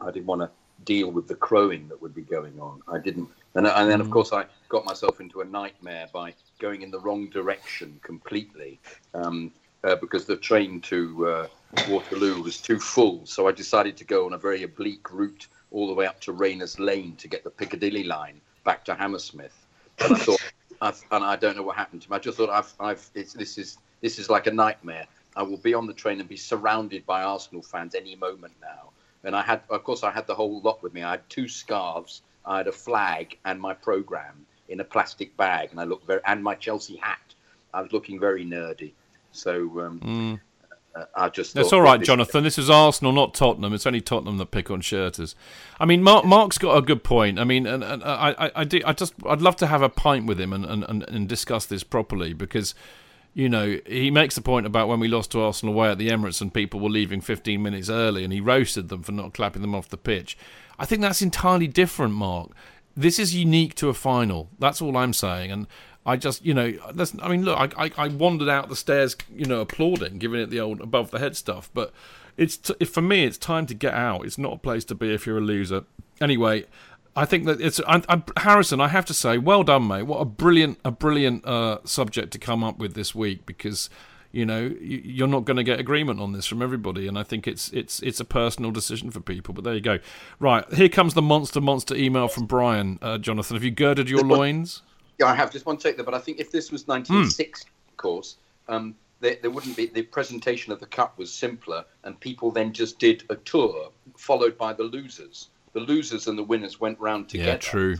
[0.01, 0.49] I didn't want to
[0.85, 2.81] deal with the crowing that would be going on.
[2.87, 6.81] I didn't, and, and then of course I got myself into a nightmare by going
[6.81, 8.79] in the wrong direction completely
[9.13, 9.51] um,
[9.83, 11.47] uh, because the train to uh,
[11.89, 13.25] Waterloo was too full.
[13.25, 16.31] So I decided to go on a very oblique route all the way up to
[16.31, 19.57] Rayners Lane to get the Piccadilly line back to Hammersmith.
[19.99, 20.51] And I thought,
[20.81, 22.15] I've, and I don't know what happened to me.
[22.15, 25.05] I just thought I've, I've it's, this is this is like a nightmare.
[25.35, 28.91] I will be on the train and be surrounded by Arsenal fans any moment now.
[29.23, 31.01] And I had, of course, I had the whole lot with me.
[31.01, 35.71] I had two scarves, I had a flag, and my program in a plastic bag,
[35.71, 37.19] and I looked very, and my Chelsea hat.
[37.73, 38.91] I was looking very nerdy.
[39.31, 40.37] So um, uh,
[40.95, 41.53] Uh, I just.
[41.53, 42.43] That's all well, this- Jonathan.
[42.43, 43.73] This is Arsenal, not Tottenham.
[43.73, 45.35] It's only Tottenham that pick on shirters.
[45.79, 47.39] I mean, Mark, Mark's got a good point.
[47.39, 49.89] I mean, and, and I, I, I, do, I just, I'd love to have a
[49.89, 52.75] pint with him and, and, and, and discuss this properly because,
[53.33, 56.09] you know, he makes the point about when we lost to Arsenal away at the
[56.09, 59.61] Emirates and people were leaving 15 minutes early, and he roasted them for not clapping
[59.61, 60.37] them off the pitch.
[60.77, 62.51] I think that's entirely different, Mark.
[62.95, 64.49] This is unique to a final.
[64.59, 65.67] That's all I'm saying, and.
[66.05, 69.15] I just, you know, that's, I mean, look, I, I, I wandered out the stairs,
[69.33, 71.69] you know, applauding, giving it the old above the head stuff.
[71.73, 71.93] But
[72.35, 74.25] it's t- for me, it's time to get out.
[74.25, 75.85] It's not a place to be if you're a loser.
[76.19, 76.65] Anyway,
[77.15, 78.81] I think that it's I, I, Harrison.
[78.81, 80.03] I have to say, well done, mate.
[80.03, 83.89] What a brilliant, a brilliant uh, subject to come up with this week because
[84.31, 87.23] you know you, you're not going to get agreement on this from everybody, and I
[87.23, 89.53] think it's it's it's a personal decision for people.
[89.53, 89.99] But there you go.
[90.39, 92.97] Right here comes the monster monster email from Brian.
[93.01, 94.81] Uh, Jonathan, have you girded your loins?
[95.19, 97.97] Yeah, I have just one take there, but I think if this was 1960, of
[97.97, 98.37] course,
[98.67, 102.73] um, there, there wouldn't be the presentation of the cup was simpler, and people then
[102.73, 105.49] just did a tour followed by the losers.
[105.73, 107.51] The losers and the winners went round together.
[107.51, 107.97] Yeah, true.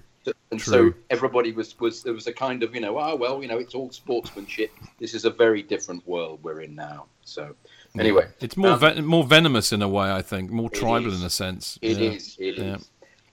[0.52, 0.94] And True.
[0.94, 3.58] so everybody was was there was a kind of you know oh well you know
[3.58, 4.72] it's all sportsmanship.
[5.00, 7.08] This is a very different world we're in now.
[7.24, 7.56] So
[8.00, 10.12] anyway, it's more um, ve- more venomous in a way.
[10.12, 11.20] I think more tribal is.
[11.20, 11.78] in a sense.
[11.82, 12.12] It yeah.
[12.12, 12.38] is.
[12.40, 12.90] It is.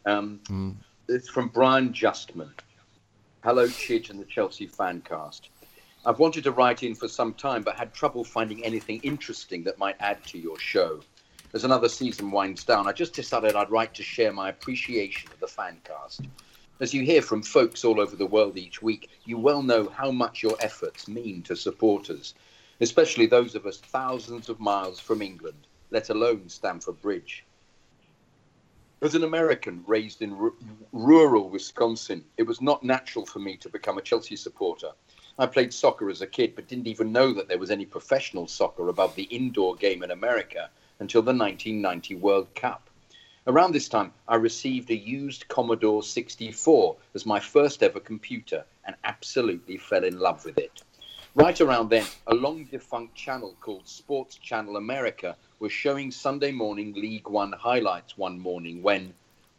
[0.07, 0.12] Yeah.
[0.12, 2.51] Um, It's from Brian Justman.
[3.43, 5.49] Hello, Chidge and the Chelsea fancast.
[6.05, 9.79] I've wanted to write in for some time, but had trouble finding anything interesting that
[9.79, 11.01] might add to your show.
[11.55, 15.41] As another season winds down, I just decided I'd write to share my appreciation of
[15.41, 16.29] the fancast.
[16.81, 20.11] As you hear from folks all over the world each week, you well know how
[20.11, 22.35] much your efforts mean to supporters,
[22.83, 27.47] especially those of us thousands of miles from England, let alone Stamford Bridge.
[29.03, 30.53] As an American raised in r-
[30.93, 34.93] rural Wisconsin, it was not natural for me to become a Chelsea supporter.
[35.39, 38.47] I played soccer as a kid, but didn't even know that there was any professional
[38.47, 40.69] soccer above the indoor game in America
[40.99, 42.91] until the 1990 World Cup.
[43.47, 48.97] Around this time, I received a used Commodore 64 as my first ever computer and
[49.05, 50.83] absolutely fell in love with it.
[51.35, 56.95] Right around then, a long defunct channel called Sports Channel America was showing Sunday morning
[56.95, 59.12] League One highlights one morning when,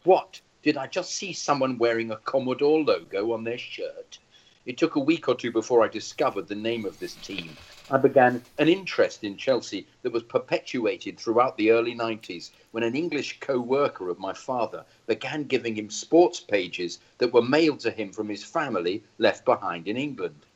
[0.04, 0.42] what?
[0.64, 4.18] Did I just see someone wearing a Commodore logo on their shirt?
[4.66, 7.56] It took a week or two before I discovered the name of this team.
[7.88, 12.96] I began an interest in Chelsea that was perpetuated throughout the early 90s when an
[12.96, 17.92] English co worker of my father began giving him sports pages that were mailed to
[17.92, 20.48] him from his family left behind in England.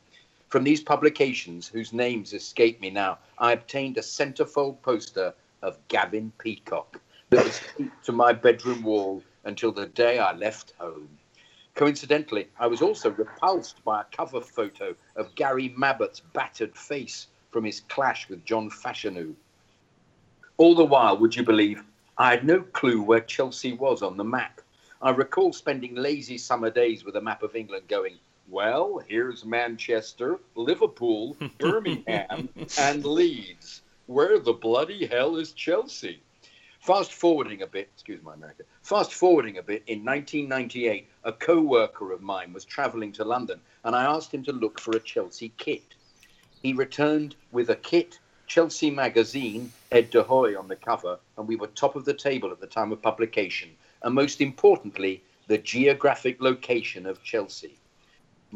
[0.49, 6.31] From these publications, whose names escape me now, I obtained a centerfold poster of Gavin
[6.37, 7.01] Peacock
[7.31, 7.61] that was
[8.03, 11.17] to my bedroom wall until the day I left home.
[11.73, 17.65] Coincidentally, I was also repulsed by a cover photo of Gary Mabbutt's battered face from
[17.65, 19.35] his clash with John Fashanu.
[20.57, 21.83] All the while, would you believe,
[22.17, 24.61] I had no clue where Chelsea was on the map.
[25.01, 28.19] I recall spending lazy summer days with a map of England going,
[28.49, 32.49] well, here's Manchester, Liverpool, Birmingham,
[32.79, 33.81] and Leeds.
[34.07, 36.21] Where the bloody hell is Chelsea?
[36.79, 38.63] Fast forwarding a bit, excuse my America.
[38.83, 43.59] Fast forwarding a bit, in 1998, a co worker of mine was travelling to London
[43.85, 45.83] and I asked him to look for a Chelsea kit.
[46.61, 51.55] He returned with a kit, Chelsea magazine, Ed de Goey on the cover, and we
[51.55, 53.69] were top of the table at the time of publication.
[54.01, 57.77] And most importantly, the geographic location of Chelsea.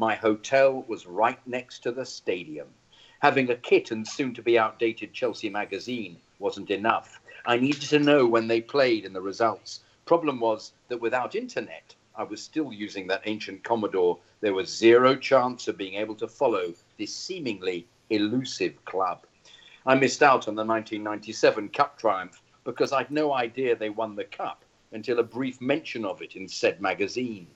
[0.00, 2.68] My hotel was right next to the stadium.
[3.18, 7.20] Having a kit and soon to be outdated Chelsea magazine wasn't enough.
[7.44, 9.80] I needed to know when they played and the results.
[10.06, 14.18] Problem was that without internet, I was still using that ancient Commodore.
[14.40, 19.26] There was zero chance of being able to follow this seemingly elusive club.
[19.84, 24.24] I missed out on the 1997 Cup triumph because I'd no idea they won the
[24.24, 27.48] Cup until a brief mention of it in said magazine.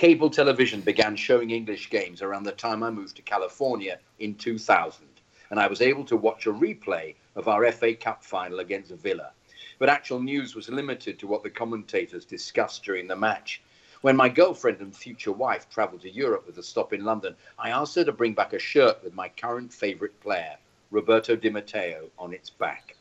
[0.00, 5.04] Cable television began showing English games around the time I moved to California in 2000,
[5.50, 9.32] and I was able to watch a replay of our FA Cup final against Villa.
[9.78, 13.60] But actual news was limited to what the commentators discussed during the match.
[14.00, 17.68] When my girlfriend and future wife travelled to Europe with a stop in London, I
[17.68, 20.56] asked her to bring back a shirt with my current favourite player,
[20.90, 22.96] Roberto Di Matteo, on its back.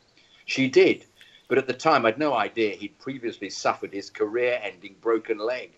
[0.47, 1.05] She did,
[1.47, 5.71] but at the time I'd no idea he'd previously suffered his career ending broken leg.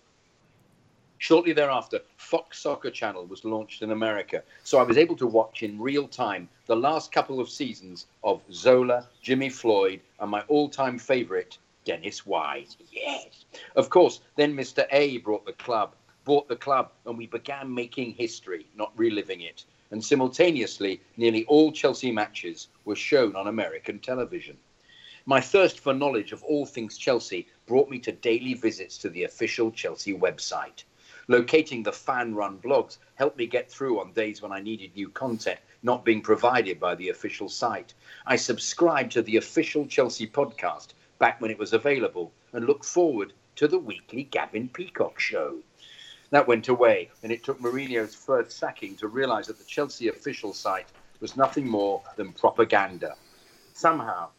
[1.22, 5.62] Shortly thereafter, Fox Soccer Channel was launched in America, so I was able to watch
[5.62, 10.68] in real time the last couple of seasons of Zola, Jimmy Floyd, and my all
[10.68, 12.76] time favourite, Dennis Wise.
[12.92, 13.46] Yes.
[13.76, 14.88] Of course, then Mr.
[14.92, 15.94] A brought the club,
[16.26, 19.64] bought the club, and we began making history, not reliving it.
[19.92, 24.58] And simultaneously, nearly all Chelsea matches were shown on American television.
[25.28, 29.26] My thirst for knowledge of all things Chelsea brought me to daily visits to the
[29.26, 30.84] official Chelsea website.
[31.28, 35.10] Locating the fan run blogs helped me get through on days when I needed new
[35.10, 37.94] content not being provided by the official site.
[38.26, 40.90] I subscribed to the official Chelsea podcast
[41.20, 45.60] back when it was available and looked forward to the weekly Gavin Peacock show.
[46.32, 50.54] That went away, and it took Mourinho's first sacking to realise that the Chelsea official
[50.54, 50.88] site
[51.20, 53.16] was nothing more than propaganda.
[53.74, 54.30] Somehow,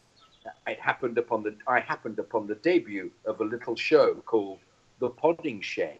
[0.67, 4.59] it happened upon the I happened upon the debut of a little show called
[4.99, 5.99] The Podding Shed.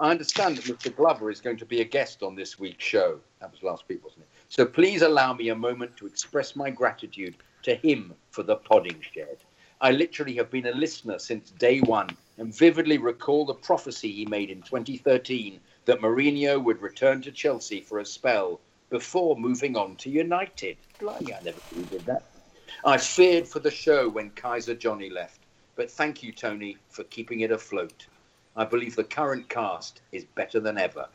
[0.00, 0.94] I understand that Mr.
[0.94, 3.18] Glover is going to be a guest on this week's show.
[3.40, 4.28] That was last week, wasn't it?
[4.48, 9.00] So please allow me a moment to express my gratitude to him for the podding
[9.12, 9.38] shed.
[9.80, 14.24] I literally have been a listener since day one and vividly recall the prophecy he
[14.26, 18.60] made in 2013 that Mourinho would return to Chelsea for a spell
[18.90, 20.76] before moving on to United.
[21.00, 22.22] Blimey, I never he did that.
[22.84, 25.40] I feared for the show when Kaiser Johnny left,
[25.74, 28.06] but thank you, Tony, for keeping it afloat.
[28.58, 31.06] I believe the current cast is better than ever.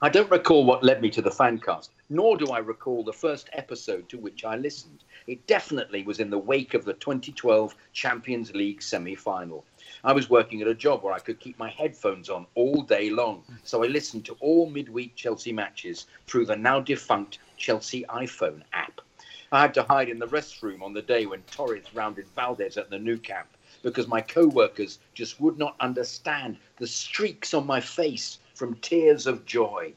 [0.00, 3.12] I don't recall what led me to the fan cast, nor do I recall the
[3.12, 5.04] first episode to which I listened.
[5.26, 9.66] It definitely was in the wake of the 2012 Champions League semi final.
[10.02, 13.10] I was working at a job where I could keep my headphones on all day
[13.10, 18.62] long, so I listened to all midweek Chelsea matches through the now defunct Chelsea iPhone
[18.72, 19.02] app.
[19.52, 22.88] I had to hide in the restroom on the day when Torres rounded Valdés at
[22.88, 23.48] the Nou Camp
[23.84, 29.28] because my co workers just would not understand the streaks on my face from tears
[29.28, 29.92] of joy.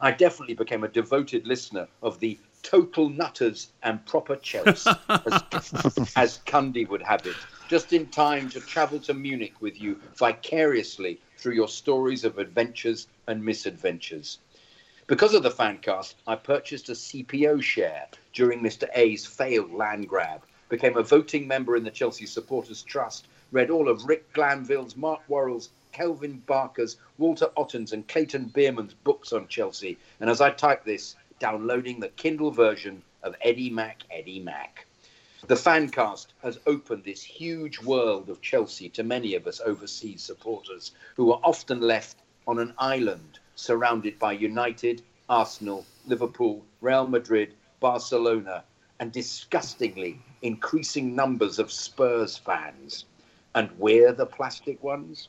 [0.00, 5.42] I definitely became a devoted listener of the total nutters and proper Chelsea, as,
[6.16, 7.36] as Cundy would have it,
[7.68, 13.06] just in time to travel to Munich with you vicariously through your stories of adventures
[13.28, 14.40] and misadventures.
[15.06, 18.88] Because of the fancast, I purchased a CPO share during Mr.
[18.94, 23.88] A's failed land grab became a voting member in the Chelsea Supporters Trust, read all
[23.88, 29.98] of Rick Glanvill's, Mark Worrall's, Kelvin Barker's, Walter Otton's, and Clayton Beerman's books on Chelsea.
[30.20, 34.86] And as I type this, downloading the Kindle version of Eddie Mac, Eddie Mac.
[35.46, 40.92] The fancast has opened this huge world of Chelsea to many of us overseas supporters
[41.16, 48.64] who are often left on an island surrounded by United, Arsenal, Liverpool, Real Madrid, Barcelona,
[49.00, 53.04] and disgustingly increasing numbers of Spurs fans.
[53.54, 55.28] And we're the plastic ones?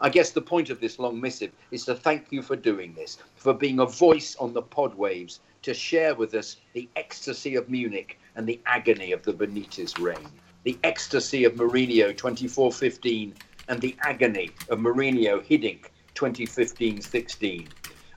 [0.00, 3.18] I guess the point of this long missive is to thank you for doing this,
[3.36, 7.68] for being a voice on the pod waves, to share with us the ecstasy of
[7.68, 10.28] Munich and the agony of the Benitez reign,
[10.64, 13.34] the ecstasy of Mourinho 2415
[13.68, 17.68] and the agony of Mourinho Hiddink 2015 16.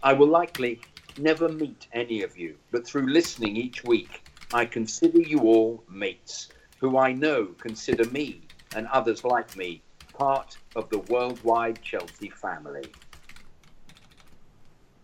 [0.01, 0.81] I will likely
[1.17, 4.22] never meet any of you, but through listening each week,
[4.53, 8.41] I consider you all mates, who I know consider me
[8.75, 9.81] and others like me
[10.13, 12.93] part of the worldwide Chelsea family.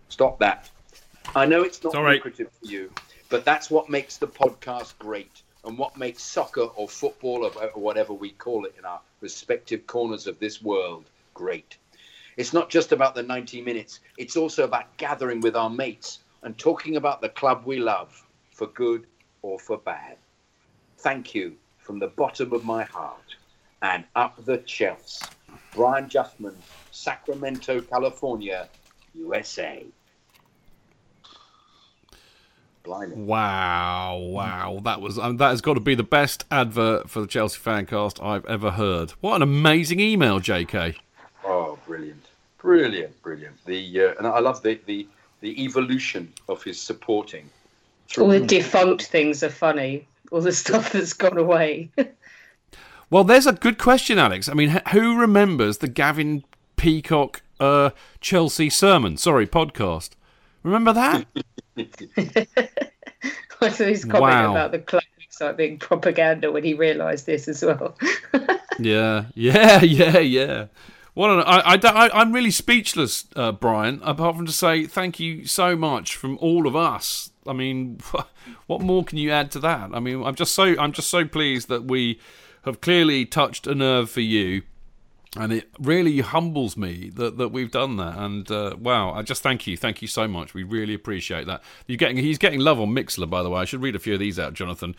[0.09, 0.69] Stop that.
[1.35, 2.23] I know it's not It's right.
[2.23, 2.91] lucrative for you,
[3.29, 8.13] but that's what makes the podcast great and what makes soccer or football or whatever
[8.13, 11.77] we call it in our respective corners of this world great.
[12.37, 16.55] It's not just about the 90 minutes, it's also about gathering with our mates and
[16.55, 19.07] talking about the club we love, for good
[19.41, 20.17] or for bad.
[20.97, 23.35] Thank you from the bottom of my heart.
[23.81, 25.25] And up the Chelsea.
[25.73, 26.55] Brian Justman,
[26.91, 28.67] Sacramento, California,
[29.15, 29.85] USA.
[32.85, 37.27] Wow, wow, that was um, that has got to be the best advert for the
[37.27, 39.11] Chelsea Fancast I've ever heard.
[39.21, 40.95] What an amazing email, J.K.
[41.45, 42.25] Oh, brilliant,
[42.57, 43.63] brilliant, brilliant.
[43.65, 45.07] The uh, and I love the, the
[45.41, 47.47] the evolution of his supporting.
[48.17, 50.07] All the defunct things are funny.
[50.31, 51.89] All the stuff that's gone away.
[53.09, 54.47] Well, there's a good question, Alex.
[54.49, 56.43] I mean, who remembers the Gavin
[56.75, 57.91] Peacock uh,
[58.21, 59.17] Chelsea sermon?
[59.17, 60.11] Sorry, podcast.
[60.63, 61.25] Remember that?
[63.61, 64.51] I saw his comment Wow.
[64.51, 67.95] about the club website being propaganda when he realised this as well.
[68.81, 70.67] Yeah, yeah, yeah, yeah.
[71.13, 73.99] What an, I, I, I, I'm really speechless, uh, Brian.
[74.03, 77.28] Apart from to say thank you so much from all of us.
[77.47, 77.99] I mean,
[78.67, 79.91] what more can you add to that?
[79.93, 82.19] I mean, I'm just so I'm just so pleased that we
[82.63, 84.63] have clearly touched a nerve for you,
[85.37, 88.17] and it really humbles me that, that we've done that.
[88.17, 90.53] And uh, wow, I just thank you, thank you so much.
[90.53, 91.61] We really appreciate that.
[91.87, 93.61] You're getting he's getting love on Mixlr, by the way.
[93.61, 94.95] I should read a few of these out, Jonathan.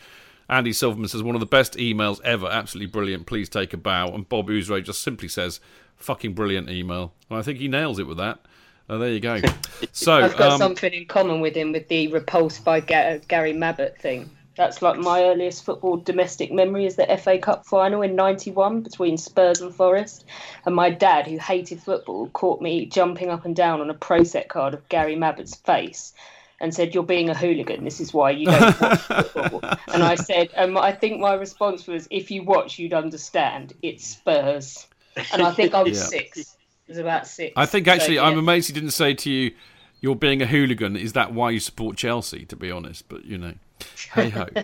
[0.49, 3.27] Andy Silverman says one of the best emails ever, absolutely brilliant.
[3.27, 4.09] Please take a bow.
[4.13, 5.61] And Bob Ouzray just simply says,
[5.97, 8.41] "Fucking brilliant email." And I think he nails it with that.
[8.91, 9.41] Uh, there you go.
[9.93, 13.55] So I've got um, something in common with him with the repulsed by Ga- Gary
[13.55, 14.29] Mabbutt thing.
[14.57, 19.17] That's like my earliest football domestic memory is the FA Cup final in '91 between
[19.17, 20.27] Spurs and Forest.
[20.67, 24.23] And my dad, who hated football, caught me jumping up and down on a pro
[24.23, 26.13] set card of Gary Mabbutt's face
[26.61, 27.85] and said, "You're being a hooligan.
[27.85, 28.99] This is why you don't watch
[29.33, 29.63] football."
[29.95, 33.73] And I said, um, "I think my response was, if you watch, you'd understand.
[33.81, 34.87] It's Spurs."
[35.33, 36.05] And I think I was Yeah.
[36.05, 36.57] six.
[36.91, 37.53] Was about six.
[37.57, 39.53] I think So, actually, I'm amazed he didn't say to you,
[40.01, 42.45] "You're being a hooligan." Is that why you support Chelsea?
[42.47, 43.55] To be honest, but you know,
[44.13, 44.47] hey ho.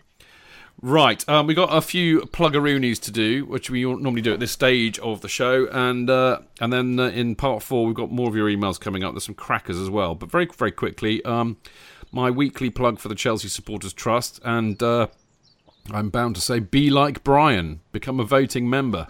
[0.82, 4.52] Right, um, we got a few pluggeroonies to do, which we normally do at this
[4.52, 8.28] stage of the show, and uh, and then uh, in part four we've got more
[8.28, 9.14] of your emails coming up.
[9.14, 11.56] There's some crackers as well, but very very quickly, um,
[12.12, 15.06] my weekly plug for the Chelsea Supporters Trust, and uh,
[15.92, 19.06] I'm bound to say, be like Brian, become a voting member.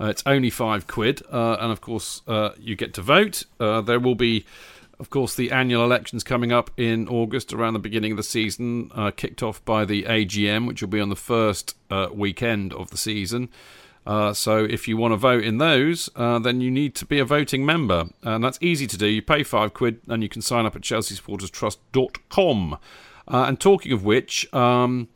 [0.00, 3.44] Uh, it's only five quid, uh, and of course, uh, you get to vote.
[3.58, 4.46] Uh, there will be,
[4.98, 8.90] of course, the annual elections coming up in August around the beginning of the season,
[8.94, 12.90] uh, kicked off by the AGM, which will be on the first uh, weekend of
[12.90, 13.50] the season.
[14.32, 17.64] So if you want to vote in those, then you need to be a voting
[17.64, 18.06] member.
[18.24, 19.06] And that's easy to do.
[19.06, 22.78] You pay five quid and you can sign up at chelseasupporterstrust.com.
[23.28, 25.10] And talking of which, um,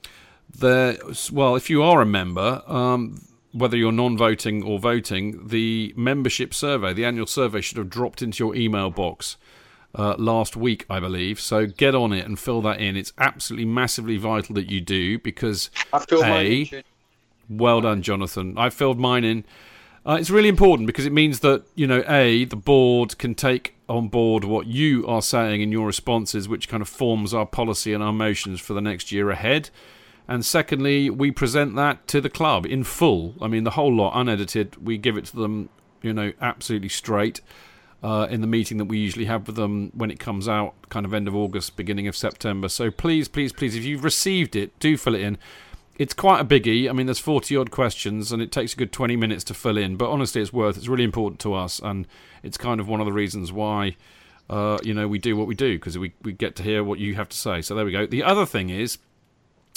[0.57, 0.97] there,
[1.33, 3.21] well, if you are a member, um,
[3.55, 8.45] whether you're non-voting or voting, the membership survey, the annual survey, should have dropped into
[8.45, 9.37] your email box
[9.95, 11.39] uh, last week, I believe.
[11.39, 12.97] So get on it and fill that in.
[12.97, 15.71] It's absolutely massively vital that you do because
[16.25, 16.85] a,
[17.49, 18.59] well done, Jonathan.
[18.59, 19.45] I filled mine in.
[20.07, 23.77] Uh, it's really important because it means that you know, a the board can take
[23.89, 27.93] on board what you are saying in your responses, which kind of forms our policy
[27.93, 29.71] and our motions for the next year ahead.
[30.27, 33.35] And secondly, we present that to the club in full.
[33.43, 34.85] I mean, the whole lot, unedited.
[34.85, 35.69] We give it to them,
[36.03, 37.41] you know, absolutely straight
[38.03, 41.07] uh, in the meeting that we usually have with them when it comes out, kind
[41.07, 42.69] of end of August, beginning of September.
[42.69, 45.39] So please, please, please, if you've received it, do fill it in.
[45.97, 46.89] It's quite a biggie.
[46.89, 49.79] I mean, there's 40 odd questions and it takes a good 20 minutes to fill
[49.79, 49.97] in.
[49.97, 50.77] But honestly, it's worth.
[50.77, 52.07] It's really important to us, and
[52.43, 53.97] it's kind of one of the reasons why.
[54.51, 56.99] Uh, you know, we do what we do because we, we get to hear what
[56.99, 57.63] you have to say.
[57.63, 58.05] So there we go.
[58.05, 58.99] The other thing is,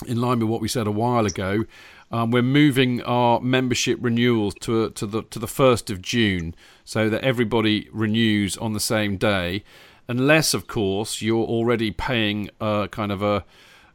[0.06, 1.66] in line with what we said a while ago,
[2.12, 6.56] um, we're moving our membership renewals to to the to the first of June,
[6.86, 9.64] so that everybody renews on the same day.
[10.08, 13.46] unless, of course, you're already paying a kind of a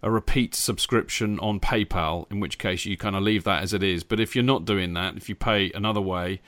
[0.04, 3.84] a repeat subscription on PayPal, in which case you kind of leave that as it
[3.84, 4.02] is.
[4.02, 6.40] But if you're not doing that, if you pay another way,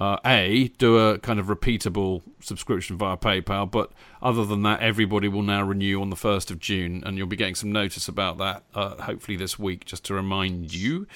[0.00, 3.70] uh, a do a kind of repeatable subscription via PayPal.
[3.70, 7.26] But other than that, everybody will now renew on the first of June, and you'll
[7.26, 11.06] be getting some notice about that uh, hopefully this week, just to remind you.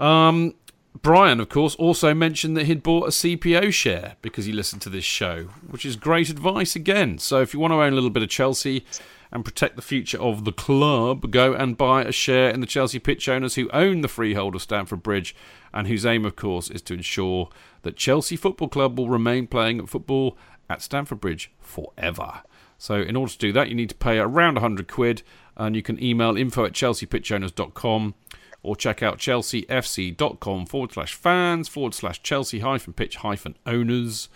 [0.00, 0.54] Um,
[1.00, 4.90] Brian, of course, also mentioned that he'd bought a CPO share because he listened to
[4.90, 7.18] this show, which is great advice again.
[7.18, 8.84] So if you want to own a little bit of Chelsea
[9.32, 12.98] and protect the future of the club, go and buy a share in the Chelsea
[12.98, 15.34] pitch owners who own the freehold of Stamford Bridge
[15.72, 17.48] and whose aim, of course, is to ensure
[17.82, 20.36] that Chelsea Football Club will remain playing football
[20.68, 22.42] at Stamford Bridge forever.
[22.76, 25.22] So, in order to do that, you need to pay around 100 quid,
[25.56, 28.14] and you can email info at chelseapitchowners.com
[28.62, 34.28] or check out chelseafc.com forward slash fans forward slash Chelsea hyphen pitch hyphen owners,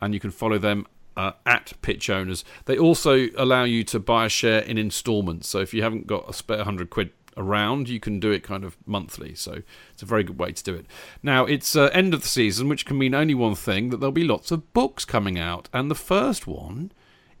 [0.00, 0.86] and you can follow them
[1.16, 2.44] uh, at pitch owners.
[2.66, 5.48] They also allow you to buy a share in instalments.
[5.48, 8.64] So if you haven't got a spare 100 quid around, you can do it kind
[8.64, 9.34] of monthly.
[9.34, 10.86] So it's a very good way to do it.
[11.22, 14.12] Now, it's uh, end of the season, which can mean only one thing that there'll
[14.12, 15.68] be lots of books coming out.
[15.72, 16.92] And the first one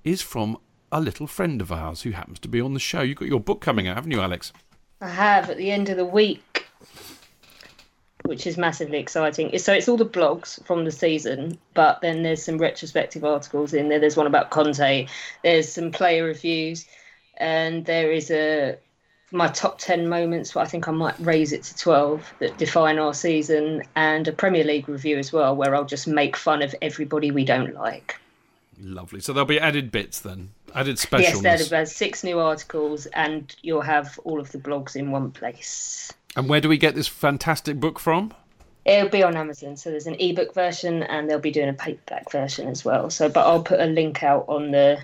[0.04, 0.58] is from
[0.90, 3.02] a little friend of ours who happens to be on the show.
[3.02, 4.52] You've got your book coming out, haven't you, Alex?
[5.00, 6.66] I have at the end of the week,
[8.24, 9.56] which is massively exciting.
[9.58, 13.88] So it's all the blogs from the season, but then there's some retrospective articles in
[13.88, 14.00] there.
[14.00, 15.06] There's one about Conte.
[15.42, 16.86] There's some player reviews,
[17.36, 18.76] and there is a
[19.30, 22.98] my top 10 moments, but I think I might raise it to 12 that define
[22.98, 26.74] our season, and a Premier League review as well, where I'll just make fun of
[26.80, 28.18] everybody we don't like.
[28.80, 29.20] Lovely.
[29.20, 31.42] So there'll be added bits then, added specialness.
[31.42, 36.12] Yes, there's six new articles, and you'll have all of the blogs in one place.
[36.36, 38.32] And where do we get this fantastic book from?
[38.84, 39.76] It'll be on Amazon.
[39.76, 43.10] So there's an ebook version, and they'll be doing a paperback version as well.
[43.10, 44.98] So, but I'll put a link out on the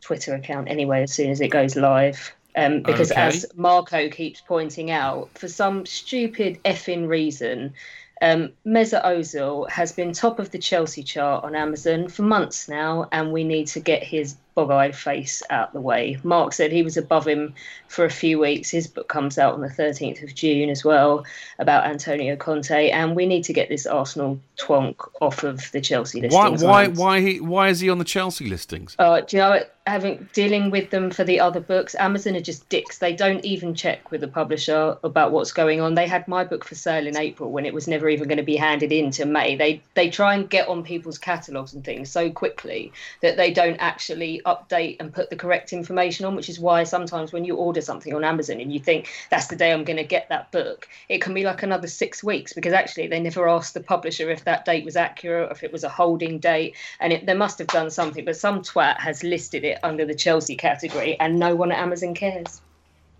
[0.00, 2.34] Twitter account anyway as soon as it goes live.
[2.56, 3.20] Um, because Okay.
[3.20, 7.74] as Marco keeps pointing out, for some stupid effing reason,
[8.22, 13.08] um, Mesut Ozil has been top of the Chelsea chart on Amazon for months now,
[13.12, 16.18] and we need to get his bog-eyed face out the way.
[16.22, 17.54] Mark said he was above him
[17.88, 18.70] for a few weeks.
[18.70, 21.24] His book comes out on the 13th of June as well
[21.58, 26.20] about Antonio Conte, and we need to get this Arsenal twonk off of the Chelsea
[26.20, 26.62] listings.
[26.62, 26.84] Why?
[26.84, 26.98] lines.
[26.98, 27.20] Why?
[27.20, 28.96] He, why is he on the Chelsea listings?
[28.98, 29.60] Uh, do you know?
[29.86, 32.96] Having dealing with them for the other books, Amazon are just dicks.
[32.96, 35.94] They don't even check with the publisher about what's going on.
[35.94, 38.42] They had my book for sale in April when it was never even going to
[38.42, 39.56] be handed in to May.
[39.56, 43.76] They they try and get on people's catalogues and things so quickly that they don't
[43.76, 46.36] actually update and put the correct information on.
[46.36, 49.56] Which is why sometimes when you order something on Amazon and you think that's the
[49.56, 52.72] day I'm going to get that book, it can be like another six weeks because
[52.72, 55.88] actually they never asked the publisher if that date was accurate, if it was a
[55.88, 58.24] holding date, and it, they must have done something.
[58.24, 62.14] But some twat has listed it under the Chelsea category, and no one at Amazon
[62.14, 62.60] cares.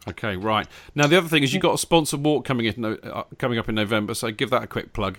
[0.07, 0.67] Okay, right.
[0.95, 3.69] Now the other thing is you've got a sponsored walk coming in, uh, coming up
[3.69, 4.15] in November.
[4.15, 5.19] So give that a quick plug.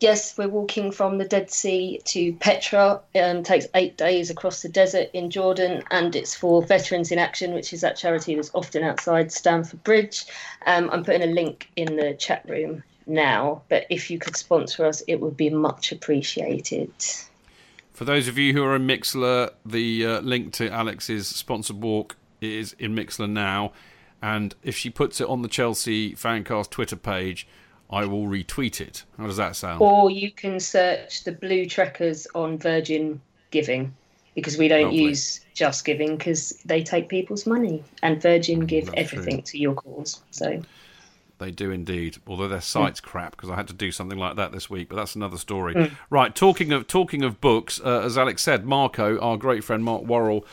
[0.00, 3.00] Yes, we're walking from the Dead Sea to Petra.
[3.14, 7.54] Um, takes eight days across the desert in Jordan, and it's for Veterans in Action,
[7.54, 10.26] which is that charity that's often outside Stamford Bridge.
[10.66, 14.84] Um, I'm putting a link in the chat room now, but if you could sponsor
[14.84, 16.90] us, it would be much appreciated.
[17.92, 22.16] For those of you who are in Mixlr, the uh, link to Alex's sponsored walk
[22.40, 23.72] is in Mixlr now,
[24.20, 27.46] and if she puts it on the Chelsea Fancast Twitter page,
[27.94, 29.04] I will retweet it.
[29.18, 29.80] How does that sound?
[29.80, 33.20] Or you can search the Blue Trekkers on Virgin
[33.52, 33.94] Giving
[34.34, 34.98] because we don't Lovely.
[35.02, 39.42] use Just Giving because they take people's money and Virgin give That's everything true.
[39.42, 40.20] to your cause.
[40.32, 40.60] So
[41.38, 42.16] They do indeed.
[42.26, 44.96] Although their site's crap because I had to do something like that this week, but
[44.96, 45.74] that's another story.
[45.74, 45.92] Mm.
[46.10, 46.34] Right.
[46.34, 50.44] Talking of talking of books, uh, as Alex said, Marco, our great friend Mark Worrall,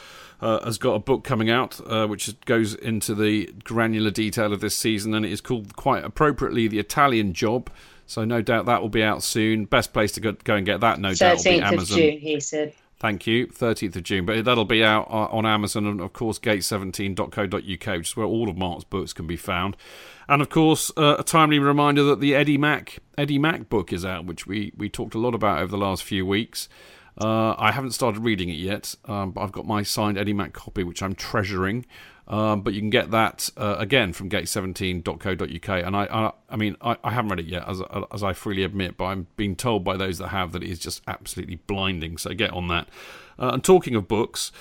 [0.42, 4.60] uh, has got a book coming out uh, which goes into the granular detail of
[4.60, 7.70] this season, and it is called quite appropriately the Italian Job.
[8.08, 9.66] So no doubt that will be out soon.
[9.66, 11.98] Best place to go, go and get that, no doubt, will be 13th of Amazon.
[11.98, 12.74] June, he said.
[13.02, 13.48] Thank you.
[13.48, 14.26] 13th of June.
[14.28, 18.48] But that'll be out uh, on Amazon and, of course, gate17.co.uk, which is where all
[18.48, 19.76] of Mark's books can be found.
[20.30, 24.06] And, of course, uh, a timely reminder that the Eddie Mac Eddie Mac book is
[24.06, 26.70] out, which we, we talked a lot about over the last few weeks.
[27.20, 30.54] Uh, I haven't started reading it yet, um, but I've got my signed Eddie Mac
[30.54, 31.86] copy, which I'm treasuring.
[32.28, 35.86] Um, but you can get that uh, again from gate17.co.uk.
[35.86, 37.82] And I, I, I mean, I, I haven't read it yet, as,
[38.14, 40.80] as I freely admit, but I'm being told by those that have that it is
[40.80, 42.18] just absolutely blinding.
[42.18, 42.88] So get on that.
[43.38, 44.54] Uh, and talking of books,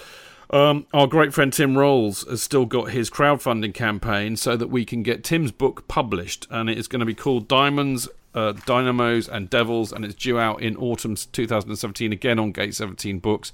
[0.51, 4.85] um, our great friend Tim Rolls has still got his crowdfunding campaign so that we
[4.85, 9.29] can get Tim's book published, and it is going to be called Diamonds, uh, Dynamos,
[9.29, 13.53] and Devils, and it's due out in autumn 2017 again on Gate 17 Books.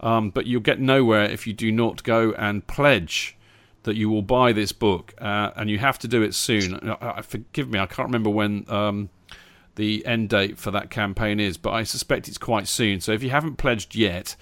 [0.00, 3.36] Um, but you'll get nowhere if you do not go and pledge
[3.84, 6.74] that you will buy this book, uh, and you have to do it soon.
[6.74, 9.10] Uh, uh, forgive me, I can't remember when um,
[9.76, 13.00] the end date for that campaign is, but I suspect it's quite soon.
[13.00, 14.36] So if you haven't pledged yet,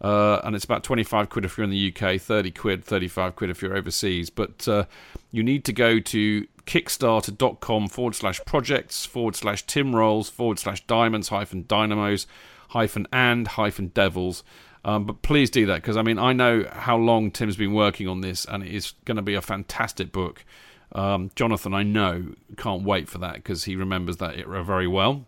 [0.00, 3.50] uh, and it's about 25 quid if you're in the UK, 30 quid, 35 quid
[3.50, 4.30] if you're overseas.
[4.30, 4.84] But uh,
[5.30, 10.86] you need to go to kickstarter.com forward slash projects forward slash Tim Rolls forward slash
[10.86, 12.26] diamonds hyphen dynamos
[12.68, 14.44] hyphen and hyphen devils.
[14.84, 18.06] Um, but please do that because I mean I know how long Tim's been working
[18.06, 20.44] on this and it is going to be a fantastic book.
[20.92, 25.26] Um, Jonathan, I know, can't wait for that because he remembers that it very well.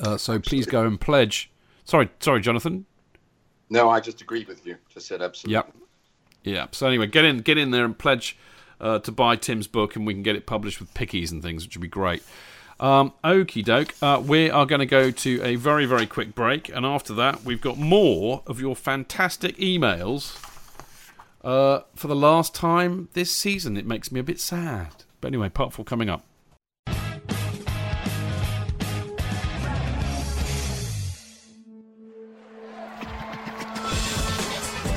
[0.00, 1.50] Uh, so please go and pledge.
[1.84, 2.86] Sorry, sorry, Jonathan.
[3.68, 4.76] No, I just agreed with you.
[4.88, 5.54] Just said absolutely.
[5.54, 5.74] Yep.
[6.44, 6.66] Yeah.
[6.70, 8.36] So anyway, get in, get in there and pledge
[8.82, 11.64] uh, to buy Tim's book, and we can get it published with pickies and things,
[11.64, 12.22] which would be great.
[12.80, 13.94] Um, Okie doke.
[14.02, 17.44] Uh, we are going to go to a very, very quick break, and after that,
[17.44, 20.36] we've got more of your fantastic emails
[21.44, 23.76] uh, for the last time this season.
[23.76, 25.04] It makes me a bit sad.
[25.20, 26.24] But anyway, part four coming up.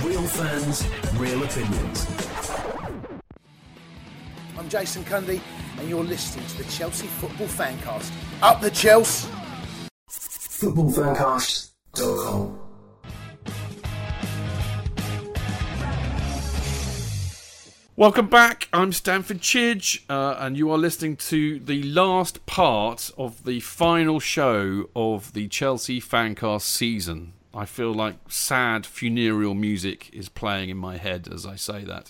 [0.03, 0.87] Real fans,
[1.19, 2.24] real opinions.
[4.57, 5.41] I'm Jason Cundy,
[5.77, 8.09] and you're listening to the Chelsea Football Fancast.
[8.41, 9.27] Up the Chelsea!
[10.09, 12.59] Footballfancast.com.
[17.97, 18.69] Welcome back.
[18.71, 24.21] I'm Stamford Chidge, uh, and you are listening to the last part of the final
[24.21, 27.33] show of the Chelsea Fancast season.
[27.53, 32.09] I feel like sad funereal music is playing in my head as I say that.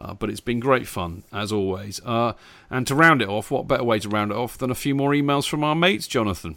[0.00, 2.00] Uh, but it's been great fun, as always.
[2.04, 2.32] Uh,
[2.70, 4.94] and to round it off, what better way to round it off than a few
[4.94, 6.56] more emails from our mates, Jonathan?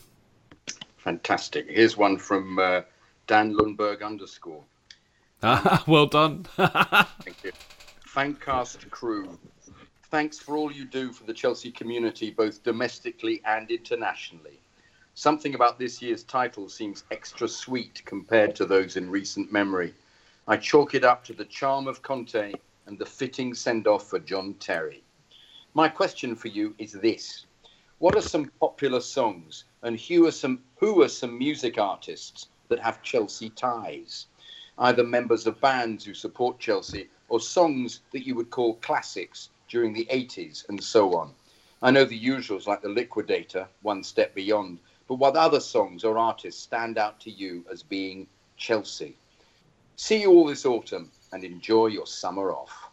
[0.98, 1.70] Fantastic.
[1.70, 2.82] Here's one from uh,
[3.28, 4.64] Dan Lundberg underscore.
[5.88, 6.46] well done.
[6.56, 7.52] Thank you.
[8.08, 9.38] Fancast crew.
[10.04, 14.60] Thanks for all you do for the Chelsea community, both domestically and internationally.
[15.16, 19.94] Something about this year's title seems extra sweet compared to those in recent memory.
[20.48, 22.54] I chalk it up to the charm of Conte
[22.86, 25.04] and the fitting send off for John Terry.
[25.74, 27.46] My question for you is this
[28.00, 32.80] What are some popular songs and who are some, who are some music artists that
[32.80, 34.28] have Chelsea ties?
[34.78, 39.94] Either members of bands who support Chelsea or songs that you would call classics during
[39.94, 41.34] the 80s and so on.
[41.82, 46.18] I know the usuals like The Liquidator, One Step Beyond, but what other songs or
[46.18, 48.28] artists stand out to you as being
[48.58, 49.18] Chelsea?
[49.96, 52.90] See you all this autumn and enjoy your summer off.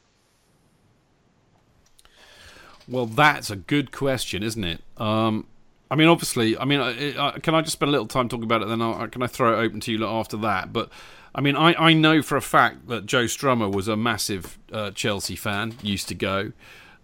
[2.88, 4.82] Well, that's a good question, isn't it?
[4.96, 5.46] Um,
[5.90, 8.44] I mean, obviously, I mean, I, I, can I just spend a little time talking
[8.44, 8.68] about it?
[8.68, 10.72] Then I'll, can I throw it open to you after that?
[10.72, 10.90] But
[11.34, 14.90] I mean, I, I know for a fact that Joe Strummer was a massive uh,
[14.90, 16.52] Chelsea fan, used to go.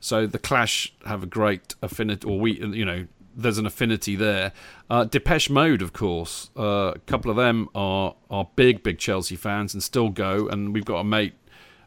[0.01, 3.07] So the Clash have a great affinity, or we, you know,
[3.37, 4.53] there's an affinity there.
[4.89, 9.37] Uh, Depeche Mode, of course, uh, a couple of them are are big, big Chelsea
[9.37, 10.49] fans and still go.
[10.49, 11.35] And we've got a mate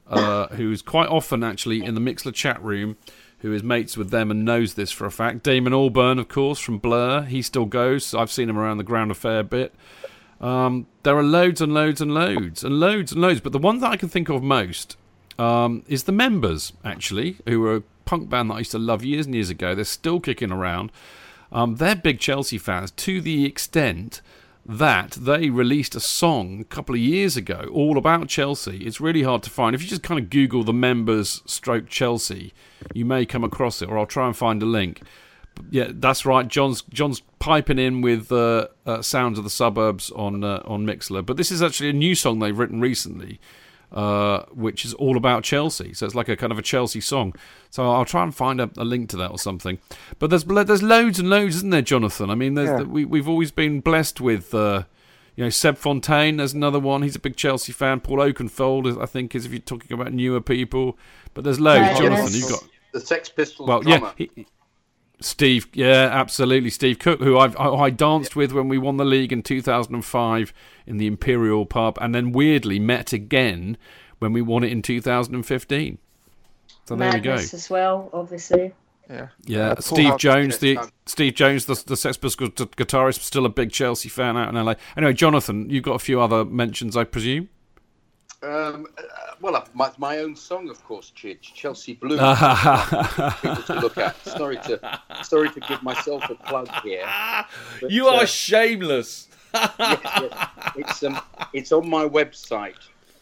[0.07, 2.97] uh, who's quite often actually in the Mixlr chat room,
[3.39, 5.43] who is mates with them and knows this for a fact.
[5.43, 8.13] Damon Albarn, of course, from Blur, he still goes.
[8.13, 9.73] I've seen him around the ground a fair bit.
[10.39, 13.79] Um, there are loads and loads and loads and loads and loads, but the one
[13.79, 14.95] that I can think of most
[15.37, 19.03] um, is the members, actually, who were a punk band that I used to love
[19.03, 19.75] years and years ago.
[19.75, 20.91] They're still kicking around.
[21.51, 24.21] Um, they're big Chelsea fans to the extent
[24.65, 28.85] that they released a song a couple of years ago all about Chelsea.
[28.85, 29.73] It's really hard to find.
[29.73, 32.53] If you just kind of Google the members stroke Chelsea,
[32.93, 35.01] you may come across it, or I'll try and find a link.
[35.71, 36.47] Yeah, that's right.
[36.47, 41.25] John's John's piping in with uh, uh, "Sounds of the Suburbs" on uh, on Mixlr.
[41.25, 43.39] But this is actually a new song they've written recently,
[43.91, 45.93] uh, which is all about Chelsea.
[45.93, 47.33] So it's like a kind of a Chelsea song.
[47.69, 49.79] So I'll try and find a, a link to that or something.
[50.19, 52.29] But there's there's loads and loads, isn't there, Jonathan?
[52.29, 52.81] I mean, Yeah.
[52.83, 54.53] we we've always been blessed with.
[54.53, 54.83] Uh,
[55.35, 57.01] you know, Seb Fontaine, there's another one.
[57.01, 58.01] He's a big Chelsea fan.
[58.01, 60.97] Paul Oakenfold, is- I think, is if you're talking about newer people.
[61.33, 61.79] But there's loads.
[61.79, 64.13] Yeah, Jonathan, you've got The Sex Pistols well, drummer.
[64.17, 64.45] yeah, he,
[65.21, 65.67] Steve.
[65.73, 69.33] Yeah, absolutely, Steve Cook, who I've, I, I danced with when we won the league
[69.33, 70.53] in 2005
[70.87, 73.77] in the Imperial pub, and then weirdly met again
[74.19, 75.97] when we won it in 2015.
[76.85, 77.33] So there we go.
[77.33, 78.73] As well, obviously.
[79.09, 79.27] Yeah.
[79.45, 80.85] Yeah, Uh, Steve Jones, the yeah.
[81.05, 84.75] Steve Jones, the, the Sex Pistols guitarist, still a big Chelsea fan out in LA.
[84.95, 87.49] Anyway, Jonathan, you've got a few other mentions, I presume.
[88.41, 89.01] Um, uh,
[89.41, 92.19] well, uh, my, my own song, of course, Chidge, Chelsea Blues.
[93.41, 94.15] people to look at.
[94.23, 97.05] Sorry to sorry to give myself a plug here.
[97.81, 99.27] but, you are uh, shameless.
[99.53, 100.49] yes, yes.
[100.77, 101.19] It's um,
[101.51, 102.77] it's on my website,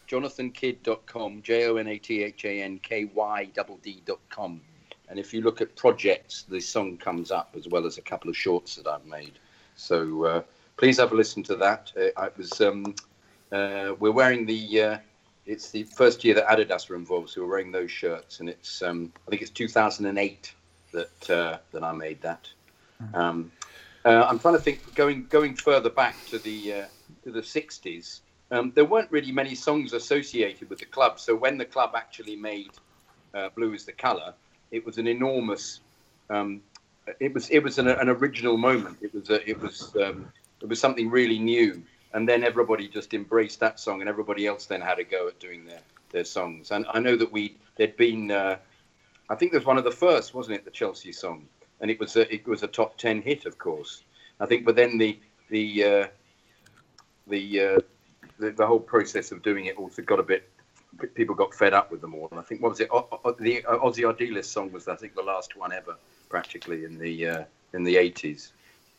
[0.08, 3.50] jonathankid.com, J O N A T H A N K Y
[3.82, 4.60] D.com.
[5.08, 8.30] And if you look at projects, the song comes up as well as a couple
[8.30, 9.32] of shorts that I've made.
[9.74, 10.42] So uh,
[10.76, 11.92] please have a listen to that.
[11.96, 12.94] Uh, I was um,
[13.50, 14.98] uh, we're wearing the uh,
[15.48, 18.82] it's the first year that Adidas were involved, so we're wearing those shirts, and it's
[18.82, 20.52] um, I think it's 2008
[20.92, 22.48] that uh, that I made that.
[23.14, 23.50] Um,
[24.04, 26.84] uh, I'm trying to think going going further back to the uh,
[27.24, 28.20] to the 60s.
[28.50, 32.36] Um, there weren't really many songs associated with the club, so when the club actually
[32.36, 32.70] made
[33.34, 34.34] uh, "Blue Is the Color,"
[34.70, 35.80] it was an enormous.
[36.28, 36.60] Um,
[37.20, 38.98] it was it was an, an original moment.
[39.00, 40.30] It was a, it was um,
[40.60, 41.82] it was something really new,
[42.12, 45.38] and then everybody just embraced that song, and everybody else then had a go at
[45.38, 45.80] doing their
[46.10, 46.70] their songs.
[46.70, 48.30] And I know that we there'd been.
[48.30, 48.56] Uh,
[49.30, 51.46] I think it was one of the first, wasn't it, the Chelsea song?
[51.80, 54.02] And it was a, it was a top ten hit, of course.
[54.40, 55.18] I think, but then the
[55.48, 56.06] the uh,
[57.26, 57.80] the, uh,
[58.38, 60.48] the the whole process of doing it also got a bit.
[61.14, 62.88] People got fed up with them all, and I think what was it?
[62.90, 65.94] O- O- the Ossie Ardiles song was, I think, the last one ever,
[66.30, 67.44] practically in the uh,
[67.74, 68.52] in the eighties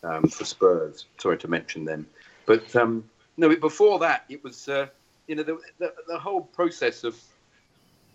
[0.03, 1.05] um, for Spurs.
[1.17, 2.05] Sorry to mention them,
[2.49, 3.03] but um,
[3.37, 4.87] no, before that, it was uh,
[5.27, 7.15] you know the, the the whole process of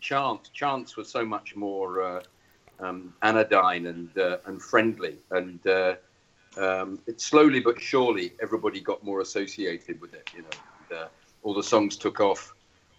[0.00, 0.50] chant.
[0.52, 2.22] Chants were so much more uh,
[2.80, 5.94] um, anodyne and uh, and friendly, and uh,
[6.56, 10.26] um, it slowly but surely everybody got more associated with it.
[10.32, 11.08] You know, and, uh,
[11.44, 12.52] all the songs took off.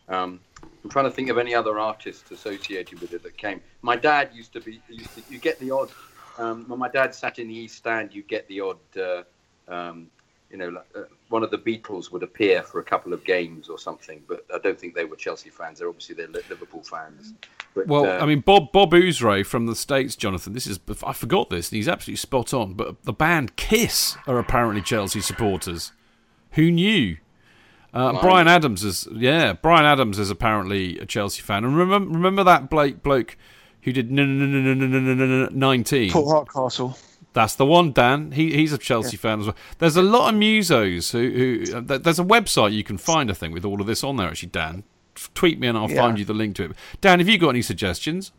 [0.07, 0.39] Um,
[0.85, 3.59] I'm trying to think of any other artists associated with it that came.
[3.81, 4.81] My dad used to be.
[4.87, 5.95] Used to, you get the odd.
[6.37, 8.79] Um, when my dad sat in the East Stand, you get the odd.
[8.97, 9.23] Uh,
[9.67, 10.11] um,
[10.55, 13.67] you know, like, uh, one of the Beatles would appear for a couple of games
[13.67, 15.79] or something, but I don't think they were Chelsea fans.
[15.79, 17.33] They're obviously they're Liverpool fans.
[17.73, 20.53] But, Well, uh, I mean, Bob Bob Ouzray from the States, Jonathan.
[20.53, 21.69] This is I forgot this.
[21.69, 22.73] and He's absolutely spot on.
[22.73, 25.91] But the band Kiss are apparently Chelsea supporters.
[26.51, 27.17] Who knew?
[27.93, 28.21] Uh, Blimey.
[28.21, 29.51] Bryan Adams is yeah.
[29.51, 31.65] Bryan Adams is apparently a Chelsea fan.
[31.65, 33.35] And remember remember that Blake bloke
[33.81, 36.11] who did nineteen.
[36.11, 36.97] Paul Hardcastle.
[37.35, 38.31] That's the one, Dan.
[38.31, 39.55] He, he's a Chelsea fan as well.
[39.79, 41.65] There's a lot of musos who.
[41.69, 44.15] who uh, there's a website you can find, I think, with all of this on
[44.15, 44.83] there, actually, Dan.
[45.33, 46.01] Tweet me and I'll Yeah.
[46.01, 46.71] find you the link to it.
[47.01, 48.31] Dan, have you got any suggestions?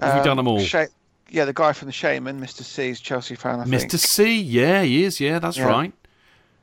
[0.00, 0.58] Have you done them all?
[0.58, 0.86] Um, Sha-
[1.28, 2.62] yeah, the guy from the Shamen, Mr.
[2.62, 3.60] C, is Chelsea fan.
[3.60, 3.82] I think.
[3.92, 3.98] Mr.
[3.98, 5.20] C, yeah, he is.
[5.20, 5.66] Yeah, that's Yeah.
[5.68, 5.92] right.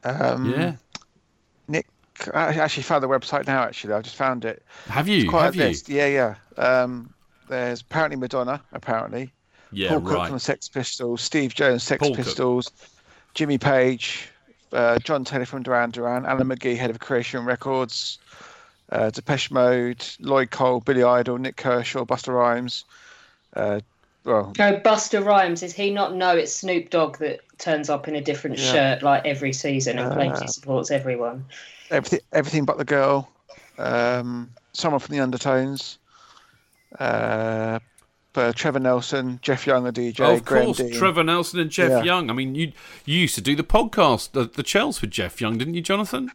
[0.04, 0.74] Um, Yeah.
[1.68, 1.86] Nick,
[2.34, 3.62] I actually found the website now.
[3.64, 4.64] Actually, I just found it.
[4.88, 5.30] Have It's you?
[5.30, 5.76] quite Have a you?
[5.88, 6.36] Yeah, yeah.
[6.64, 7.14] Um,
[7.48, 8.62] there's apparently Madonna.
[8.74, 9.32] Apparently.
[9.72, 10.26] Yeah, Paul Cook right.
[10.28, 12.26] from the Sex Pistols, Steve Jones, Sex Paul Cook.
[12.26, 12.72] Pistols,
[13.34, 14.30] Jimmy Page,
[14.74, 18.18] uh, John Taylor from Duran Duran, Alan McGee, head of Creation Records,
[18.92, 22.86] uh, Depeche Mode, Lloyd Cole, Billy Idol, Nik Kershaw, Busta Rhymes.
[23.56, 23.80] Uh,
[24.26, 28.16] well, No, Busta Rhymes, does he not know it's Snoop Dogg that turns up in
[28.16, 28.72] a different Yeah.
[28.72, 31.46] shirt like every season and claims Uh, he supports everyone?
[31.92, 33.30] everything, everything but the girl.
[33.78, 35.98] Um, someone from the Undertones.
[37.00, 37.80] Uh,
[38.40, 40.94] uh, Trevor Nelson, Jeff Young, a DJ, Oh, of Graham course, Dean.
[40.94, 42.04] Trevor Nelson and Jeff Yeah.
[42.04, 42.30] Young.
[42.30, 42.72] I mean, you
[43.06, 46.32] you used to do the podcast, the, the Chels with Jeff Young, didn't you, Jonathan?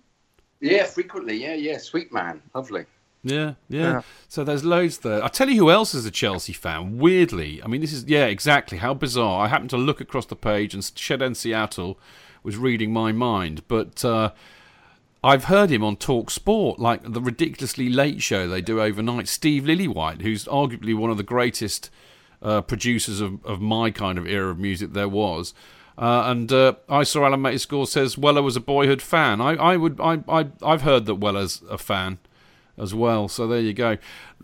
[0.61, 1.37] yeah, frequently.
[1.43, 1.79] Yeah, yeah.
[1.79, 2.85] Sweet man, lovely.
[3.23, 4.03] Yeah, yeah, Yeah.
[4.29, 5.25] So there's loads there.
[5.25, 6.99] I tell you who else is a Chelsea fan.
[6.99, 8.79] Weirdly, I mean, this is yeah, exactly.
[8.79, 9.45] How bizarre!
[9.45, 11.99] I happened to look across the page, and Shed End Seattle
[12.43, 13.63] was reading my mind.
[13.67, 14.33] But uh,
[15.25, 19.27] I've heard him on Talk Sport, like the ridiculously late show they do overnight.
[19.27, 21.89] Steve Lillywhite, who's arguably one of the greatest
[22.43, 25.55] uh, producers of, of my kind of era of music there was.
[25.97, 29.41] Uh, and uh, I saw Alan Matescore says Weller was a boyhood fan.
[29.41, 32.19] I, I would I, I I've heard that Weller's a fan
[32.77, 33.27] as well.
[33.27, 33.97] So there you go.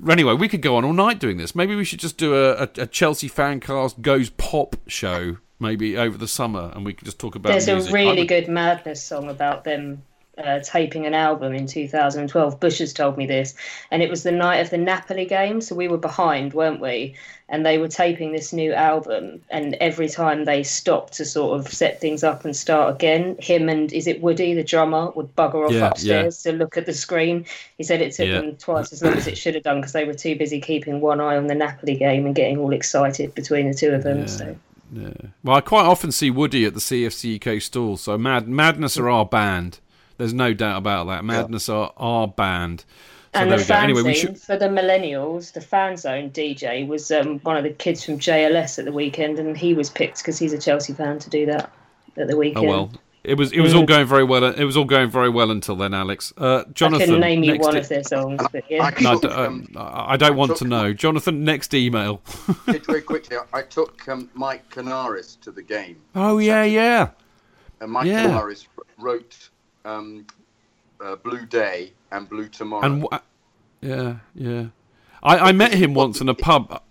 [0.08, 1.54] Anyway, we could go on all night doing this.
[1.54, 6.16] Maybe we should just do a, a, a Chelsea fancast goes pop show maybe over
[6.16, 7.50] the summer, and we could just talk about.
[7.50, 7.66] It.
[7.66, 7.90] There's music.
[7.90, 10.04] a really would- good Madness song about them
[10.44, 12.60] uh, taping an album in 2012.
[12.60, 13.54] Bush has told me this,
[13.90, 17.14] and it was the night of the Napoli game, so we were behind, weren't we?
[17.48, 21.72] And they were taping this new album, and every time they stopped to sort of
[21.72, 25.66] set things up and start again, him and is it Woody, the drummer, would bugger
[25.66, 27.44] off Yeah, upstairs to look at the screen.
[27.76, 28.40] He said it took Yeah.
[28.40, 31.00] them twice as long as it should have done because they were too busy keeping
[31.00, 34.20] one eye on the Napoli game and getting all excited between the two of them.
[34.20, 34.26] Yeah.
[34.26, 34.56] So.
[34.92, 35.08] Yeah.
[35.44, 37.96] Well, I quite often see Woody at the CFC UK stall.
[37.96, 39.78] So Mad Madness are our band.
[40.20, 41.24] There's no doubt about that.
[41.24, 42.80] Madness are our band.
[43.34, 43.74] So and there the we go.
[43.74, 44.38] fan Anyway, zone should.
[44.38, 48.78] for the millennials, the fan zone DJ was um, one of the kids from JLS
[48.78, 51.72] at the weekend, and he was picked because he's a Chelsea fan to do that
[52.16, 52.66] at the weekend.
[52.66, 52.92] Oh weekend.
[52.92, 54.42] well, it was it was all going very well.
[54.44, 56.32] It was all going very well until then, Alex.
[56.36, 58.82] Uh, I Jonathan, can name you one e- of their songs, but yeah.
[58.82, 60.92] I No, I um, I I don't want took to know.
[60.92, 62.22] Jonathan, next email.
[62.66, 65.96] just very quickly, I- I took um, Mike Connaris to the game.
[66.14, 67.10] oh yeah, yeah.
[67.80, 68.26] And Mike Yeah.
[68.26, 68.66] Connaris
[68.98, 69.49] wrote
[69.84, 70.26] um,
[71.00, 72.84] uh, Blue Day and Blue Tomorrow.
[72.84, 73.20] And wha-
[73.80, 74.66] yeah, yeah.
[75.22, 76.82] I, I met him once in a pub.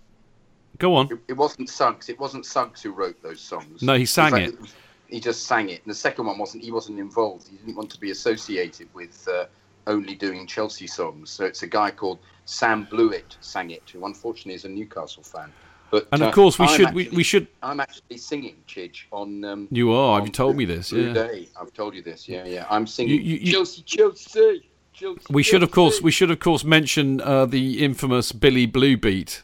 [0.78, 1.08] Go on.
[1.12, 2.08] It, it wasn't Suggs.
[2.08, 3.82] It wasn't Suggs who wrote those songs.
[3.82, 4.74] No, he sang fact, it.
[5.08, 5.82] he just sang it.
[5.84, 6.64] And the second one wasn't.
[6.64, 7.48] He wasn't involved.
[7.48, 9.46] He didn't want to be associated with uh,
[9.86, 11.30] only doing Chelsea songs.
[11.30, 15.52] So it's a guy called Sam Blewett sang it, who unfortunately is a Newcastle fan.
[15.90, 17.46] But And of uh, course, we I'm should we, actually- we should.
[17.62, 19.44] I'm actually singing Chidge on.
[19.44, 20.20] Um, You are.
[20.20, 20.92] on You've told me this.
[20.92, 21.12] Yeah.
[21.12, 21.48] Day.
[21.60, 22.28] I've told you this.
[22.28, 22.66] Yeah, yeah.
[22.70, 25.20] I'm singing You- you- you- Chelsea, Chelsea, Chelsea.
[25.30, 29.42] We should, of course, we should, of course, mention uh, the infamous Billy Bluebeat,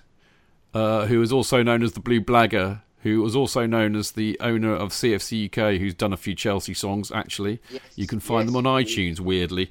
[0.75, 4.37] uh, who is also known as the Blue Blagger, who was also known as the
[4.41, 7.11] owner of CFC UK, who's done a few Chelsea songs.
[7.13, 7.61] Actually,
[7.95, 9.19] you can find them on iTunes.
[9.21, 9.71] Weirdly,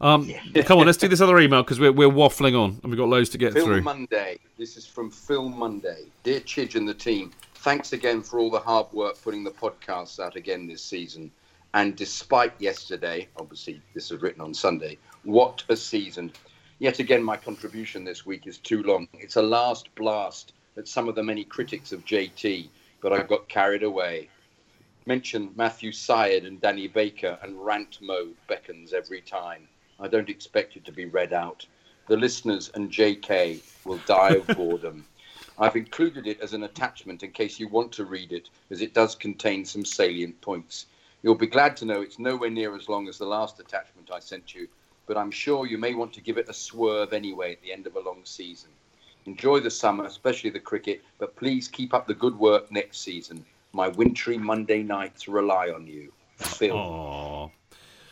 [0.00, 0.30] um,
[0.64, 3.08] come on, let's do this other email because we're we're waffling on and we've got
[3.08, 3.82] loads to get Phil through.
[3.82, 4.38] Monday.
[4.58, 6.04] This is from Phil Monday.
[6.22, 10.20] Dear Chidge and the team, thanks again for all the hard work putting the podcasts
[10.20, 11.30] out again this season.
[11.74, 16.32] And despite yesterday, obviously this was written on Sunday, what a season.
[16.78, 19.08] Yet again, my contribution this week is too long.
[19.14, 22.68] It's a last blast at some of the many critics of JT,
[23.00, 24.28] but I got carried away.
[25.06, 29.68] Mention Matthew Syed and Danny Baker, and rant mode beckons every time.
[29.98, 31.66] I don't expect it to be read out.
[32.08, 35.04] The listeners and JK will die of boredom.
[35.58, 38.94] I've included it as an attachment in case you want to read it, as it
[38.94, 40.86] does contain some salient points.
[41.22, 44.20] You'll be glad to know it's nowhere near as long as the last attachment I
[44.20, 44.68] sent you,
[45.06, 47.86] but I'm sure you may want to give it a swerve anyway at the end
[47.86, 48.70] of a long season.
[49.24, 53.44] Enjoy the summer, especially the cricket, but please keep up the good work next season.
[53.72, 56.12] My wintry Monday nights rely on you.
[56.36, 56.76] Phil.
[56.76, 57.48] Aw.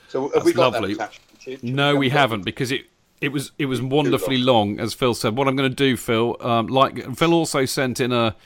[0.09, 0.95] So have That's we got lovely.
[0.95, 1.34] that attachment?
[1.63, 2.87] No, we haven't because it
[3.21, 5.37] it was it was wonderfully long, as Phil said.
[5.37, 8.37] What I'm going to do, Phil, um, like Phil also sent in a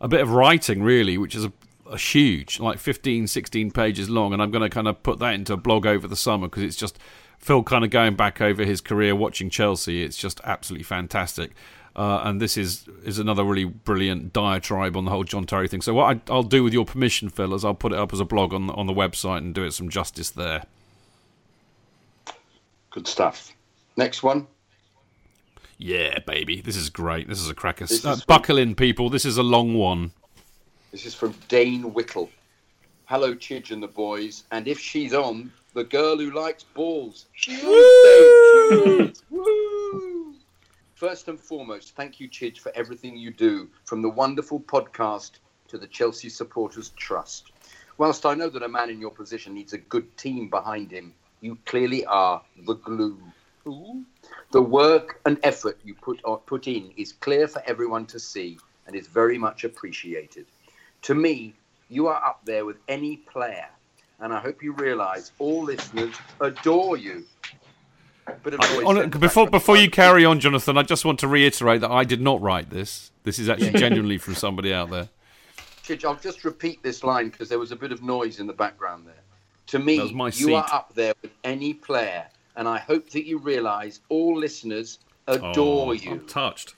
[0.00, 1.52] a bit of writing, really, which is a,
[1.90, 5.34] a huge, like 15, 16 pages long, and I'm going to kind of put that
[5.34, 6.98] into a blog over the summer because it's just
[7.38, 10.02] Phil kind of going back over his career watching Chelsea.
[10.02, 11.52] It's just absolutely fantastic.
[11.96, 15.80] Uh, and this is is another really brilliant diatribe on the whole John Terry thing.
[15.80, 18.20] So what I, I'll do with your permission, Phil, is I'll put it up as
[18.20, 20.64] a blog on on the website and do it some justice there.
[22.90, 23.52] Good stuff.
[23.96, 24.46] Next one.
[25.78, 26.60] Yeah, baby.
[26.60, 27.28] This is great.
[27.28, 27.86] This is a cracker.
[27.86, 29.10] This Uh, from- buckle in, people.
[29.10, 30.12] This is a long one.
[30.90, 32.30] This is from Dane Whittle.
[33.06, 34.44] Hello, Chidge and the boys.
[34.50, 37.26] And if she's on, the girl who likes balls.
[37.32, 38.84] She is, Dave.
[38.84, 39.22] She is.
[39.30, 40.34] Woo!
[40.94, 45.32] First and foremost, thank you, Chidge, for everything you do, from the wonderful podcast
[45.68, 47.52] to the Chelsea Supporters Trust.
[47.98, 51.14] Whilst I know that a man in your position needs a good team behind him,
[51.40, 53.18] you clearly are the glue.
[53.66, 54.04] Ooh.
[54.52, 58.58] The work and effort you put on, put in is clear for everyone to see
[58.86, 60.46] and is very much appreciated.
[61.02, 61.54] To me,
[61.88, 63.68] you are up there with any player,
[64.20, 67.24] and I hope you realise all listeners adore you.
[68.26, 71.90] Of noise On- before before you carry on, Jonathan, I just want to reiterate that
[71.90, 73.10] I did not write this.
[73.24, 75.08] This is actually genuinely from somebody out there.
[76.04, 79.06] I'll just repeat this line because there was a bit of noise in the background
[79.06, 79.22] there.
[79.68, 80.02] To me,
[80.34, 82.26] you are up there with any player,
[82.56, 86.12] and I hope that you realise all listeners adore Oh, you.
[86.12, 86.74] I'm touched.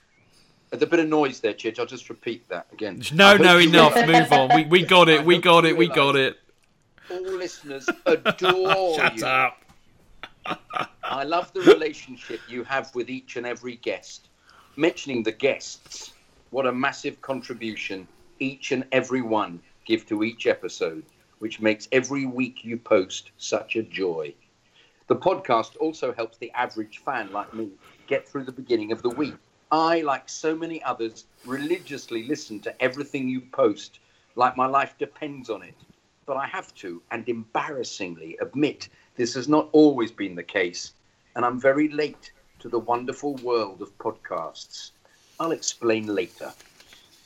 [0.69, 1.79] There's a bit of noise there, Chidge.
[1.79, 3.01] I'll just repeat that again.
[3.13, 3.95] No, no, enough.
[4.07, 4.55] Move on.
[4.55, 5.25] We we got it.
[5.25, 5.75] We got it.
[5.77, 6.37] We got it.
[7.09, 9.25] All listeners adore Shut you.
[9.25, 9.57] up.
[11.03, 14.29] I love the relationship you have with each and every guest.
[14.77, 16.13] Mentioning the guests,
[16.51, 18.07] what a massive contribution
[18.39, 21.03] each and every one give to each episode,
[21.41, 24.31] which makes every week you post such a joy.
[25.07, 27.69] The podcast also helps the average fan like me
[28.05, 29.33] get through the beginning of the week.
[29.71, 33.99] I, like so many others, religiously listen to everything you post,
[34.35, 35.73] like my life depends on it.
[36.27, 40.93] But I have to, and embarrassingly, admit this has not always been the case,
[41.35, 44.91] and I'm very late to the wonderful world of podcasts.
[45.39, 46.53] I'll explain later.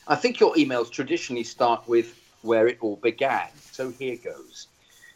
[0.07, 2.15] I think your emails traditionally start with
[2.45, 4.67] where it all began, so here goes.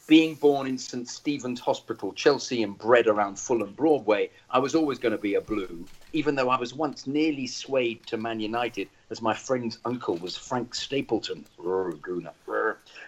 [0.07, 4.97] Being born in St Stephen's Hospital, Chelsea, and bred around Fulham Broadway, I was always
[4.97, 8.89] going to be a blue, even though I was once nearly swayed to Man United
[9.11, 11.45] as my friend's uncle was Frank Stapleton.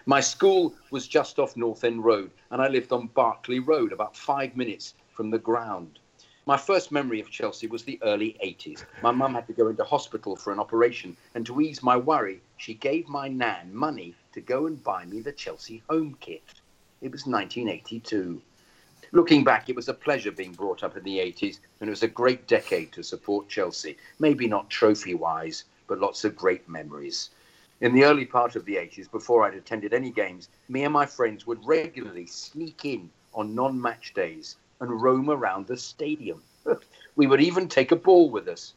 [0.06, 4.16] My school was just off North End Road, and I lived on Berkeley Road, about
[4.16, 5.98] five minutes from the ground.
[6.44, 8.84] My first memory of Chelsea was the early 80s.
[9.00, 12.40] My mum had to go into hospital for an operation, and to ease my worry,
[12.56, 16.42] she gave my nan money to go and buy me the Chelsea home kit.
[17.00, 18.42] It was 1982.
[19.12, 22.02] Looking back, it was a pleasure being brought up in the 80s, and it was
[22.02, 23.96] a great decade to support Chelsea.
[24.18, 27.30] Maybe not trophy wise, but lots of great memories.
[27.80, 31.06] In the early part of the 80s, before I'd attended any games, me and my
[31.06, 36.42] friends would regularly sneak in on non match days and roam around the stadium.
[37.16, 38.74] we would even take a ball with us,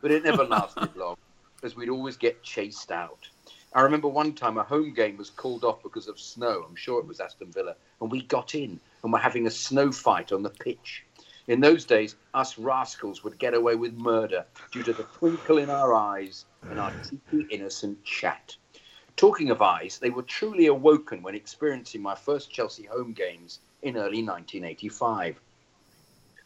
[0.00, 1.16] but it never lasted long,
[1.64, 3.28] as we'd always get chased out.
[3.74, 6.64] I remember one time a home game was called off because of snow.
[6.66, 9.90] I'm sure it was Aston Villa, and we got in and were having a snow
[9.90, 11.04] fight on the pitch.
[11.48, 15.70] In those days, us rascals would get away with murder due to the twinkle in
[15.70, 16.92] our eyes and our
[17.30, 18.56] cheeky, innocent chat.
[19.16, 23.96] Talking of eyes, they were truly awoken when experiencing my first Chelsea home games in
[23.96, 25.40] early 1985.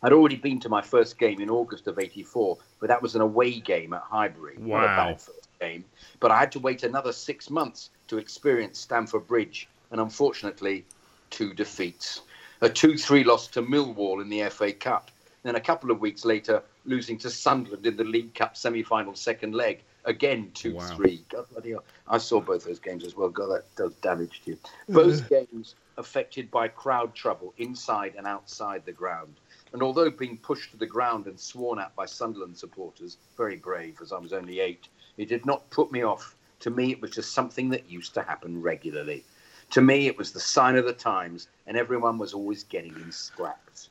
[0.03, 3.21] I'd already been to my first game in August of 84, but that was an
[3.21, 4.57] away game at Highbury.
[4.59, 5.19] Not a Wow.
[5.61, 5.85] game.
[6.19, 10.85] But I had to wait another six months to experience Stamford Bridge, and unfortunately,
[11.31, 12.23] two defeats.
[12.63, 15.11] A 2 3 loss to Millwall in the FA Cup.
[15.45, 19.15] Then a couple of weeks later, losing to Sunderland in the League Cup semi final
[19.15, 19.83] second leg.
[20.05, 21.25] Again, 2 3.
[21.29, 21.85] God bloody hell.
[22.09, 23.29] I saw both those games as well.
[23.29, 24.59] God, that does damage to you.
[24.89, 29.35] Both games affected by crowd trouble inside and outside the ground.
[29.73, 34.01] And although being pushed to the ground and sworn at by Sunderland supporters, very brave
[34.03, 36.37] as I was only eight, it did not put me off.
[36.61, 39.25] To me, it was just something that used to happen regularly.
[39.71, 43.11] To me, it was the sign of the times, and everyone was always getting in
[43.11, 43.89] scraps.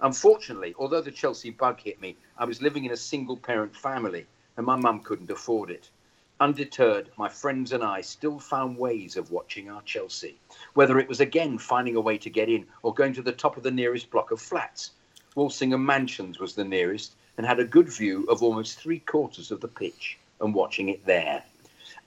[0.00, 4.26] Unfortunately, although the Chelsea bug hit me, I was living in a single parent family,
[4.56, 5.90] and my mum couldn't afford it.
[6.40, 10.38] Undeterred, my friends and I still found ways of watching our Chelsea,
[10.74, 13.56] whether it was again finding a way to get in or going to the top
[13.56, 14.92] of the nearest block of flats.
[15.38, 19.60] Walsingham Mansions was the nearest and had a good view of almost three quarters of
[19.60, 21.44] the pitch and watching it there.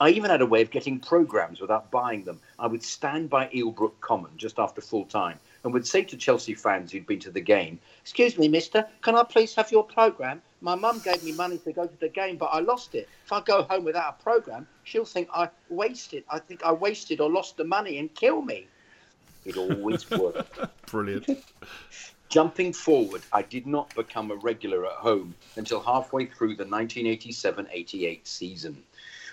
[0.02, 2.42] I even had a way of getting programmes without buying them.
[2.60, 6.54] I would stand by Eelbrook Common just after full time and would say to Chelsea
[6.54, 10.42] fans who'd been to the game, Excuse me, mister, can I please have your programme?
[10.60, 13.08] My mum gave me money to go to the game, but I lost it.
[13.24, 16.26] If I go home without a programme, she'll think I wasted.
[16.30, 18.68] I think I wasted or lost the money and kill me.
[19.46, 20.60] It always worked.
[20.88, 21.30] Brilliant.
[22.32, 27.68] Jumping forward, I did not become a regular at home until halfway through the 1987
[27.70, 28.82] 88 season.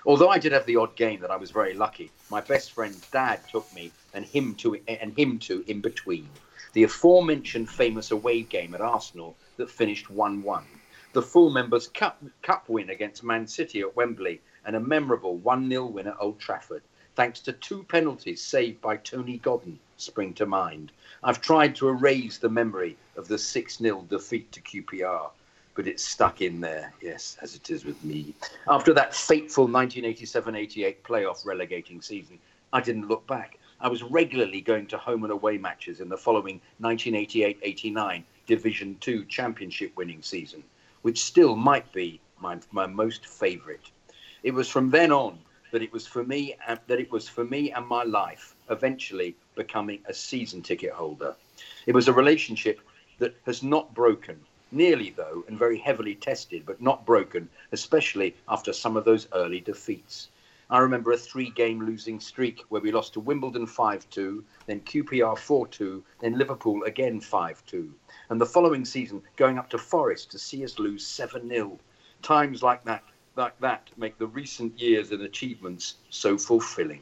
[0.05, 3.07] Although I did have the odd game that I was very lucky, my best friend's
[3.13, 6.29] dad took me and him to and him to in between.
[6.73, 10.65] The aforementioned famous away game at Arsenal that finished 1 1.
[11.13, 15.69] The full members cup, cup win against Man City at Wembley and a memorable 1
[15.71, 16.83] 0 win at Old Trafford,
[17.19, 20.93] thanks to two penalties saved by Tony Godden, spring to mind.
[21.25, 25.29] I've tried to erase the memory of the 6 0 defeat to QPR,
[25.75, 28.35] but it's stuck in there, yes, as it is with me.
[28.69, 32.39] After that fateful 1987 88 playoff relegating season,
[32.73, 33.59] I didn't look back.
[33.81, 38.97] I was regularly going to home and away matches in the following 1988 89 Division
[39.01, 40.63] Two championship winning season,
[41.03, 43.91] which still might be my, my most favourite.
[44.45, 45.41] It was from then on
[45.71, 49.35] that it was for me and that it was for me and my life eventually
[49.55, 51.35] becoming a season ticket holder.
[51.87, 52.81] It was a relationship
[53.19, 54.41] that has not broken,
[54.71, 59.61] nearly though, and very heavily tested, but not broken, especially after some of those early
[59.61, 60.29] defeats.
[60.71, 64.81] I remember a three game losing streak where we lost to Wimbledon 5 2, then
[64.81, 67.95] QPR 4 2, then Liverpool again 5 2.
[68.29, 71.79] And the following season going up to Forest to see us lose 7 0.
[72.21, 73.03] Times like that,
[73.39, 77.01] like that make the recent years and achievements so fulfilling.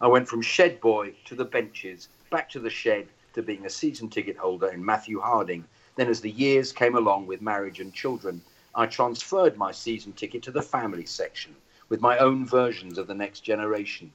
[0.00, 3.70] I went from shed boy to the benches, back to the shed, to being a
[3.70, 5.64] season ticket holder in Matthew Harding.
[5.94, 8.40] Then, as the years came along with marriage and children,
[8.74, 11.54] I transferred my season ticket to the family section
[11.90, 14.10] with my own versions of the next generation.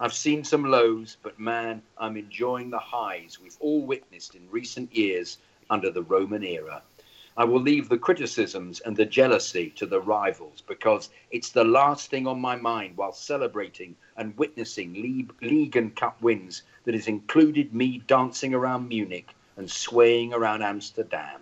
[0.00, 4.94] I've seen some lows, but man, I'm enjoying the highs we've all witnessed in recent
[4.94, 5.38] years
[5.70, 6.82] under the Roman era.
[7.36, 12.08] I will leave the criticisms and the jealousy to the rivals because it's the last
[12.08, 17.74] thing on my mind while celebrating and witnessing league, and cup wins that has included
[17.74, 21.40] me dancing around Munich and swaying around Amsterdam.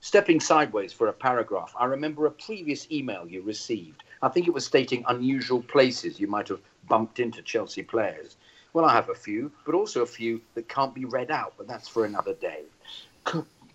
[0.00, 4.02] Stepping sideways for a paragraph, I remember a previous email you received.
[4.22, 8.36] I think it was stating unusual places you might have bumped into Chelsea players.
[8.72, 11.68] Well, I have a few, but also a few that can't be read out, but
[11.68, 12.64] that's for another day.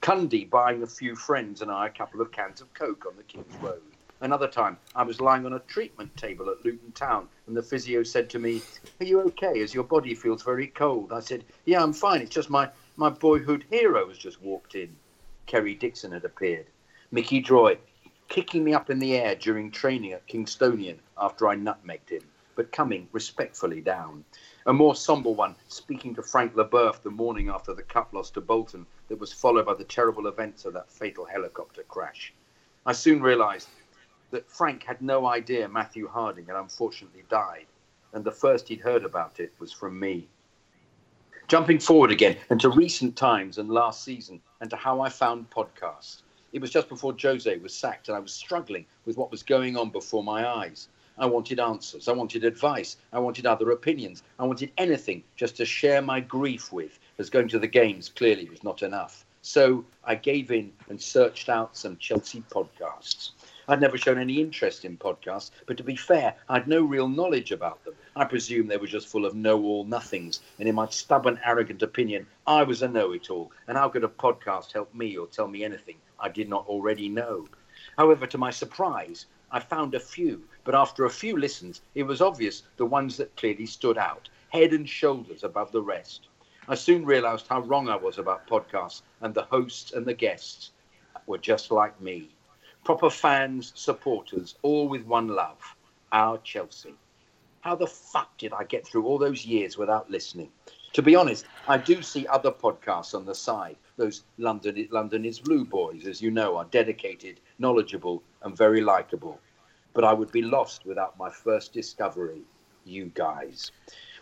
[0.02, 3.24] Cundy buying a few friends and I a couple of cans of Coke on the
[3.24, 3.84] King's Road.
[4.22, 8.02] Another time, I was lying on a treatment table at Luton Town, and the physio
[8.02, 8.64] said to me,
[9.00, 9.62] Are you okay?
[9.62, 11.14] As your body feels very cold.
[11.14, 12.22] I said, Yeah, I'm fine.
[12.22, 12.68] It's just my,
[12.98, 14.96] my boyhood hero has just walked in.
[15.46, 16.66] Kerry Dixon had appeared.
[17.12, 17.78] Mickey Droy
[18.28, 22.24] kicking me up in the air during training at Kingstonian after I nutmegged him,
[22.56, 24.26] but coming respectfully down.
[24.66, 28.42] A more sombre one, speaking to Frank Leboeuf the morning after the cup loss to
[28.42, 32.34] Bolton that was followed by the terrible events of that fatal helicopter crash.
[32.86, 33.68] I soon realised
[34.30, 37.66] that Frank had no idea Matthew Harding had unfortunately died,
[38.14, 40.30] and the first he'd heard about it was from me.
[41.50, 45.50] Jumping forward again and to recent times and last season and to how I found
[45.50, 46.22] podcasts.
[46.54, 49.76] It was just before Jose was sacked and I was struggling with what was going
[49.76, 50.88] on before my eyes.
[51.18, 52.08] I wanted answers.
[52.08, 52.96] I wanted advice.
[53.12, 54.24] I wanted other opinions.
[54.40, 56.98] I wanted anything just to share my grief with,
[57.30, 59.26] going to the games clearly was not enough.
[59.44, 63.32] So I gave in and searched out some Chelsea podcasts.
[63.68, 67.52] I'd never shown any interest in podcasts, but to be fair, I'd no real knowledge
[67.52, 67.96] about them.
[68.16, 71.82] I presume they were just full of know all nothings, and in my stubborn, arrogant
[71.82, 73.52] opinion, I was a know it all.
[73.68, 77.08] And how could a podcast help me or tell me anything I did not already
[77.08, 77.48] know?
[77.98, 82.22] However, to my surprise, I found a few, but after a few listens, it was
[82.22, 86.28] obvious the ones that clearly stood out, head and shoulders above the rest.
[86.72, 90.72] I soon realized how wrong I was about podcasts, and the hosts and the guests
[91.28, 92.30] were just like me
[92.86, 95.60] proper fans, supporters, all with one love
[96.14, 96.96] our Chelsea.
[97.60, 100.50] How the fuck did I get through all those years without listening?
[100.94, 103.76] To be honest, I do see other podcasts on the side.
[103.98, 109.42] Those London, London is Blue Boys, as you know, are dedicated, knowledgeable, and very likable.
[109.94, 112.44] But I would be lost without my first discovery,
[112.86, 113.74] you guys.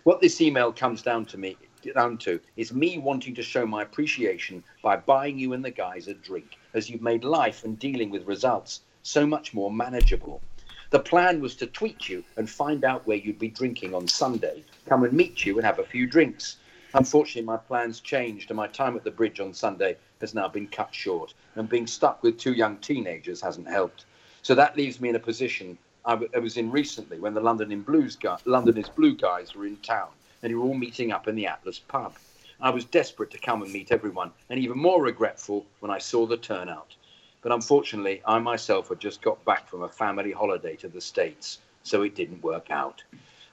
[0.03, 3.81] What this email comes down to me down to is me wanting to show my
[3.84, 8.10] appreciation by buying you and the guys a drink, as you've made life and dealing
[8.10, 10.41] with results so much more manageable.
[10.89, 14.64] The plan was to tweet you and find out where you'd be drinking on Sunday,
[14.88, 16.57] come and meet you and have a few drinks.
[16.93, 20.68] Unfortunately, my plans changed, and my time at the bridge on Sunday has now been
[20.68, 24.06] cut short, and being stuck with two young teenagers hasn't helped.
[24.41, 27.41] So that leaves me in a position I, w- I was in recently when the
[27.41, 30.10] London in Blues guy, London is Blue guys were in town
[30.41, 32.16] and you were all meeting up in the Atlas pub.
[32.61, 36.26] I was desperate to come and meet everyone, and even more regretful when I saw
[36.26, 36.95] the turnout.
[37.41, 41.60] But unfortunately, I myself had just got back from a family holiday to the States,
[41.84, 43.03] so it didn't work out.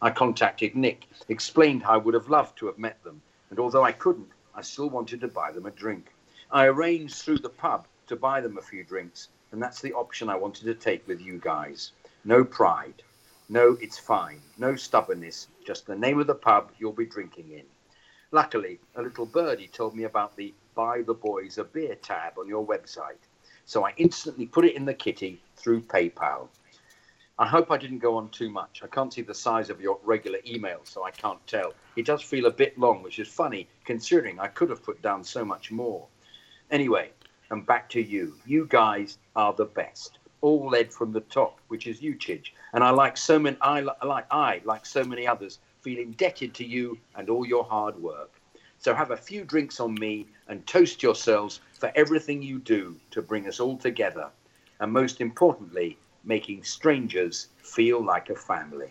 [0.03, 3.85] I contacted Nick, explained how I would have loved to have met them, and although
[3.85, 6.13] I couldn't, I still wanted to buy them a drink.
[6.51, 10.29] I arranged through the pub to buy them a few drinks, and that's the option
[10.29, 11.93] I wanted to take with you guys.
[12.25, 13.03] No pride.
[13.48, 14.43] No, it's fine.
[14.59, 15.47] No stubbornness.
[15.64, 17.62] Just the name of the pub you'll be drinking in.
[18.32, 22.48] Luckily, a little birdie told me about the Buy the Boys a Beer tab on
[22.48, 23.23] your website.
[23.64, 26.48] So I instantly put it in the kitty through PayPal.
[27.39, 28.81] I hope I didn't go on too much.
[28.82, 31.73] I can't see the size of your regular email, so I can't tell.
[31.94, 35.23] It does feel a bit long, which is funny considering I could have put down
[35.23, 36.06] so much more.
[36.70, 37.10] Anyway,
[37.51, 38.35] and back to you.
[38.44, 40.18] You guys are the best.
[40.41, 42.53] All led from the top, which is you, Chidge.
[42.73, 43.57] And I like so many.
[43.61, 45.59] I like I like so many others.
[45.81, 48.31] Feel indebted to you and all your hard work.
[48.79, 53.23] So have a few drinks on me and toast yourselves for everything you do to
[53.23, 54.29] bring us all together.
[54.81, 58.91] And most importantly, making strangers feel like a family.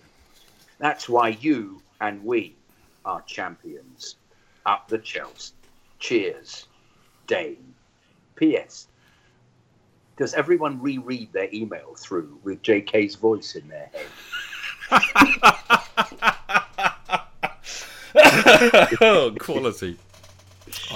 [0.80, 2.56] That's why you and we
[3.06, 4.16] are champions.
[4.66, 5.54] Up the Chelsea.
[6.00, 6.66] Cheers.
[7.28, 7.74] Dane.
[8.36, 8.88] P.S.
[10.18, 14.06] Does everyone reread their email through with JK's voice in their head?
[19.02, 19.98] oh, quality.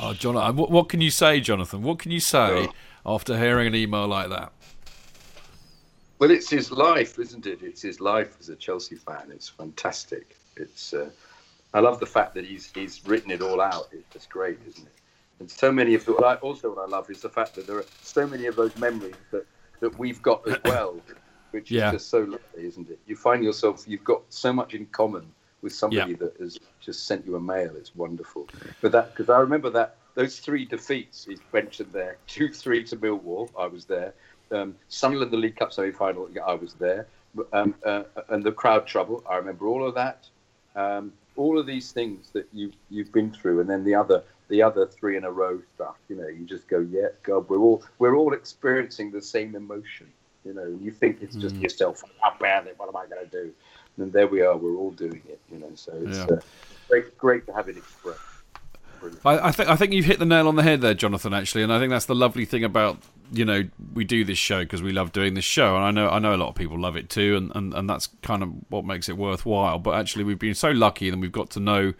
[0.02, 1.84] Oh, John, uh, what, what can you say, Jonathan?
[1.84, 2.68] What can you say
[3.06, 4.52] after hearing an email like that?
[6.20, 7.60] Well, it's his life, isn't it?
[7.62, 9.30] It's his life as a Chelsea fan.
[9.32, 10.36] It's fantastic.
[10.58, 10.94] It's.
[10.94, 11.10] Uh,
[11.74, 13.88] I love the fact that he's he's written it all out.
[13.92, 14.99] It's just great, isn't it?
[15.40, 16.14] And so many of the.
[16.14, 18.56] What I, also, what I love is the fact that there are so many of
[18.56, 19.46] those memories that
[19.80, 21.00] that we've got as well,
[21.52, 21.88] which Yeah.
[21.88, 23.00] is just so lovely, isn't it?
[23.08, 25.26] You find yourself you've got so much in common
[25.62, 26.18] with somebody Yeah.
[26.18, 27.76] that has just sent you a mail.
[27.78, 28.48] It's wonderful.
[28.82, 32.98] But that because I remember that those three defeats he's mentioned there, two three to
[32.98, 34.14] Millwall, I was there.
[34.52, 37.08] Um, Sunderland, the League Cup semi-final, I was there.
[37.54, 40.28] Um, uh, and the crowd trouble, I remember all of that.
[40.76, 44.62] Um, all of these things that you you've been through, and then the other the
[44.62, 45.96] other three in a row stuff.
[46.10, 50.12] You know, you just go, yeah, God, we're all we're all experiencing the same emotion.
[50.46, 51.64] You know, and you think it's just Mm.
[51.64, 52.04] yourself.
[52.22, 52.76] How bad it?
[52.78, 53.54] What am I going to do?
[53.98, 54.56] And there we are.
[54.56, 55.40] We're all doing it.
[55.52, 56.36] You know, so it's Yeah.
[56.36, 56.40] uh,
[56.90, 58.20] great, great to have it expressed.
[59.26, 61.34] I, I think I think you've hit the nail on the head there, Jonathan.
[61.34, 62.98] Actually, and I think that's the lovely thing about
[63.32, 63.64] you know
[63.94, 66.34] we do this show because we love doing this show, and I know I know
[66.36, 69.08] a lot of people love it too, and, and, and that's kind of what makes
[69.08, 69.80] it worthwhile.
[69.80, 71.94] But actually, we've been so lucky, and we've got to know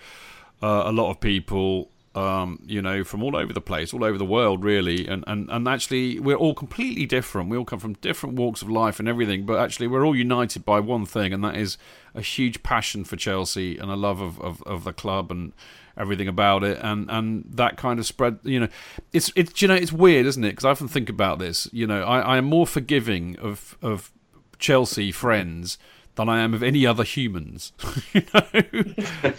[0.62, 1.90] uh, a lot of people.
[2.16, 5.48] Um, you know, from all over the place, all over the world, really, and, and
[5.52, 7.50] and actually, we're all completely different.
[7.50, 10.66] We all come from different walks of life and everything, but actually, we're all united
[10.66, 11.78] by one thing, and that is
[12.16, 15.54] a huge passion for Chelsea and a love of, of, of the club and
[15.96, 18.40] everything about it, and, and that kind of spread.
[18.44, 18.70] You know,
[19.14, 20.50] it's it's you know it's weird, isn't it?
[20.50, 21.70] Because I often think about this.
[21.72, 24.12] You know, I, I am more forgiving of of
[24.58, 25.78] Chelsea friends
[26.16, 27.72] than I am of any other humans.
[28.14, 28.46] you know,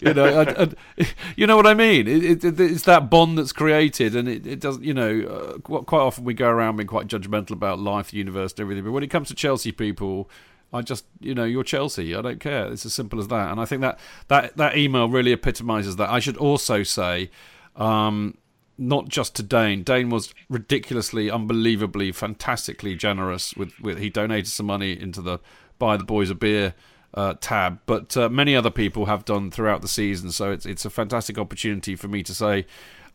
[0.00, 1.06] you know, I, I,
[1.36, 2.08] you know what I mean.
[2.08, 4.82] It, it, it's that bond that's created, and it, it doesn't.
[4.82, 8.52] You know, uh, quite, often we go around being quite judgmental about life, the universe,
[8.52, 8.84] and everything.
[8.84, 10.30] But when it comes to Chelsea people,
[10.72, 12.14] I just, you know, you're Chelsea.
[12.14, 12.72] I don't care.
[12.72, 13.50] It's as simple as that.
[13.50, 13.98] And I think that
[14.28, 16.10] that that email really epitomises that.
[16.10, 17.30] I should also say.
[17.76, 18.36] Um,
[18.80, 19.82] not just to Dane.
[19.82, 25.38] Dane was ridiculously, unbelievably, fantastically generous with, with he donated some money into the
[25.80, 26.74] buy the boys a beer
[27.14, 30.30] uh, tab, but uh, many other people have done throughout the season.
[30.30, 32.66] So it's it's a fantastic opportunity for me to say.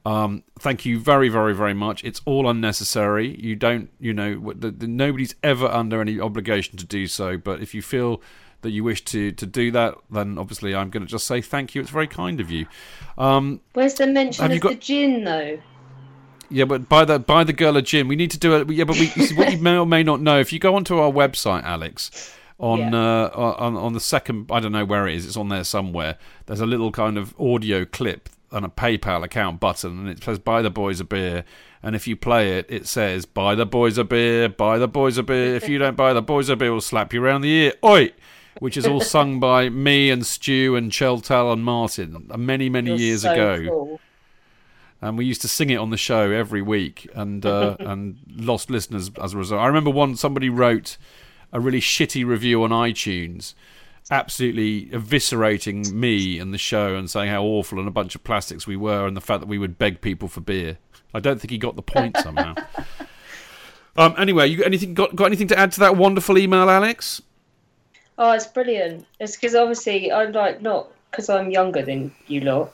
[0.06, 2.04] Um, thank you very, very, very much.
[2.04, 3.40] It's all unnecessary.
[3.40, 7.38] You don't, you know, the, the, nobody's ever under any obligation to do so.
[7.38, 8.22] But if you feel
[8.62, 11.74] that you wish to to do that, then obviously I'm going to just say thank
[11.74, 11.82] you.
[11.82, 12.68] It's very kind of you.
[13.18, 15.60] Um, Where's the mention of got- the gin though?
[16.50, 18.08] yeah, but by the by the girl at gin.
[18.08, 18.70] we need to do it.
[18.70, 21.12] Yeah, but we, what you may or may not know, if you go onto our
[21.12, 25.26] website, Alex, on uh, on on the second, I don't know where it is.
[25.26, 26.18] It's on there somewhere.
[26.46, 30.40] There's a little kind of audio clip and a PayPal account button, and it says
[30.40, 31.44] "Buy the boys a beer."
[31.84, 35.18] And if you play it, it says "Buy the boys a beer, buy the boys
[35.18, 37.52] a beer." If you don't buy the boys a beer, we'll slap you around the
[37.52, 37.74] ear.
[37.84, 38.12] Oi!
[38.60, 42.92] Which is all sung by me and Stu and Cheltal and Martin uh, many many
[42.92, 44.02] You're years so ago cool.
[45.02, 48.70] and we used to sing it on the show every week, and uh, and lost
[48.70, 49.60] listeners as a result.
[49.62, 50.98] I remember one somebody wrote
[51.56, 53.54] a really shitty review on iTunes,
[54.12, 58.68] absolutely eviscerating me and the show, and saying how awful and a bunch of plastics
[58.68, 60.78] we were, and the fact that we would beg people for beer.
[61.14, 62.56] I don't think he got the point somehow.
[63.96, 64.14] um.
[64.18, 67.22] Anyway, you got anything got got anything to add to that wonderful email, Alex?
[68.18, 69.06] Oh, it's brilliant.
[69.22, 72.74] It's because obviously I'm like not because I'm younger than you lot.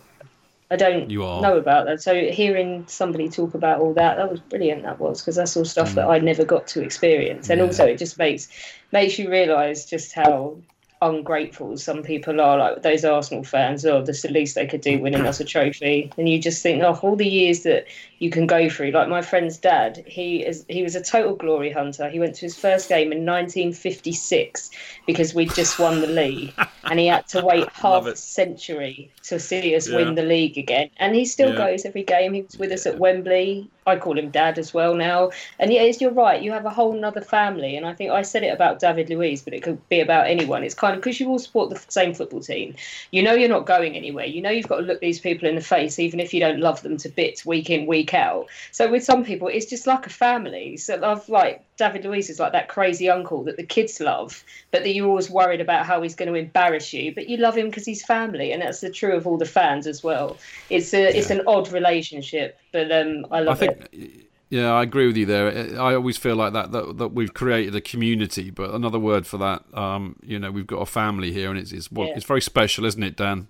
[0.72, 1.10] I don't
[1.41, 2.02] know about that.
[2.02, 4.84] So hearing somebody talk about all that, that was brilliant.
[4.84, 7.64] That was because that's all stuff that I never got to experience, and Mm.
[7.64, 7.68] Yeah.
[7.68, 8.48] also it just makes
[8.91, 10.57] makes you realise just how
[11.02, 12.57] ungrateful some people are.
[12.57, 16.11] Like those Arsenal fans, oh, that's the least they could do, winning us a trophy.
[16.18, 17.85] And you just think, oh, all the years that
[18.22, 18.91] you can go through.
[18.91, 22.07] Like my friend's dad, he is he was a total glory hunter.
[22.07, 24.69] He went to his first game in 1956
[25.07, 26.53] because we'd just won the league,
[26.84, 29.95] and he had to wait half a century to see us Yeah.
[29.98, 30.91] win the league again.
[30.98, 31.57] And he still Yeah.
[31.69, 32.34] goes every game.
[32.34, 33.68] He was with us at Wembley.
[33.88, 35.31] I call him dad as well now.
[35.57, 36.39] And yeah, you're right.
[36.41, 37.76] You have a whole nother family.
[37.76, 40.64] And I think I said it about David Luiz, but it could be about anyone.
[40.64, 42.76] It's kind of because you all support the same football team.
[43.10, 44.26] You know you're not going anywhere.
[44.26, 46.60] You know you've got to look these people in the face, even if you don't
[46.60, 48.47] love them to bits week in, week out.
[48.71, 50.77] So with some people, it's just like a family.
[50.77, 54.83] So I've like David Luiz is like that crazy uncle that the kids love, but
[54.83, 57.13] that you're always worried about how he's going to embarrass you.
[57.13, 59.88] But you love him because he's family, and that's the true of all the fans
[59.88, 60.38] as well.
[60.69, 63.88] It's a it's an odd relationship, but um, I I love think.
[63.91, 64.27] it.
[64.49, 65.79] Yeah, I agree with you there.
[65.79, 69.38] I always feel like that, that that we've created a community, but another word for
[69.38, 72.15] that, um, you know, we've got a family here, and it's it's what Yeah.
[72.17, 73.47] it's very special, isn't it, Dan?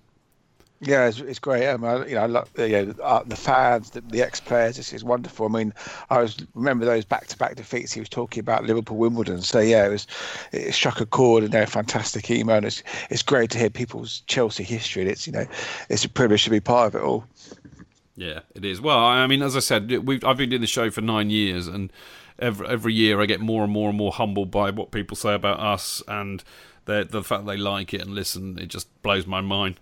[0.84, 1.68] Yeah, it's, it's great.
[1.68, 4.76] Um, you know, I love, you know, uh, the fans, the, the ex-players.
[4.76, 5.46] This is wonderful.
[5.46, 5.72] I mean,
[6.10, 7.92] I was remember those back-to-back defeats.
[7.92, 9.42] He was talking about Liverpool, Wimbledon.
[9.42, 10.08] So yeah, it was
[10.50, 12.56] it struck a chord, and they're fantastic email.
[12.56, 15.02] And it's it's great to hear people's Chelsea history.
[15.02, 15.46] And it's you know,
[15.88, 17.24] it's a privilege to be part of it all.
[18.16, 18.80] Yeah, it is.
[18.80, 21.68] Well, I mean, as I said, we've I've been doing the show for nine years,
[21.68, 21.92] and
[22.40, 25.34] every every year I get more and more and more humbled by what people say
[25.34, 26.42] about us and
[26.86, 28.58] the the fact they like it and listen.
[28.58, 29.78] It just blows my mind.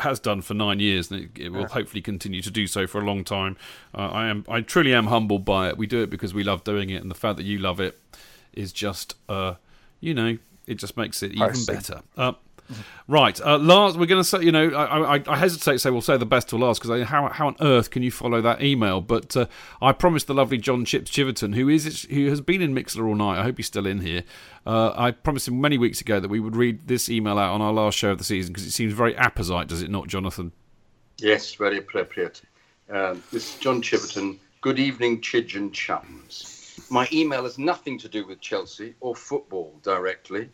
[0.00, 3.00] Has done for nine years, and it, it will hopefully continue to do so for
[3.00, 3.56] a long time.
[3.94, 5.76] Uh, I am, I truly am humbled by it.
[5.76, 8.00] We do it because we love doing it, and the fact that you love it
[8.52, 9.54] is just, uh,
[10.00, 12.00] you know, it just makes it even better.
[12.16, 12.32] Uh,
[13.08, 15.90] Right, uh, last we're going to say, you know, I, I, I hesitate to say
[15.90, 18.62] we'll say the best to last because how, how on earth can you follow that
[18.62, 19.00] email?
[19.00, 19.46] But uh,
[19.82, 23.16] I promised the lovely John Chips Chiverton, who is who has been in Mixlr all
[23.16, 23.40] night.
[23.40, 24.22] I hope he's still in here.
[24.64, 27.60] Uh, I promised him many weeks ago that we would read this email out on
[27.60, 30.52] our last show of the season because it seems very apposite, does it not, Jonathan?
[31.18, 32.42] Yes, very appropriate.
[32.90, 34.38] Um, this is John Chiverton.
[34.60, 36.78] Good evening, Chidge and chums.
[36.90, 40.48] My email has nothing to do with Chelsea or football directly,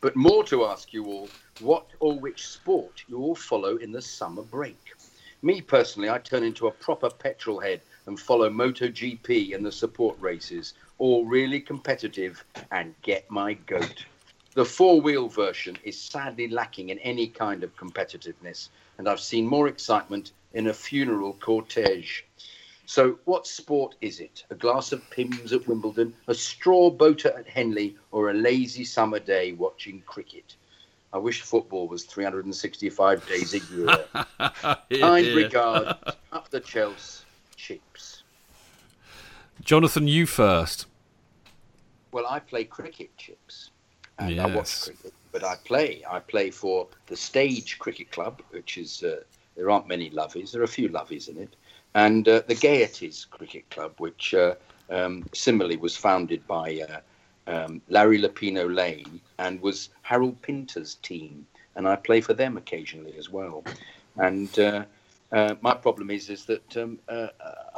[0.00, 1.28] but more to ask you all
[1.60, 4.94] what or which sport you all follow in the summer break.
[5.42, 10.16] Me personally, I turn into a proper petrol head and follow MotoGP and the support
[10.20, 14.04] races, all really competitive, and get my goat.
[14.54, 18.68] The four wheel version is sadly lacking in any kind of competitiveness,
[18.98, 22.22] and I've seen more excitement in a funeral cortege.
[22.86, 24.44] So, what sport is it?
[24.50, 29.18] A glass of Pimm's at Wimbledon, a straw boater at Henley, or a lazy summer
[29.18, 30.54] day watching cricket?
[31.12, 34.06] I wish football was 365 days a year.
[34.92, 35.90] Kind regards,
[36.30, 37.24] up the Chelsea,
[37.56, 38.22] Chips.
[39.62, 40.86] Jonathan, you first.
[42.12, 43.70] Well, I play cricket, Chips.
[44.18, 44.84] And I watch Yes.
[44.84, 45.12] cricket.
[45.32, 46.04] but I play.
[46.08, 49.16] I play for the Stage Cricket Club, which is uh,
[49.56, 50.52] there aren't many lovies.
[50.52, 51.56] There are a few lovies in it,
[51.96, 54.54] and uh, the Gaieties Cricket Club, which uh,
[54.90, 57.00] um, similarly was founded by uh,
[57.50, 63.14] um, Larry Lupino Lane and was Harold Pinter's team, and I play for them occasionally
[63.16, 63.64] as well.
[64.16, 64.84] And uh,
[65.32, 67.28] uh, my problem is is that um, uh,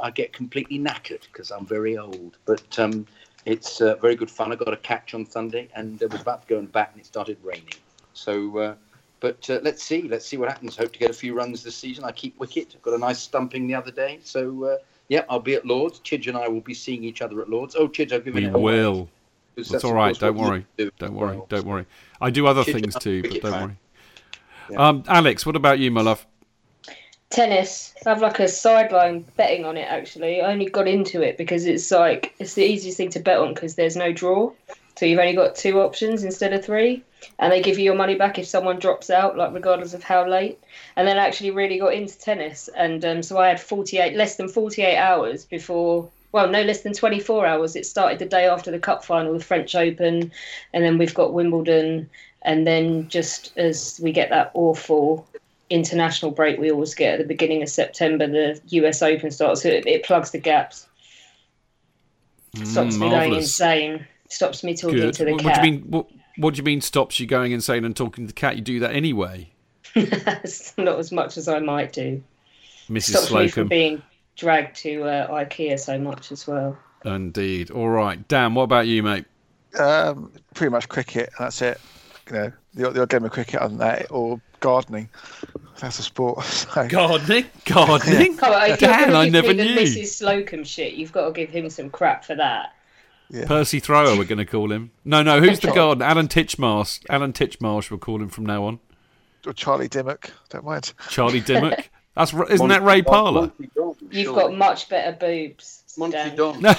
[0.03, 2.39] I get completely knackered because I'm very old.
[2.45, 3.07] But um,
[3.45, 4.51] it's very good fun.
[4.51, 7.01] I got a catch on Sunday and uh, was about to go and bat, and
[7.01, 7.79] it started raining.
[8.15, 8.77] So,
[9.21, 10.77] but uh, let's see, let's see what happens.
[10.77, 12.05] Hope to get a few runs this season.
[12.05, 12.73] I keep wicket.
[12.75, 14.21] I've got a nice stumping the other day.
[14.23, 14.77] So, uh,
[15.09, 16.01] yeah, I'll be at Lords.
[16.01, 17.75] Chidge and I will be seeing each other at Lords.
[17.77, 18.63] Oh, Chidge, I've given We it away.
[18.83, 19.09] will.
[19.55, 20.09] Because That's that's, all of right.
[20.11, 20.67] course, Don't worry.
[20.77, 21.37] do Don't worry.
[21.39, 21.47] well.
[21.49, 21.87] Don't worry.
[22.21, 23.63] I do other Chidge, things too, but don't fan.
[23.63, 23.77] worry.
[24.71, 24.89] Yeah.
[24.89, 26.25] Um, Alex, what about you, my love?
[27.31, 27.93] Tennis.
[28.07, 29.83] I have like a sideline betting on it.
[29.89, 33.39] Actually, I only got into it because it's like it's the easiest thing to bet
[33.39, 34.53] on because there's no draw,
[34.99, 37.05] so you've only got two options instead of three,
[37.39, 40.29] and they give you your money back if someone drops out, like regardless of how
[40.29, 40.59] late.
[40.97, 44.35] And then I actually really got into tennis, and um, so I had 48, less
[44.35, 46.11] than 48 hours before.
[46.33, 47.77] Well, no less than 24 hours.
[47.77, 50.33] It started the day after the cup final, the French Open,
[50.73, 52.11] and then we've got Wimbledon,
[52.43, 55.29] and then just as we get that awful
[55.71, 59.63] international break we always get at the beginning of September, the US Open starts.
[59.63, 60.89] So it, it plugs the gaps.
[62.65, 64.07] Stops Mm, me going insane.
[64.29, 65.15] Stops me talking Good.
[65.15, 65.63] to the What, what cat.
[65.63, 65.83] do you mean?
[65.91, 66.07] What,
[66.37, 66.81] what do you mean?
[66.81, 68.57] Stops you going insane and talking to the cat?
[68.57, 69.51] You do that anyway,
[69.97, 72.23] Not as much as I might do.
[72.91, 73.11] Mrs.
[73.11, 73.69] Stops me from Slocum.
[73.69, 74.03] being
[74.37, 76.77] dragged to uh, IKEA so much as well.
[77.05, 77.71] Indeed.
[77.71, 78.55] All right, Dan.
[78.55, 79.25] What about you, mate?
[79.79, 81.31] Um, pretty much cricket.
[81.39, 81.81] That's it.
[82.29, 85.09] You know, the, the odd game of cricket on that or gardening.
[85.81, 86.45] That's a sport.
[86.45, 87.47] So, Gardening.
[87.65, 88.37] Gardening.
[88.37, 89.77] Come on, Dan, I give never me the knew.
[89.77, 90.07] Mrs.
[90.09, 92.75] Slocum shit, you've got to give him some crap for that.
[93.47, 94.91] Percy Thrower, we're going to call him.
[95.05, 95.41] No, no.
[95.41, 96.07] Who's the gardener?
[96.07, 97.01] Alan Titchmarsh.
[97.11, 97.91] Alan Titchmarsh.
[97.91, 98.79] We'll call him from now on.
[99.47, 100.31] or Charlie Dimmock.
[100.49, 100.93] Don't mind.
[101.11, 101.91] Charlie Dimmock.
[102.17, 103.53] That's r- isn't that Ray Parlour?
[104.11, 105.85] You've got much better boobs.
[105.97, 106.37] Monty Dan.
[106.37, 106.63] Don.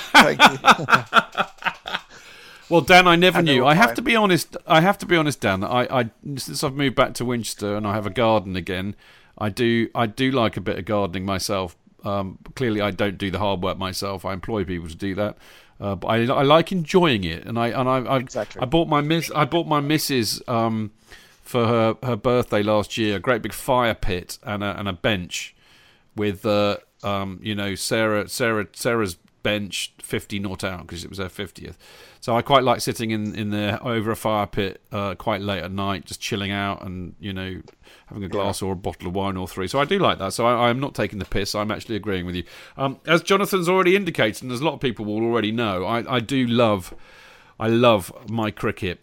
[2.69, 3.65] Well, Dan, I never And they knew.
[3.65, 3.95] I have fine.
[3.95, 4.55] to be honest.
[4.67, 5.63] I have to be honest, Dan.
[5.63, 8.95] I, I since I've moved back to Winchester and I have a garden again,
[9.39, 11.76] I do I do like a bit of gardening myself.
[12.05, 14.23] Um, clearly, I don't do the hard work myself.
[14.23, 15.38] I employ people to do that.
[15.80, 18.61] Uh, but I, I like enjoying it, and I and I I, Exactly.
[18.61, 20.91] I bought my miss I bought my missus um,
[21.41, 24.93] for her, her birthday last year a great big fire pit and a, and a
[24.93, 25.56] bench
[26.15, 31.20] with uh, um, you know Sarah Sarah Sarah's bench 50 not out because it was
[31.20, 31.76] her 50th.
[32.20, 35.64] So I quite like sitting in in there over a fire pit uh, quite late
[35.64, 37.61] at night, just chilling out and you know
[38.07, 39.68] having a glass or a bottle of wine or three.
[39.68, 40.34] So I do like that.
[40.34, 41.56] So I, I'm not taking the piss.
[41.56, 42.44] I'm actually agreeing with you.
[42.78, 46.16] Um, as Jonathan's already indicated, and as a lot of people will already know, I,
[46.16, 46.94] I do love
[47.60, 48.99] I love my cricket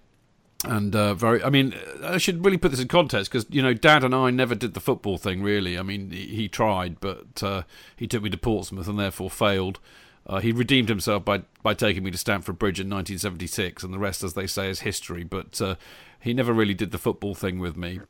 [0.65, 1.43] and uh, very.
[1.43, 4.31] I mean, I should really put this in context because you know, Dad and I
[4.31, 5.43] never did the football thing.
[5.43, 7.63] Really, I mean, he, he tried, but uh,
[7.97, 9.79] he took me to Portsmouth and therefore failed.
[10.29, 13.99] Uh, he redeemed himself by by taking me to Stamford Bridge in 1976, and the
[13.99, 15.25] rest, as they say, is history.
[15.25, 15.77] But uh,
[16.21, 18.01] he never really did the football thing with me.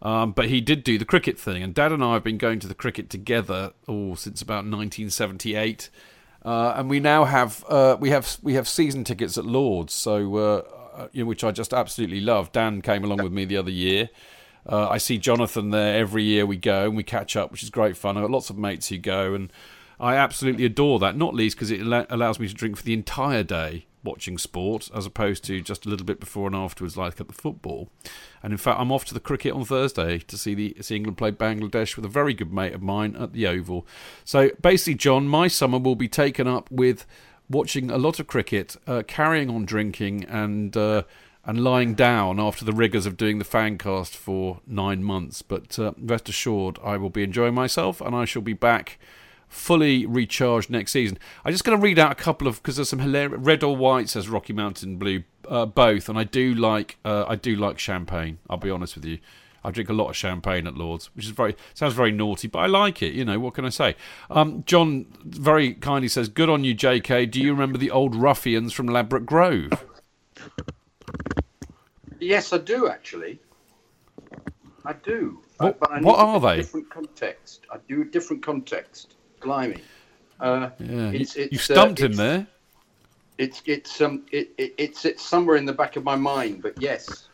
[0.00, 2.60] Um, but he did do the cricket thing, and Dad and I have been going
[2.60, 5.90] to the cricket together oh since about 1978.
[6.44, 10.36] Uh, and we now have uh, we have we have season tickets at Lords, so
[10.36, 10.62] uh,
[10.94, 12.52] uh, you know, which I just absolutely love.
[12.52, 14.08] Dan came along with me the other year.
[14.70, 17.96] I see Jonathan there every year we go and we catch up, which is great
[17.96, 18.18] fun.
[18.18, 19.50] I've got lots of mates who go, and
[20.00, 21.16] I absolutely adore that.
[21.16, 24.88] Not least because it al- allows me to drink for the entire day watching sport,
[24.94, 27.90] as opposed to just a little bit before and afterwards, like at the football.
[28.42, 31.18] And in fact, I'm off to the cricket on Thursday to see the see England
[31.18, 33.86] play Bangladesh with a very good mate of mine at the Oval.
[34.24, 37.04] So basically, John, my summer will be taken up with
[37.50, 41.02] watching a lot of cricket, uh, carrying on drinking, and uh,
[41.44, 45.42] and lying down after the rigours of doing the fancast for nine months.
[45.42, 48.98] But uh, rest assured, I will be enjoying myself, and I shall be back
[49.48, 51.18] fully recharged next season.
[51.44, 53.76] I'm just going to read out a couple of because there's some hilarious red or
[53.76, 57.78] white says Rocky Mountain Blue, uh, both, and I do like uh, I do like
[57.78, 58.38] champagne.
[58.48, 59.18] I'll be honest with you.
[59.64, 62.60] I drink a lot of champagne at Lords, which is very sounds very naughty, but
[62.60, 63.12] I like it.
[63.12, 63.96] You know what can I say?
[64.30, 67.26] Um, John very kindly says, "Good on you, J.K.
[67.26, 69.70] Do you remember the old ruffians from Ladbroke Grove?"
[72.20, 73.40] Yes, I do actually.
[74.84, 75.40] I do.
[75.58, 76.56] What- I, but I what are they?
[76.56, 77.66] Different context.
[77.72, 79.16] I do a different context.
[79.40, 79.82] Blimey.
[80.40, 82.46] Uh, Yeah, it's, you, it's, you uh, stumped him there.
[83.38, 86.80] It's it's um it, it it's it's somewhere in the back of my mind, but
[86.80, 87.28] yes,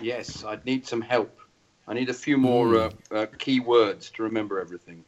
[0.00, 1.40] yes, I'd need some help.
[1.88, 2.96] I need a few more Hmm.
[3.10, 5.04] uh, uh, key words to remember everything.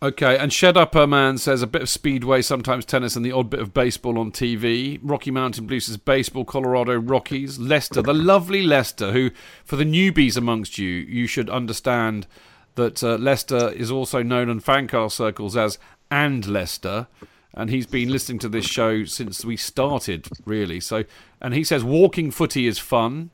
[0.00, 3.48] Okay, and Shed Upper Man says a bit of speedway, sometimes tennis, and the odd
[3.48, 4.98] bit of baseball on TV.
[5.00, 9.30] Rocky Mountain Blues says baseball, Colorado Rockies, Leicester, the lovely Leicester, who,
[9.64, 12.26] for the newbies amongst you, you should understand
[12.74, 15.78] that uh, Leicester is also known in fancast circles as
[16.10, 17.06] and Leicester,
[17.54, 20.80] and he's been listening to this show since we started, really.
[20.80, 21.04] So,
[21.40, 23.30] and he says walking footy is fun.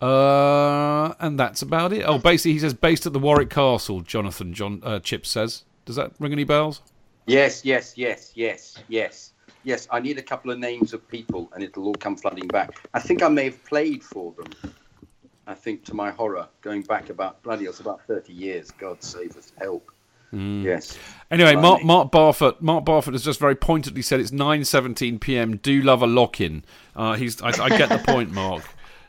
[0.00, 2.02] Uh, and that's about it.
[2.02, 4.00] Oh, basically, he says based at the Warwick Castle.
[4.00, 5.64] Jonathan John uh, Chip says.
[5.86, 6.82] Does that ring any bells?
[7.26, 9.32] Yes, yes, yes, yes, yes,
[9.64, 9.88] yes.
[9.90, 12.88] I need a couple of names of people, and it'll all come flooding back.
[12.94, 14.72] I think I may have played for them.
[15.48, 18.70] I think, to my horror, going back about bloody, it's about thirty years.
[18.70, 19.90] God save us, help.
[20.30, 20.98] Yes.
[21.30, 21.56] Anyway.
[21.56, 22.60] Mark, Mark Barfoot.
[22.60, 25.56] Mark Barfoot has just very pointedly said it's nine seventeen p.m.
[25.56, 26.64] Do love a lock in.
[26.94, 27.40] Uh, he's.
[27.40, 28.62] I, I get the point, Mark.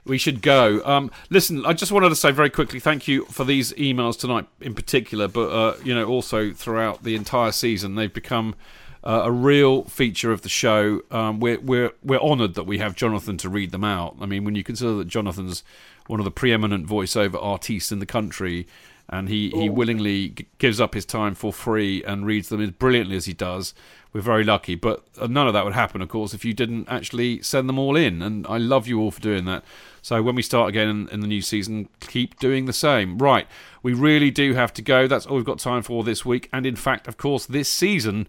[0.05, 0.81] We should go.
[0.85, 4.47] Um, listen, I just wanted to say very quickly thank you for these emails tonight
[4.61, 8.55] in particular, but uh, you know also throughout the entire season they've become
[9.03, 11.01] uh, a real feature of the show.
[11.11, 14.15] Um, we're we're we're honoured that we have Jonathan to read them out.
[14.19, 15.63] I mean, when you consider that Jonathan's
[16.07, 18.67] one of the preeminent voiceover artists in the country,
[19.07, 22.71] and he, he willingly g- gives up his time for free and reads them as
[22.71, 23.73] brilliantly as he does.
[24.11, 26.89] We're very lucky, but uh, none of that would happen, of course, if you didn't
[26.89, 28.23] actually send them all in.
[28.23, 29.63] And I love you all for doing that.
[30.01, 33.19] So when we start again in, in the new season, keep doing the same.
[33.19, 33.47] Right,
[33.83, 35.07] we really do have to go.
[35.07, 36.49] That's all we've got time for this week.
[36.51, 38.27] And in fact, of course, this season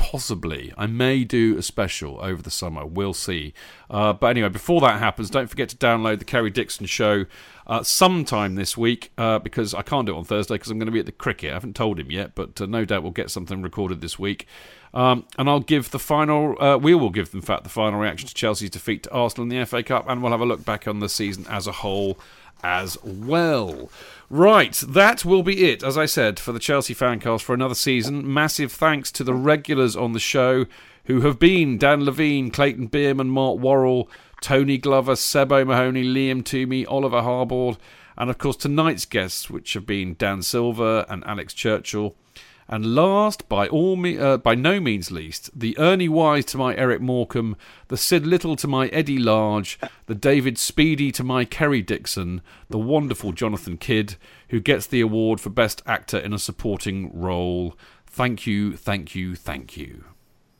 [0.00, 2.86] possibly I may do a special over the summer.
[2.86, 3.52] We'll see.
[3.90, 7.26] Uh, but anyway, before that happens, don't forget to download the Kerry Dixon Show
[7.66, 10.86] uh, sometime this week uh, because I can't do it on Thursday because I'm going
[10.86, 11.50] to be at the cricket.
[11.50, 14.46] I haven't told him yet, but uh, no doubt we'll get something recorded this week.
[14.94, 16.60] Um, and I'll give the final.
[16.60, 19.48] Uh, we will give, in fact, the final reaction to Chelsea's defeat to Arsenal in
[19.50, 22.18] the FA Cup, and we'll have a look back on the season as a whole
[22.62, 23.90] as well.
[24.32, 28.32] Right, that will be it, as I said, for the Chelsea Fancast for another season.
[28.32, 30.66] Massive thanks to the regulars on the show
[31.06, 34.08] who have been Dan Levine, Clayton Beerman, Mark Worrall,
[34.40, 37.76] Tony Glover, Sebo Mahoney, Liam Toomey, Oliver Harbord,
[38.16, 42.14] and of course tonight's guests, which have been Dan Silver and Alex Churchill.
[42.72, 46.72] And last, by all me- uh, by no means least, the Ernie Wise to my
[46.76, 47.56] Eric Morecambe,
[47.88, 49.76] the Sid Little to my Eddie Large,
[50.06, 54.14] the David Speedie to my Kerry Dixon, the wonderful Jonathan Kidd,
[54.50, 57.76] who gets the award for Best Actor in a Supporting Role.
[58.06, 60.04] Thank you, thank you, thank you.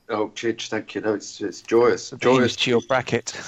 [0.09, 1.03] Oh, Chidge, thank you.
[1.03, 2.11] No, it's it's joyous.
[2.11, 2.57] Names Joyous.
[2.57, 3.31] to your bracket.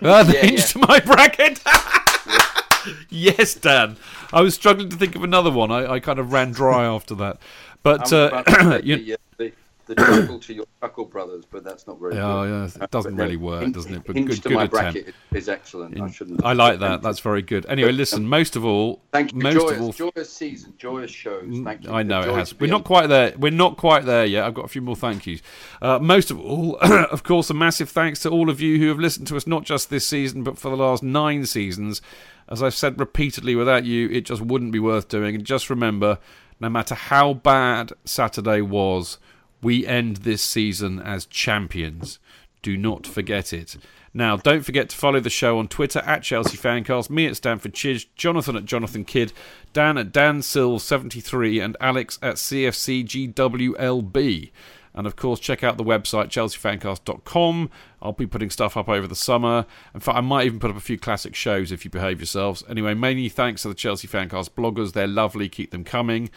[0.00, 0.64] The Yeah, hinge yeah.
[0.66, 1.60] to my bracket.
[3.10, 3.96] yes, Dan.
[4.32, 5.70] I was struggling to think of another one.
[5.70, 7.38] I, I kind of ran dry after that.
[7.84, 9.52] But uh, about to say you, the, uh, the,
[9.86, 12.72] the chuckle to your chuckle brothers, but that's not very Yeah, good.
[12.78, 14.02] yeah, it doesn't uh, really work, doesn't it?
[14.06, 14.72] But good- to good my attempt.
[14.94, 16.00] bracket is excellent.
[16.00, 16.42] I shouldn't.
[16.42, 17.02] I like that.
[17.02, 17.66] That's very good.
[17.66, 18.26] Anyway, listen.
[18.26, 19.40] Most of all, Thank you.
[19.40, 21.60] most joyous, of all, joyous season, joyous shows.
[21.62, 21.92] Thank you.
[21.92, 22.58] I know it has.
[22.58, 23.34] We're not quite there.
[23.38, 24.44] We're not quite there yet.
[24.44, 25.42] I've got a few more thank yous.
[25.82, 28.98] Uh, most of all, of course, a massive thanks to all of you who have
[28.98, 32.00] listened to us not just this season, but for the last nine seasons.
[32.46, 35.34] As I've said repeatedly, without you, it just wouldn't be worth doing.
[35.34, 36.18] And just remember,
[36.64, 39.18] no matter how bad Saturday was,
[39.60, 42.18] we end this season as champions.
[42.62, 43.76] Do not forget it.
[44.14, 47.74] Now, don't forget to follow the show on Twitter at Chelsea Fancast, me at Stamford
[47.74, 49.34] Chidge, Jonathan at Jonathan Kidd,
[49.74, 54.50] Dan at Dan Sill73, and Alex at CFCGWLB.
[54.94, 57.70] And of course, check out the website chelseafancast.com.
[58.00, 59.66] I'll be putting stuff up over the summer.
[59.94, 62.62] In fact, I might even put up a few classic shows if you behave yourselves.
[62.68, 64.92] Anyway, many thanks to the Chelsea Fancast bloggers.
[64.92, 65.48] They're lovely.
[65.48, 66.30] Keep them coming.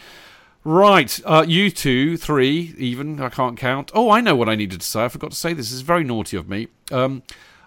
[0.64, 3.92] Right, uh, you two, three, even, I can't count.
[3.94, 5.04] Oh, I know what I needed to say.
[5.04, 5.66] I forgot to say this.
[5.70, 6.66] This is very naughty of me.
[6.90, 7.22] Um,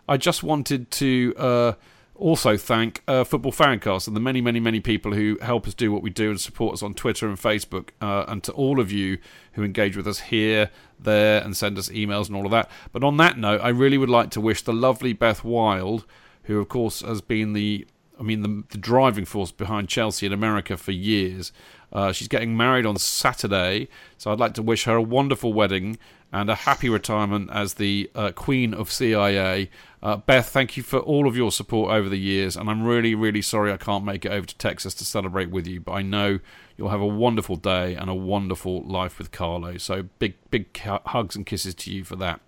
[0.10, 1.74] I just wanted to uh,
[2.22, 5.92] also thank uh, Football Fancast and the many, many, many people who help us do
[5.92, 8.92] what we do and support us on Twitter and Facebook, uh, and to all of
[8.92, 9.18] you
[9.54, 10.70] who engage with us here,
[11.00, 12.70] there, and send us emails and all of that.
[12.92, 16.06] But on that note, I really would like to wish the lovely Beth Wild,
[16.44, 17.88] who, of course, has been the
[18.20, 21.52] I mean, the, the driving force behind Chelsea in America for years.
[21.92, 23.88] Uh, she's getting married on Saturday,
[24.20, 25.98] so I'd like to wish her a wonderful wedding
[26.32, 29.72] and a happy retirement as the uh, Queen of CIA.
[30.04, 33.14] Uh, Beth, thank you for all of your support over the years, and I'm really,
[33.14, 36.02] really sorry I can't make it over to Texas to celebrate with you, but I
[36.02, 36.40] know
[36.76, 39.78] you'll have a wonderful day and a wonderful life with Carlo.
[39.78, 42.42] So big, big hugs and kisses to you for that.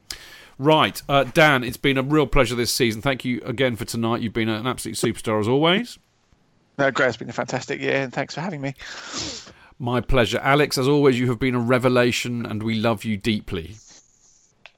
[0.57, 3.03] Right, uh, Dan, it's been a real pleasure this season.
[3.03, 4.21] Thank you again for tonight.
[4.21, 5.99] You've been an absolute superstar as always.
[6.79, 8.73] No, Greg, it's been a fantastic year, and thanks for having me.
[9.77, 10.39] My pleasure.
[10.39, 13.75] Alex, as always, you have been a revelation and we love you deeply.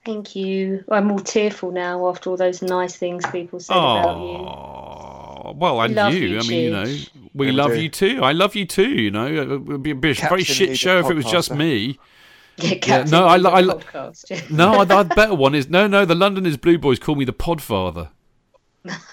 [0.05, 0.83] Thank you.
[0.89, 4.37] I'm all tearful now after all those nice things people said about you.
[4.47, 6.27] Oh, well, and Love you.
[6.27, 6.95] you, I mean, you know,
[7.33, 7.81] we Yeah, love do.
[7.81, 8.19] you too.
[8.23, 8.87] I love you too.
[8.89, 11.97] You know, it would be a very shit Leader show if it was just me.
[12.57, 14.29] Yeah, Yeah, no, I, Leader I, li- podcast.
[14.29, 14.41] yeah.
[14.49, 16.05] no, I, the better one is no, no.
[16.05, 18.07] The London is Blue Boys call me the Podfather.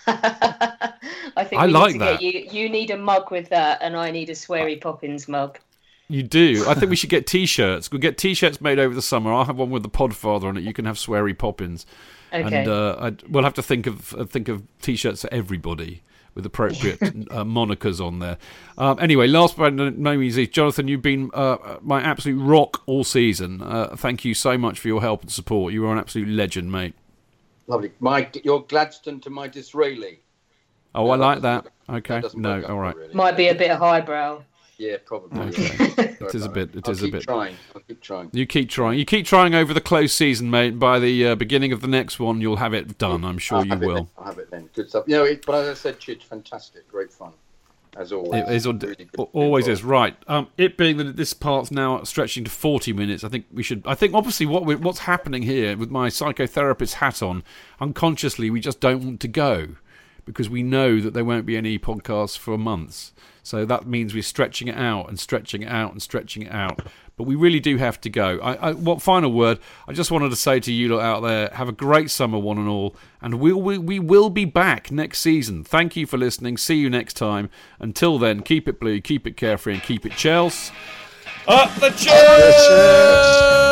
[0.07, 2.23] I think I like that.
[2.23, 2.47] you.
[2.51, 5.59] You need a mug with that, and I need a sweary Poppins mug.
[6.13, 6.67] You do.
[6.69, 7.91] I think we should get T-shirts.
[7.91, 9.33] We'll get T-shirts made over the summer.
[9.33, 10.61] I'll have one with the Podfather on it.
[10.61, 11.87] You can have Sweary Poppins.
[12.35, 12.61] Okay.
[12.61, 16.03] And uh, I'd, we'll have to think of uh, think of T-shirts for everybody
[16.35, 18.37] with appropriate uh, monikers on there.
[18.77, 23.05] Um, anyway, last but no means least, Jonathan, you've been uh, my absolute rock all
[23.05, 23.63] season.
[23.63, 25.73] Uh, thank you so much for your help and support.
[25.73, 26.95] You are an absolute legend, mate.
[27.67, 27.93] Lovely.
[28.01, 30.21] My, your Gladstone to my Disraeli.
[30.95, 31.69] Oh, No, I like that.
[31.89, 32.95] Okay, That no, all right.
[32.95, 33.15] really.
[33.15, 34.45] Might be a bit of highbrow.
[34.83, 35.41] Yeah, probably.
[35.49, 35.63] Okay.
[35.63, 36.03] yeah.
[36.27, 37.55] It Sorry a bit- it I'll is a keep bit- trying.
[37.77, 38.31] I'll keep trying.
[38.33, 38.99] You keep trying.
[38.99, 40.77] You keep trying over the close season, mate.
[40.81, 43.25] By the uh, beginning of the next one, you'll have it done.
[43.25, 43.95] I'm sure I'll you will.
[43.95, 44.09] then.
[44.19, 44.69] I'll have it then.
[44.75, 45.05] Good stuff.
[45.07, 47.33] You know, it, but as I said, Chidge, fantastic, great fun,
[47.97, 48.43] as always.
[48.43, 50.17] It is, Really good to be always is right.
[50.27, 53.83] Um, it being that this part's now stretching to forty minutes, I think we should.
[53.87, 57.45] I think obviously what we what's happening here with my psychotherapist hat on,
[57.81, 59.77] unconsciously we just don't want to go
[60.25, 63.13] because we know that there won't be any podcasts for months.
[63.43, 66.87] So that means we're stretching it out and stretching it out and stretching it out.
[67.17, 68.39] But we really do have to go.
[68.41, 69.59] I, I, what final word?
[69.87, 72.59] I just wanted to say to you lot out there: have a great summer, one
[72.59, 75.65] and all, and we'll, we we will be back next season.
[75.65, 76.57] Thank you for listening.
[76.57, 77.51] See you next time.
[77.79, 80.71] Until then, keep it blue, keep it carefree, and keep it Chels.
[81.47, 83.72] Up the Chels!